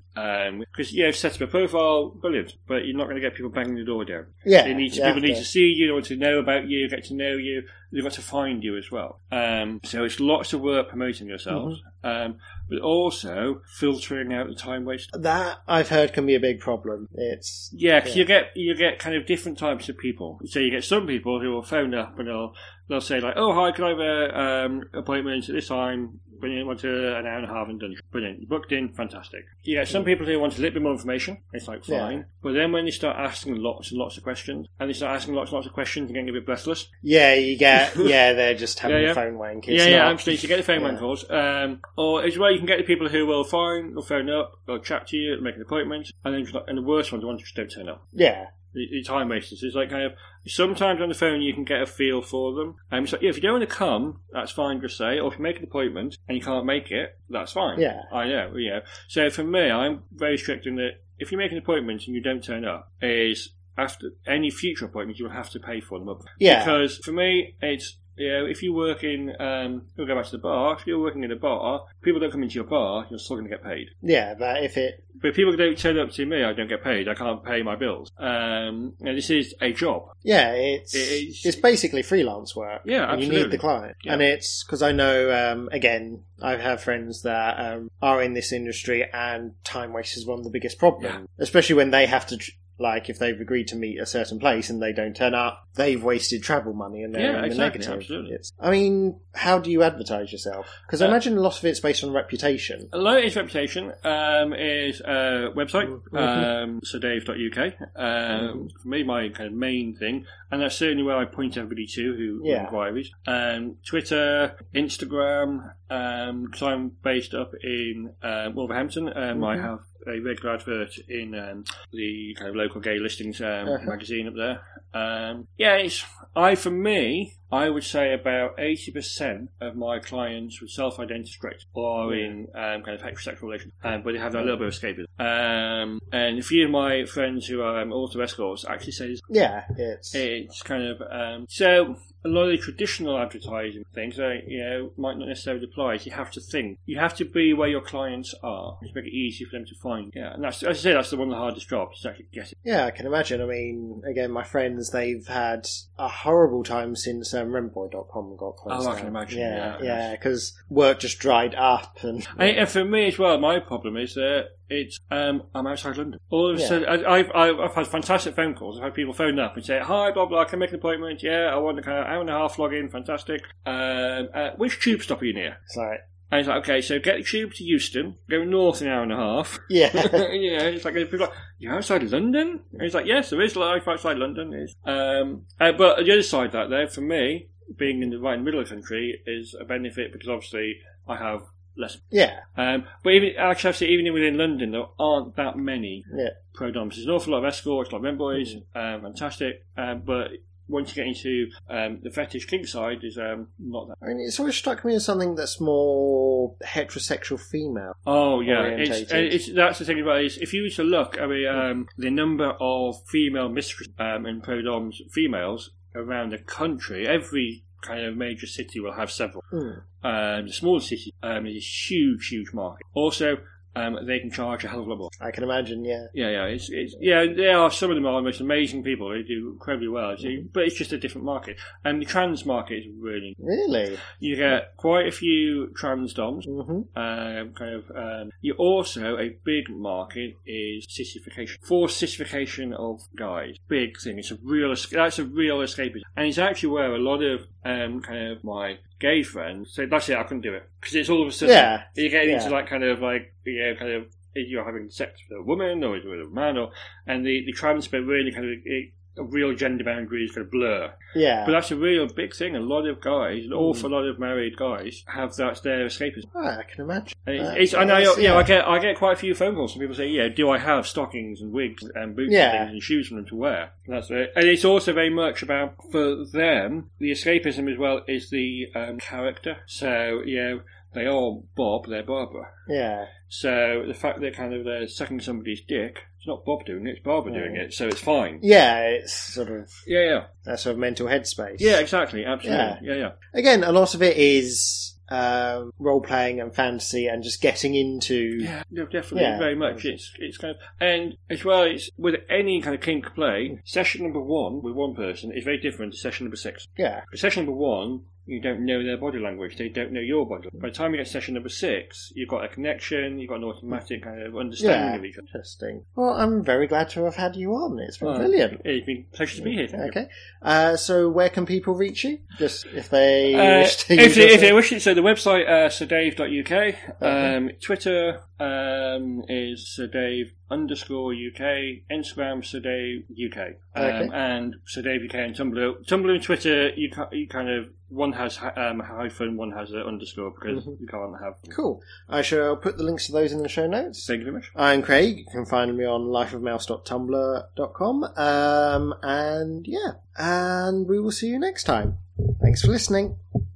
Because 0.59 0.93
yeah, 0.93 1.07
you've 1.07 1.15
set 1.15 1.35
up 1.35 1.41
a 1.41 1.47
profile, 1.47 2.09
brilliant, 2.09 2.53
but 2.67 2.85
you're 2.85 2.97
not 2.97 3.05
going 3.05 3.15
to 3.15 3.21
get 3.21 3.35
people 3.35 3.51
banging 3.51 3.75
the 3.75 3.83
door 3.85 4.05
down. 4.05 4.27
Yeah, 4.45 4.63
They 4.63 4.73
need 4.73 4.93
to, 4.93 5.01
people 5.05 5.21
need 5.21 5.35
to- 5.35 5.45
see 5.45 5.67
you, 5.67 5.87
they 5.87 5.93
want 5.93 6.05
to 6.05 6.15
know 6.15 6.39
about 6.39 6.67
you, 6.67 6.89
get 6.89 7.05
to 7.05 7.13
know 7.13 7.33
you. 7.35 7.63
They've 7.91 8.03
got 8.03 8.13
to 8.13 8.21
find 8.21 8.63
you 8.63 8.77
as 8.77 8.91
well. 8.91 9.19
Um, 9.31 9.81
so 9.83 10.03
it's 10.03 10.19
lots 10.19 10.53
of 10.53 10.61
work 10.61 10.89
promoting 10.89 11.27
yourselves, 11.27 11.81
Mm-hmm. 12.03 12.31
um, 12.31 12.37
but 12.69 12.81
also 12.81 13.61
filtering 13.79 14.31
out 14.31 14.45
the 14.47 14.53
time 14.53 14.85
waste. 14.85 15.09
That 15.13 15.57
I've 15.67 15.89
heard 15.89 16.13
can 16.13 16.27
be 16.27 16.35
a 16.35 16.39
big 16.39 16.59
problem. 16.59 17.09
It's 17.15 17.71
Yeah, 17.75 18.05
Yeah. 18.05 18.13
you 18.13 18.25
get 18.25 18.51
you 18.55 18.75
get 18.75 18.99
kind 18.99 19.15
of 19.15 19.25
different 19.25 19.57
types 19.57 19.89
of 19.89 19.97
people. 19.97 20.39
So 20.45 20.59
you 20.59 20.69
get 20.69 20.83
some 20.83 21.07
people 21.07 21.41
who 21.41 21.49
will 21.49 21.63
phone 21.63 21.95
up 21.95 22.19
and 22.19 22.27
they'll 22.27 22.53
they'll 22.87 23.01
say 23.01 23.19
like, 23.19 23.33
"Oh, 23.37 23.53
hi, 23.53 23.71
can 23.71 23.85
I 23.85 23.89
have 23.89 23.99
a 23.99 24.39
um, 24.39 24.83
appointment 24.93 25.49
at 25.49 25.55
this 25.55 25.67
time?" 25.69 26.19
Brilliant, 26.39 26.67
want 26.67 26.79
to 26.81 27.17
an 27.17 27.25
hour 27.25 27.37
and 27.37 27.45
a 27.45 27.47
half 27.53 27.69
in 27.69 27.77
dungeon. 27.77 28.01
Brilliant, 28.11 28.39
you 28.41 28.47
booked 28.47 28.71
in, 28.71 28.89
fantastic. 28.89 29.45
You 29.63 29.75
get 29.77 29.87
some 29.87 30.03
people 30.05 30.25
who 30.25 30.39
want 30.39 30.57
a 30.57 30.61
little 30.61 30.73
bit 30.75 30.83
more 30.83 30.91
information. 30.93 31.37
It's 31.53 31.67
like 31.67 31.87
Yeah. 31.87 31.99
fine, 32.07 32.25
but 32.41 32.53
then 32.53 32.71
when 32.71 32.85
they 32.85 32.91
start 32.91 33.17
asking 33.17 33.55
lots 33.57 33.91
and 33.91 33.99
lots 33.99 34.17
of 34.17 34.23
questions, 34.23 34.67
and 34.79 34.89
they 34.89 34.93
start 34.93 35.15
asking 35.15 35.33
lots 35.35 35.49
and 35.49 35.55
lots 35.55 35.67
of 35.67 35.73
questions, 35.73 36.07
they're 36.07 36.13
getting 36.13 36.29
a 36.29 36.33
bit 36.33 36.45
breathless. 36.45 36.87
yeah, 37.03 37.33
you 37.33 37.57
get 37.57 37.95
yeah, 37.97 38.33
they're 38.33 38.55
just 38.55 38.79
having 38.79 38.97
Yeah, 38.97 39.03
yeah. 39.03 39.11
a 39.11 39.15
phone 39.15 39.37
wank. 39.37 39.67
It's 39.67 39.83
yeah, 39.83 39.89
yeah, 39.89 39.97
not- 39.99 40.13
absolutely. 40.13 40.41
You 40.43 40.47
get 40.47 40.57
the 40.57 40.63
phone 40.63 40.81
Yeah. 40.81 40.97
calls, 40.99 41.29
um, 41.29 41.81
or 41.97 42.23
as 42.23 42.37
well, 42.37 42.51
you 42.51 42.57
can 42.57 42.67
get 42.67 42.77
the 42.77 42.83
people 42.83 43.09
who 43.09 43.25
will 43.25 43.43
phone, 43.43 43.93
will 43.95 44.01
phone 44.03 44.29
up, 44.29 44.53
they'll 44.65 44.79
chat 44.79 45.07
to 45.07 45.17
you, 45.17 45.39
make 45.41 45.55
an 45.55 45.61
appointment, 45.61 46.11
and 46.23 46.33
then 46.33 46.47
and 46.67 46.77
the 46.77 46.81
worst 46.81 47.11
ones, 47.11 47.21
the 47.21 47.27
ones 47.27 47.41
who 47.41 47.45
just 47.45 47.55
don't 47.55 47.69
turn 47.69 47.89
up. 47.89 48.05
Yeah, 48.13 48.45
the, 48.73 49.03
time 49.03 49.29
wasters. 49.29 49.63
It's 49.63 49.75
like 49.75 49.89
kind 49.89 50.03
of 50.03 50.13
sometimes 50.47 51.01
on 51.01 51.09
the 51.09 51.15
phone 51.15 51.41
you 51.41 51.53
can 51.53 51.63
get 51.63 51.81
a 51.81 51.85
feel 51.85 52.21
for 52.21 52.53
them. 52.53 52.75
Um, 52.91 53.07
so 53.07 53.17
yeah, 53.21 53.29
if 53.29 53.35
you 53.35 53.41
don't 53.41 53.59
want 53.59 53.69
to 53.69 53.75
come, 53.75 54.21
that's 54.31 54.51
fine. 54.51 54.81
Just 54.81 54.97
say, 54.97 55.19
or 55.19 55.31
if 55.31 55.37
you 55.37 55.43
make 55.43 55.57
an 55.57 55.63
appointment 55.63 56.17
and 56.27 56.37
you 56.37 56.43
can't 56.43 56.65
make 56.65 56.91
it, 56.91 57.17
that's 57.29 57.53
fine. 57.53 57.79
Yeah. 57.79 58.01
I 58.11 58.27
know. 58.27 58.55
You 58.55 58.71
know. 58.71 58.81
So 59.07 59.29
for 59.29 59.43
me, 59.43 59.69
I'm 59.69 60.03
very 60.11 60.37
strict 60.37 60.65
in 60.65 60.75
that 60.75 61.01
if 61.17 61.31
you 61.31 61.37
make 61.37 61.51
an 61.51 61.57
appointment 61.57 62.03
and 62.05 62.15
you 62.15 62.21
don't 62.21 62.43
turn 62.43 62.65
up, 62.65 62.91
is 63.01 63.49
after 63.77 64.11
any 64.27 64.51
future 64.51 64.85
appointments 64.85 65.19
you'll 65.19 65.29
have 65.29 65.49
to 65.51 65.59
pay 65.59 65.79
for 65.79 65.99
them 65.99 66.09
up. 66.09 66.23
Yeah. 66.37 66.59
Because 66.59 66.97
for 66.97 67.11
me, 67.11 67.55
it's 67.61 67.97
you 68.19 68.29
know, 68.29 68.45
if 68.45 68.61
you 68.61 68.73
work 68.73 69.03
in, 69.03 69.33
um, 69.39 69.83
we'll 69.95 70.05
go 70.07 70.15
back 70.15 70.25
to 70.25 70.31
the 70.31 70.37
bar. 70.37 70.75
If 70.79 70.85
you're 70.85 70.99
working 70.99 71.23
in 71.23 71.31
a 71.31 71.35
bar, 71.35 71.85
people 72.01 72.19
don't 72.19 72.31
come 72.31 72.43
into 72.43 72.55
your 72.55 72.65
bar, 72.65 73.07
you're 73.09 73.17
still 73.19 73.37
going 73.37 73.49
to 73.49 73.55
get 73.55 73.63
paid. 73.63 73.87
Yeah, 74.01 74.35
but 74.37 74.63
if 74.63 74.77
it 74.77 75.03
But 75.21 75.29
if 75.29 75.35
people 75.35 75.55
don't 75.55 75.77
turn 75.77 75.97
up 75.97 76.11
to 76.11 76.25
me, 76.25 76.43
I 76.43 76.53
don't 76.53 76.67
get 76.67 76.83
paid. 76.83 77.07
I 77.07 77.13
can't 77.13 77.43
pay 77.43 77.61
my 77.63 77.75
bills. 77.75 78.11
Um, 78.17 78.93
and 79.01 79.17
this 79.17 79.29
is 79.29 79.53
a 79.61 79.73
job. 79.73 80.09
Yeah, 80.23 80.51
it's 80.53 80.93
It's- 80.93 81.45
it's, 81.45 81.55
basically 81.55 82.03
freelance 82.03 82.55
work. 82.55 82.81
Yeah, 82.85 83.11
and 83.11 83.21
you 83.23 83.29
need 83.29 83.51
the 83.51 83.57
client, 83.57 83.95
Yeah. 84.03 84.13
and 84.13 84.21
it's 84.21 84.63
because 84.63 84.81
I 84.81 84.91
know 84.91 85.31
um, 85.31 85.69
again 85.71 86.23
I 86.41 86.55
have 86.57 86.81
friends 86.83 87.21
that 87.23 87.59
um, 87.59 87.89
are 88.01 88.21
in 88.21 88.33
this 88.33 88.51
industry, 88.51 89.05
and 89.11 89.53
time 89.63 89.93
waste 89.93 90.17
is 90.17 90.25
one 90.25 90.39
of 90.39 90.43
the 90.45 90.49
biggest 90.51 90.77
problems, 90.77 91.27
especially 91.39 91.75
when 91.75 91.91
they 91.91 92.05
have 92.05 92.25
to. 92.27 92.37
Tr- 92.37 92.51
like 92.79 93.09
if 93.09 93.19
they've 93.19 93.39
agreed 93.39 93.67
to 93.69 93.75
meet 93.75 93.99
a 93.99 94.05
certain 94.05 94.39
place 94.39 94.69
and 94.69 94.81
they 94.81 94.93
don't 94.93 95.15
turn 95.15 95.33
up, 95.35 95.67
they've 95.75 96.01
wasted 96.03 96.41
travel 96.41 96.73
money 96.73 97.03
and 97.03 97.13
they're 97.13 97.21
Yeah, 97.21 97.35
in 97.35 97.41
the 97.41 97.45
exactly, 97.47 97.79
negative. 97.79 97.99
absolutely. 98.01 98.35
It's, 98.35 98.53
I 98.59 98.71
mean, 98.71 99.19
how 99.35 99.59
do 99.59 99.69
you 99.69 99.83
advertise 99.83 100.31
yourself? 100.31 100.65
Because 100.87 101.01
I 101.01 101.05
Uh, 101.05 101.09
imagine 101.09 101.37
a 101.37 101.41
lot 101.41 101.57
of 101.59 101.65
it's 101.65 101.79
based 101.79 102.03
on 102.03 102.11
reputation. 102.13 102.87
A 102.93 102.97
lot 102.97 103.17
of 103.17 103.23
its 103.25 103.35
reputation 103.35 103.91
um, 104.03 104.53
is 104.53 105.01
a 105.01 105.51
website, 105.55 106.01
Mhm. 106.11 106.63
um, 106.63 106.81
sirdave.uk. 106.81 107.73
Um, 107.95 108.69
For 108.81 108.87
me, 108.87 109.03
my 109.03 109.29
kind 109.29 109.47
of 109.47 109.53
main 109.53 109.95
thing, 109.95 110.25
and 110.51 110.61
that's 110.61 110.75
certainly 110.75 111.03
where 111.03 111.17
I 111.17 111.25
point 111.25 111.57
everybody 111.57 111.85
to 111.95 112.13
who 112.15 112.41
Yeah. 112.45 112.61
inquiries. 112.63 113.11
Um, 113.27 113.75
Twitter, 113.85 114.55
Instagram, 114.73 115.73
because 115.89 116.61
I'm 116.61 116.89
based 117.03 117.33
up 117.33 117.53
in 117.63 118.13
uh, 118.23 118.51
Wolverhampton, 118.53 119.07
um, 119.15 119.43
I 119.43 119.55
Mhm. 119.57 119.61
have 119.61 119.79
a 120.07 120.19
regular 120.21 120.53
advert 120.55 120.97
in 121.09 121.35
um, 121.35 121.65
the 121.91 122.33
kind 122.37 122.49
of 122.49 122.55
local 122.55 122.79
gay 122.79 122.99
listings 122.99 123.41
um, 123.41 123.67
Uh-huh. 123.67 123.85
magazine 123.85 124.27
up 124.27 124.35
there. 124.35 124.61
Um, 124.93 125.47
yeah, 125.57 125.75
it's, 125.75 126.05
I, 126.35 126.55
for 126.55 126.71
me, 126.71 127.35
I 127.51 127.69
would 127.69 127.83
say 127.83 128.13
about 128.13 128.57
80% 128.57 129.47
of 129.61 129.75
my 129.75 129.99
clients 129.99 130.61
would 130.61 130.69
self-identify 130.69 131.29
straight 131.29 131.63
or 131.73 132.13
in 132.13 132.47
um, 132.55 132.83
kind 132.83 132.99
of 132.99 133.01
heterosexual 133.01 133.43
relations, 133.43 133.73
um, 133.83 134.01
but 134.03 134.13
they 134.13 134.19
have 134.19 134.33
that 134.33 134.43
little 134.45 134.57
bit 134.57 134.67
of 134.67 134.73
escapism. 134.73 135.05
Um, 135.19 135.99
and 136.11 136.39
a 136.39 136.43
few 136.43 136.65
of 136.65 136.71
my 136.71 137.05
friends 137.05 137.47
who 137.47 137.61
are 137.61 137.81
um, 137.81 137.91
auto 137.91 138.19
escorts 138.21 138.65
actually 138.67 138.91
say 138.93 139.07
this- 139.09 139.21
Yeah, 139.29 139.63
it's 139.77 140.13
it's 140.15 140.61
kind 140.61 140.83
of 140.83 141.01
um, 141.09 141.45
so 141.49 141.95
a 142.25 142.27
lot 142.27 142.43
of 142.43 142.49
the 142.51 142.57
traditional 142.57 143.17
advertising 143.17 143.85
things, 143.95 144.19
uh, 144.19 144.33
you 144.45 144.59
know, 144.59 144.91
might 144.97 145.17
not 145.17 145.29
necessarily 145.29 145.63
apply. 145.63 145.93
You 146.03 146.11
have 146.11 146.31
to 146.31 146.41
think. 146.41 146.77
You 146.85 146.99
have 146.99 147.15
to 147.15 147.23
be 147.25 147.53
where 147.53 147.69
your 147.69 147.79
clients 147.79 148.35
are 148.43 148.77
to 148.81 148.87
make 148.93 149.05
it 149.05 149.13
easy 149.15 149.45
for 149.45 149.51
them 149.57 149.65
to 149.65 149.75
find. 149.81 150.11
Yeah, 150.13 150.33
and 150.33 150.43
that's 150.43 150.61
as 150.63 150.79
I 150.79 150.81
say, 150.81 150.93
that's 150.93 151.11
the 151.11 151.15
one 151.17 151.29
of 151.29 151.31
the 151.31 151.37
hardest 151.37 151.69
jobs 151.69 152.01
to 152.01 152.09
actually 152.09 152.25
get 152.33 152.51
it. 152.51 152.57
Yeah, 152.65 152.85
I 152.85 152.91
can 152.91 153.05
imagine. 153.05 153.41
I 153.41 153.45
mean, 153.45 154.01
again, 154.05 154.31
my 154.31 154.43
friends, 154.43 154.89
they've 154.91 155.25
had 155.27 155.65
a 155.97 156.09
horrible 156.09 156.63
time 156.65 156.95
since 156.97 157.33
um, 157.41 157.49
Rentboy.com 157.49 158.35
got 158.37 158.55
closed 158.57 158.85
Oh, 158.87 158.89
I 158.89 158.91
down. 158.93 158.97
can 158.99 159.07
imagine, 159.07 159.39
Yeah, 159.39 159.77
yeah. 159.81 159.83
yeah, 159.83 160.11
because 160.11 160.53
work 160.69 160.99
just 160.99 161.19
dried 161.19 161.55
up. 161.55 161.97
And, 162.03 162.69
for 162.69 162.83
me 162.85 163.07
as 163.07 163.17
well, 163.19 163.37
my 163.39 163.59
problem 163.59 163.97
is 163.97 164.13
that 164.15 164.49
it's 164.69 164.99
um, 165.09 165.43
I'm 165.55 165.65
outside 165.67 165.97
London. 165.97 166.19
All 166.29 166.51
of 166.51 166.57
a 166.57 166.61
Yeah. 166.61 166.67
sudden, 166.67 167.05
I, 167.05 167.11
I've, 167.15 167.31
I've 167.59 167.73
had 167.73 167.87
fantastic 167.87 168.35
phone 168.35 168.53
calls. 168.53 168.77
I've 168.77 168.83
had 168.83 168.93
people 168.93 169.13
phone 169.13 169.39
up 169.39 169.55
and 169.55 169.65
say, 169.65 169.79
"Hi, 169.79 170.11
blah 170.11 170.25
blah. 170.25 170.41
I 170.41 170.45
can 170.45 170.59
make 170.59 170.69
an 170.69 170.75
appointment. 170.75 171.23
Yeah, 171.23 171.49
I 171.51 171.57
want 171.57 171.79
a 171.79 171.81
kind 171.81 171.97
of 171.97 172.05
hour 172.05 172.21
and 172.21 172.29
a 172.29 172.33
half 172.33 172.57
login. 172.57 172.91
Fantastic. 172.91 173.41
Um, 173.65 174.29
uh, 174.33 174.51
which 174.57 174.79
tube 174.79 175.01
stop 175.01 175.21
are 175.21 175.25
you 175.25 175.33
near?" 175.33 175.57
it's 175.65 175.75
like, 175.75 176.01
And 176.31 176.39
it's 176.39 176.47
like, 176.47 176.59
okay, 176.59 176.81
so 176.81 176.99
get 176.99 177.17
the 177.17 177.23
tube 177.23 177.53
to 177.55 177.63
Euston, 177.63 178.15
go 178.29 178.43
north 178.43 178.81
an 178.81 178.87
hour 178.87 179.03
and 179.03 179.11
a 179.11 179.15
half. 179.15 179.57
yeah. 179.69 179.91
you 180.31 180.57
know, 180.57 180.65
it's 180.65 180.85
like 180.85 180.93
people 180.93 181.19
like, 181.19 181.31
you're 181.57 181.75
outside 181.75 182.03
London. 182.03 182.59
And 182.71 182.81
it's 182.81 182.93
like, 182.93 183.07
yes, 183.07 183.31
there 183.31 183.41
is 183.41 183.55
life 183.55 183.87
outside 183.87 184.17
London. 184.17 184.53
Is 184.53 184.75
um, 184.85 185.45
uh, 185.59 185.71
but 185.71 185.97
the 186.05 186.11
other 186.11 186.21
side 186.21 186.47
of 186.47 186.51
that, 186.51 186.69
though, 186.69 186.87
for 186.87 187.01
me, 187.01 187.47
being 187.77 188.03
in 188.03 188.11
the 188.11 188.19
right 188.19 188.33
in 188.33 188.41
the 188.41 188.45
middle 188.45 188.59
of 188.59 188.69
the 188.69 188.75
country 188.75 189.21
is 189.25 189.55
a 189.59 189.65
benefit 189.65 190.11
because 190.11 190.29
obviously 190.29 190.79
I 191.07 191.15
have 191.17 191.41
less. 191.77 191.97
yeah, 192.11 192.41
Um, 192.57 192.85
but 193.03 193.13
even 193.13 193.35
actually, 193.37 193.69
I've 193.69 193.77
said 193.77 193.89
even 193.89 194.13
within 194.13 194.37
London, 194.37 194.71
there 194.71 194.85
aren't 194.99 195.35
that 195.37 195.57
many 195.57 196.03
yeah. 196.13 196.29
pro 196.53 196.71
doms. 196.71 196.95
There's 196.95 197.07
an 197.07 197.13
awful 197.13 197.33
lot 197.33 197.39
of 197.39 197.45
escorts, 197.45 197.91
a 197.91 197.95
lot 197.95 198.05
of 198.05 198.17
boys, 198.17 198.55
um, 198.75 199.01
fantastic. 199.01 199.63
Um, 199.77 200.01
but 200.05 200.31
once 200.69 200.89
you 200.89 201.03
get 201.03 201.07
into 201.07 201.49
um, 201.69 201.99
the 202.01 202.11
fetish 202.11 202.45
kink 202.45 202.67
side, 202.67 203.03
is 203.03 203.17
um, 203.17 203.47
not 203.59 203.87
that. 203.89 203.97
I 204.01 204.07
mean, 204.07 204.19
it's 204.19 204.39
always 204.39 204.55
struck 204.55 204.85
me 204.85 204.95
as 204.95 205.05
something 205.05 205.35
that's 205.35 205.59
more 205.59 206.55
heterosexual 206.65 207.39
female. 207.39 207.93
Oh 208.05 208.41
yeah, 208.41 208.63
it's, 208.63 209.11
it's 209.11 209.53
that's 209.53 209.79
the 209.79 209.85
thing 209.85 209.99
about 209.99 210.21
it. 210.21 210.25
Is 210.25 210.37
if 210.37 210.53
you 210.53 210.63
were 210.63 210.69
to 210.69 210.83
look, 210.83 211.19
I 211.19 211.25
mean, 211.25 211.47
um, 211.47 211.87
the 211.97 212.11
number 212.11 212.53
of 212.59 212.95
female 213.07 213.49
mistress 213.49 213.89
um, 213.99 214.25
and 214.25 214.43
pro 214.43 214.61
doms 214.61 215.01
females 215.11 215.71
around 215.95 216.31
the 216.31 216.37
country, 216.37 217.07
every 217.07 217.63
kind 217.81 218.05
of 218.05 218.15
major 218.15 218.47
city 218.47 218.79
will 218.79 218.93
have 218.93 219.11
several. 219.11 219.43
Hmm. 219.49 219.71
Um, 220.03 220.47
the 220.47 220.53
smaller 220.53 220.81
city 220.81 221.13
um, 221.23 221.45
is 221.45 221.55
a 221.55 221.59
huge, 221.59 222.27
huge 222.27 222.53
market. 222.53 222.85
Also, 222.93 223.37
um, 223.75 223.97
they 224.05 224.19
can 224.19 224.31
charge 224.31 224.63
a 224.63 224.67
hell 224.67 224.81
of 224.81 224.87
a 224.87 224.89
lot 224.89 224.97
more. 224.99 225.09
I 225.21 225.31
can 225.31 225.43
imagine, 225.43 225.83
yeah. 225.85 226.05
Yeah, 226.13 226.29
yeah, 226.29 226.45
it's, 226.45 226.69
it's 226.69 226.95
yeah. 226.99 227.25
There 227.35 227.57
are 227.57 227.71
some 227.71 227.89
of 227.91 227.95
them 227.95 228.05
are 228.05 228.15
the 228.21 228.25
most 228.25 228.41
amazing 228.41 228.83
people. 228.83 229.09
They 229.09 229.23
do 229.23 229.51
incredibly 229.53 229.87
well, 229.89 230.15
so- 230.17 230.29
but 230.53 230.63
it's 230.63 230.75
just 230.77 230.91
a 230.93 230.97
different 230.97 231.25
market. 231.25 231.57
And 231.85 232.01
the 232.01 232.05
trans 232.05 232.45
market 232.45 232.79
is 232.79 232.85
really. 232.99 233.35
Really? 233.39 233.97
You 234.19 234.35
get 234.35 234.75
quite 234.77 235.07
a 235.07 235.11
few 235.11 235.71
trans 235.75 236.13
doms. 236.13 236.45
hmm 236.45 236.81
Um, 236.95 237.53
kind 237.53 237.75
of. 237.75 237.91
Um, 237.95 238.31
you 238.41 238.53
also 238.57 239.17
a 239.17 239.35
big 239.45 239.69
market 239.69 240.33
is 240.45 240.85
sissification. 240.89 241.57
Forced 241.67 241.97
sissification 241.97 242.73
of 242.73 242.99
guys, 243.15 243.55
big 243.67 243.99
thing. 243.99 244.19
It's 244.19 244.31
a 244.31 244.37
real. 244.43 244.73
That's 244.91 245.19
a 245.19 245.25
real 245.25 245.59
escapism, 245.59 246.01
and 246.15 246.27
it's 246.27 246.37
actually 246.37 246.69
where 246.69 246.93
a 246.93 246.99
lot 246.99 247.21
of 247.23 247.41
um, 247.65 248.01
kind 248.01 248.31
of 248.31 248.43
my 248.43 248.77
gay 248.99 249.23
friends 249.23 249.73
say, 249.73 249.85
"That's 249.85 250.09
it, 250.09 250.17
I 250.17 250.23
couldn't 250.23 250.41
do 250.41 250.53
it," 250.53 250.63
because 250.79 250.95
it's 250.95 251.09
all 251.09 251.21
of 251.21 251.27
a 251.27 251.31
sudden 251.31 251.55
Yeah. 251.55 251.83
you 251.95 252.09
get 252.09 252.27
into 252.27 252.45
Yeah. 252.45 252.49
like 252.51 252.67
kind 252.67 252.83
of 252.83 253.01
like 253.01 253.33
you 253.45 253.63
know 253.63 253.75
kind 253.75 253.91
of 253.93 254.07
you're 254.35 254.63
having 254.65 254.89
sex 254.89 255.19
with 255.29 255.39
a 255.39 255.43
woman 255.43 255.83
or 255.83 255.91
with 255.91 256.03
a 256.05 256.29
man, 256.31 256.57
or 256.57 256.71
and 257.07 257.25
the 257.25 257.43
the 257.45 257.51
trans 257.53 257.87
bit 257.87 258.03
really 258.05 258.31
kind 258.31 258.45
of 258.45 258.51
it, 258.63 258.91
real 259.23 259.53
gender 259.55 259.83
boundaries 259.83 260.31
kind 260.31 260.45
of 260.45 260.51
blur. 260.51 260.93
Yeah. 261.15 261.45
But 261.45 261.53
that's 261.53 261.71
a 261.71 261.75
real 261.75 262.07
big 262.07 262.35
thing. 262.35 262.55
A 262.55 262.59
lot 262.59 262.87
of 262.87 263.01
guys, 263.01 263.45
an 263.45 263.53
awful 263.53 263.89
lot 263.89 264.05
of 264.05 264.19
married 264.19 264.57
guys, 264.57 265.03
have 265.07 265.35
that 265.37 265.61
their 265.63 265.85
escapism. 265.87 266.25
Ah, 266.35 266.59
I 266.59 266.63
can 266.63 266.81
imagine. 266.85 267.17
And 267.25 267.57
It's, 267.57 267.73
I 267.73 267.83
know, 267.83 267.95
that's- 267.99 268.17
you 268.17 268.23
know, 268.29 268.37
I 268.37 268.43
get 268.43 268.67
I 268.67 268.79
get 268.79 268.97
quite 268.97 269.13
a 269.13 269.19
few 269.19 269.33
phone 269.35 269.55
calls 269.55 269.73
from 269.73 269.81
people 269.81 269.95
saying, 269.95 270.13
"Yeah, 270.13 270.27
do 270.29 270.49
I 270.49 270.57
have 270.57 270.87
stockings 270.87 271.41
and 271.41 271.51
wigs 271.51 271.83
and 271.95 272.15
boots 272.15 272.31
Yeah. 272.31 272.51
and, 272.51 272.59
things 272.67 272.73
and 272.73 272.83
shoes 272.83 273.07
for 273.07 273.15
them 273.15 273.25
to 273.27 273.35
wear?" 273.35 273.71
And 273.85 273.95
that's 273.95 274.09
it. 274.11 274.31
And 274.35 274.45
it's 274.45 274.65
also 274.65 274.93
very 274.93 275.09
much 275.09 275.41
about 275.43 275.75
for 275.91 276.23
them 276.25 276.89
the 276.99 277.11
escapism 277.11 277.71
as 277.71 277.77
well 277.77 278.01
is 278.07 278.29
the 278.29 278.67
um, 278.75 278.99
character. 278.99 279.57
So 279.65 280.21
you 280.25 280.37
know, 280.43 280.61
they 280.93 281.05
are 281.05 281.37
Bob, 281.55 281.87
they're 281.87 282.03
Barbara. 282.03 282.49
Yeah. 282.67 283.05
So 283.29 283.83
the 283.87 283.93
fact 283.93 284.21
that 284.21 284.35
kind 284.35 284.53
of 284.53 284.65
they're 284.65 284.87
sucking 284.87 285.21
somebody's 285.21 285.61
dick, 285.61 286.03
it's 286.17 286.27
not 286.27 286.43
Bob 286.45 286.65
doing 286.65 286.87
it, 286.87 286.91
it's 286.97 287.03
Barbara 287.03 287.33
doing 287.33 287.55
it. 287.55 287.73
So 287.73 287.87
it's 287.87 288.01
fine. 288.01 288.39
Yeah, 288.41 288.79
it's 288.81 289.13
sort 289.13 289.49
of 289.51 289.69
Yeah, 289.85 290.03
yeah, 290.05 290.23
that 290.45 290.59
sort 290.59 290.73
of 290.73 290.79
mental 290.79 291.07
headspace. 291.07 291.57
yeah, 291.59 291.79
exactly, 291.79 292.25
absolutely, 292.25 292.87
yeah, 292.87 292.95
yeah. 292.95 293.11
Again, 293.33 293.63
a 293.63 293.71
lot 293.71 293.93
of 293.93 294.01
it 294.01 294.17
is 294.17 294.95
um, 295.11 295.71
role 295.79 296.01
playing 296.01 296.39
and 296.39 296.53
fantasy 296.53 297.07
and 297.07 297.23
just 297.23 297.41
getting 297.41 297.73
into. 297.75 298.37
Yeah, 298.41 298.63
no, 298.71 298.85
definitely, 298.85 299.21
Yeah. 299.23 299.37
very 299.39 299.55
much. 299.55 299.83
It's 299.85 300.11
it's 300.19 300.37
kind 300.37 300.55
of, 300.55 300.61
and 300.79 301.15
as 301.31 301.43
well, 301.45 301.63
it's 301.63 301.89
with 301.97 302.15
any 302.29 302.61
kind 302.61 302.75
of 302.75 302.81
kink 302.81 303.13
play. 303.15 303.59
Session 303.65 304.03
number 304.03 304.21
one 304.21 304.61
with 304.61 304.73
one 304.75 304.93
person 304.95 305.31
is 305.31 305.43
very 305.43 305.57
different 305.59 305.93
to 305.93 305.99
session 305.99 306.25
number 306.25 306.37
six. 306.37 306.67
Yeah. 306.77 307.01
Session 307.15 307.45
number 307.45 307.57
one, 307.59 308.01
you 308.29 308.39
don't 308.41 308.65
know 308.65 308.83
their 308.83 308.97
body 308.97 309.19
language; 309.19 309.57
they 309.57 309.69
don't 309.69 309.91
know 309.91 309.99
your 310.01 310.25
body. 310.27 310.49
By 310.53 310.69
the 310.69 310.73
time 310.75 310.91
you 310.91 310.97
get 310.97 311.05
to 311.07 311.11
session 311.11 311.33
number 311.33 311.49
six, 311.49 312.11
you've 312.15 312.29
got 312.29 312.45
a 312.45 312.47
connection, 312.47 313.19
you've 313.19 313.29
got 313.29 313.37
an 313.37 313.43
automatic 313.45 314.03
kind 314.03 314.21
of 314.21 314.37
understanding 314.37 314.89
Yeah. 314.91 314.95
of 314.97 315.05
each 315.05 315.17
other. 315.17 315.27
Interesting. 315.27 315.83
Well, 315.95 316.11
I'm 316.11 316.43
very 316.43 316.67
glad 316.67 316.89
to 316.91 317.03
have 317.05 317.15
had 317.15 317.35
you 317.35 317.51
on. 317.53 317.79
It's 317.79 317.97
been 317.97 318.15
brilliant. 318.15 318.61
It's 318.65 318.85
been 318.85 319.05
a 319.11 319.15
pleasure 319.15 319.37
to 319.37 319.41
be 319.43 319.53
here. 319.53 319.67
Thank 319.67 319.95
you. 319.95 320.01
Okay. 320.01 320.09
Uh, 320.41 320.75
so, 320.77 321.09
where 321.09 321.29
can 321.29 321.45
people 321.45 321.73
reach 321.75 322.03
you? 322.03 322.19
Just 322.37 322.65
if 322.67 322.89
they 322.89 323.33
Uh, 323.35 323.59
wish 323.61 323.75
to 323.77 323.93
if, 323.93 323.99
use 323.99 324.15
they, 324.15 324.29
if 324.33 324.41
they 324.41 324.53
wish 324.53 324.71
it, 324.71 324.81
so 324.81 324.93
the 324.93 325.01
website 325.01 325.47
uh, 325.47 325.69
sirdave.uk, 325.69 326.29
Okay. 326.51 326.77
um, 327.01 327.49
Twitter 327.61 328.21
um, 328.39 329.23
is 329.27 329.75
sirdave 329.77 330.31
underscore 330.51 331.13
UK, 331.13 331.81
Instagram 331.91 332.43
Sir 332.45 332.59
Dave 332.59 333.05
UK, 333.11 333.55
um, 333.75 333.83
Okay. 333.85 334.09
and 334.13 334.55
Sir 334.65 334.81
Dave 334.81 335.03
UK 335.03 335.15
and 335.15 335.35
Tumblr. 335.35 335.85
Tumblr 335.87 336.09
and 336.11 336.23
Twitter, 336.23 336.69
you, 336.75 336.89
ca- 336.91 337.09
you 337.11 337.27
kind 337.27 337.49
of 337.49 337.69
one 337.89 338.13
has 338.13 338.37
um, 338.55 338.81
a 338.81 338.83
hyphen, 338.83 339.35
one 339.35 339.51
has 339.51 339.71
an 339.71 339.81
underscore 339.81 340.29
because 340.31 340.63
Mhm. 340.63 340.79
you 340.79 340.85
can't 340.87 341.19
have. 341.21 341.33
Cool. 341.49 341.81
I 342.07 342.21
shall 342.21 342.55
put 342.55 342.77
the 342.77 342.83
links 342.83 343.07
to 343.07 343.11
those 343.11 343.31
in 343.31 343.41
the 343.41 343.49
show 343.49 343.65
notes. 343.65 344.05
Thank 344.05 344.19
you 344.19 344.25
very 344.25 344.35
much. 344.37 344.51
I'm 344.55 344.83
Craig. 344.83 345.17
You 345.17 345.25
can 345.31 345.45
find 345.45 345.75
me 345.75 345.85
on 345.85 346.01
lifeofmouse.tumblr.com. 346.03 348.03
Um, 348.15 348.93
and 349.01 349.67
yeah, 349.67 349.93
and 350.17 350.87
we 350.87 350.99
will 350.99 351.11
see 351.11 351.29
you 351.29 351.39
next 351.39 351.63
time. 351.63 351.97
Thanks 352.41 352.61
for 352.61 352.67
listening. 352.67 353.15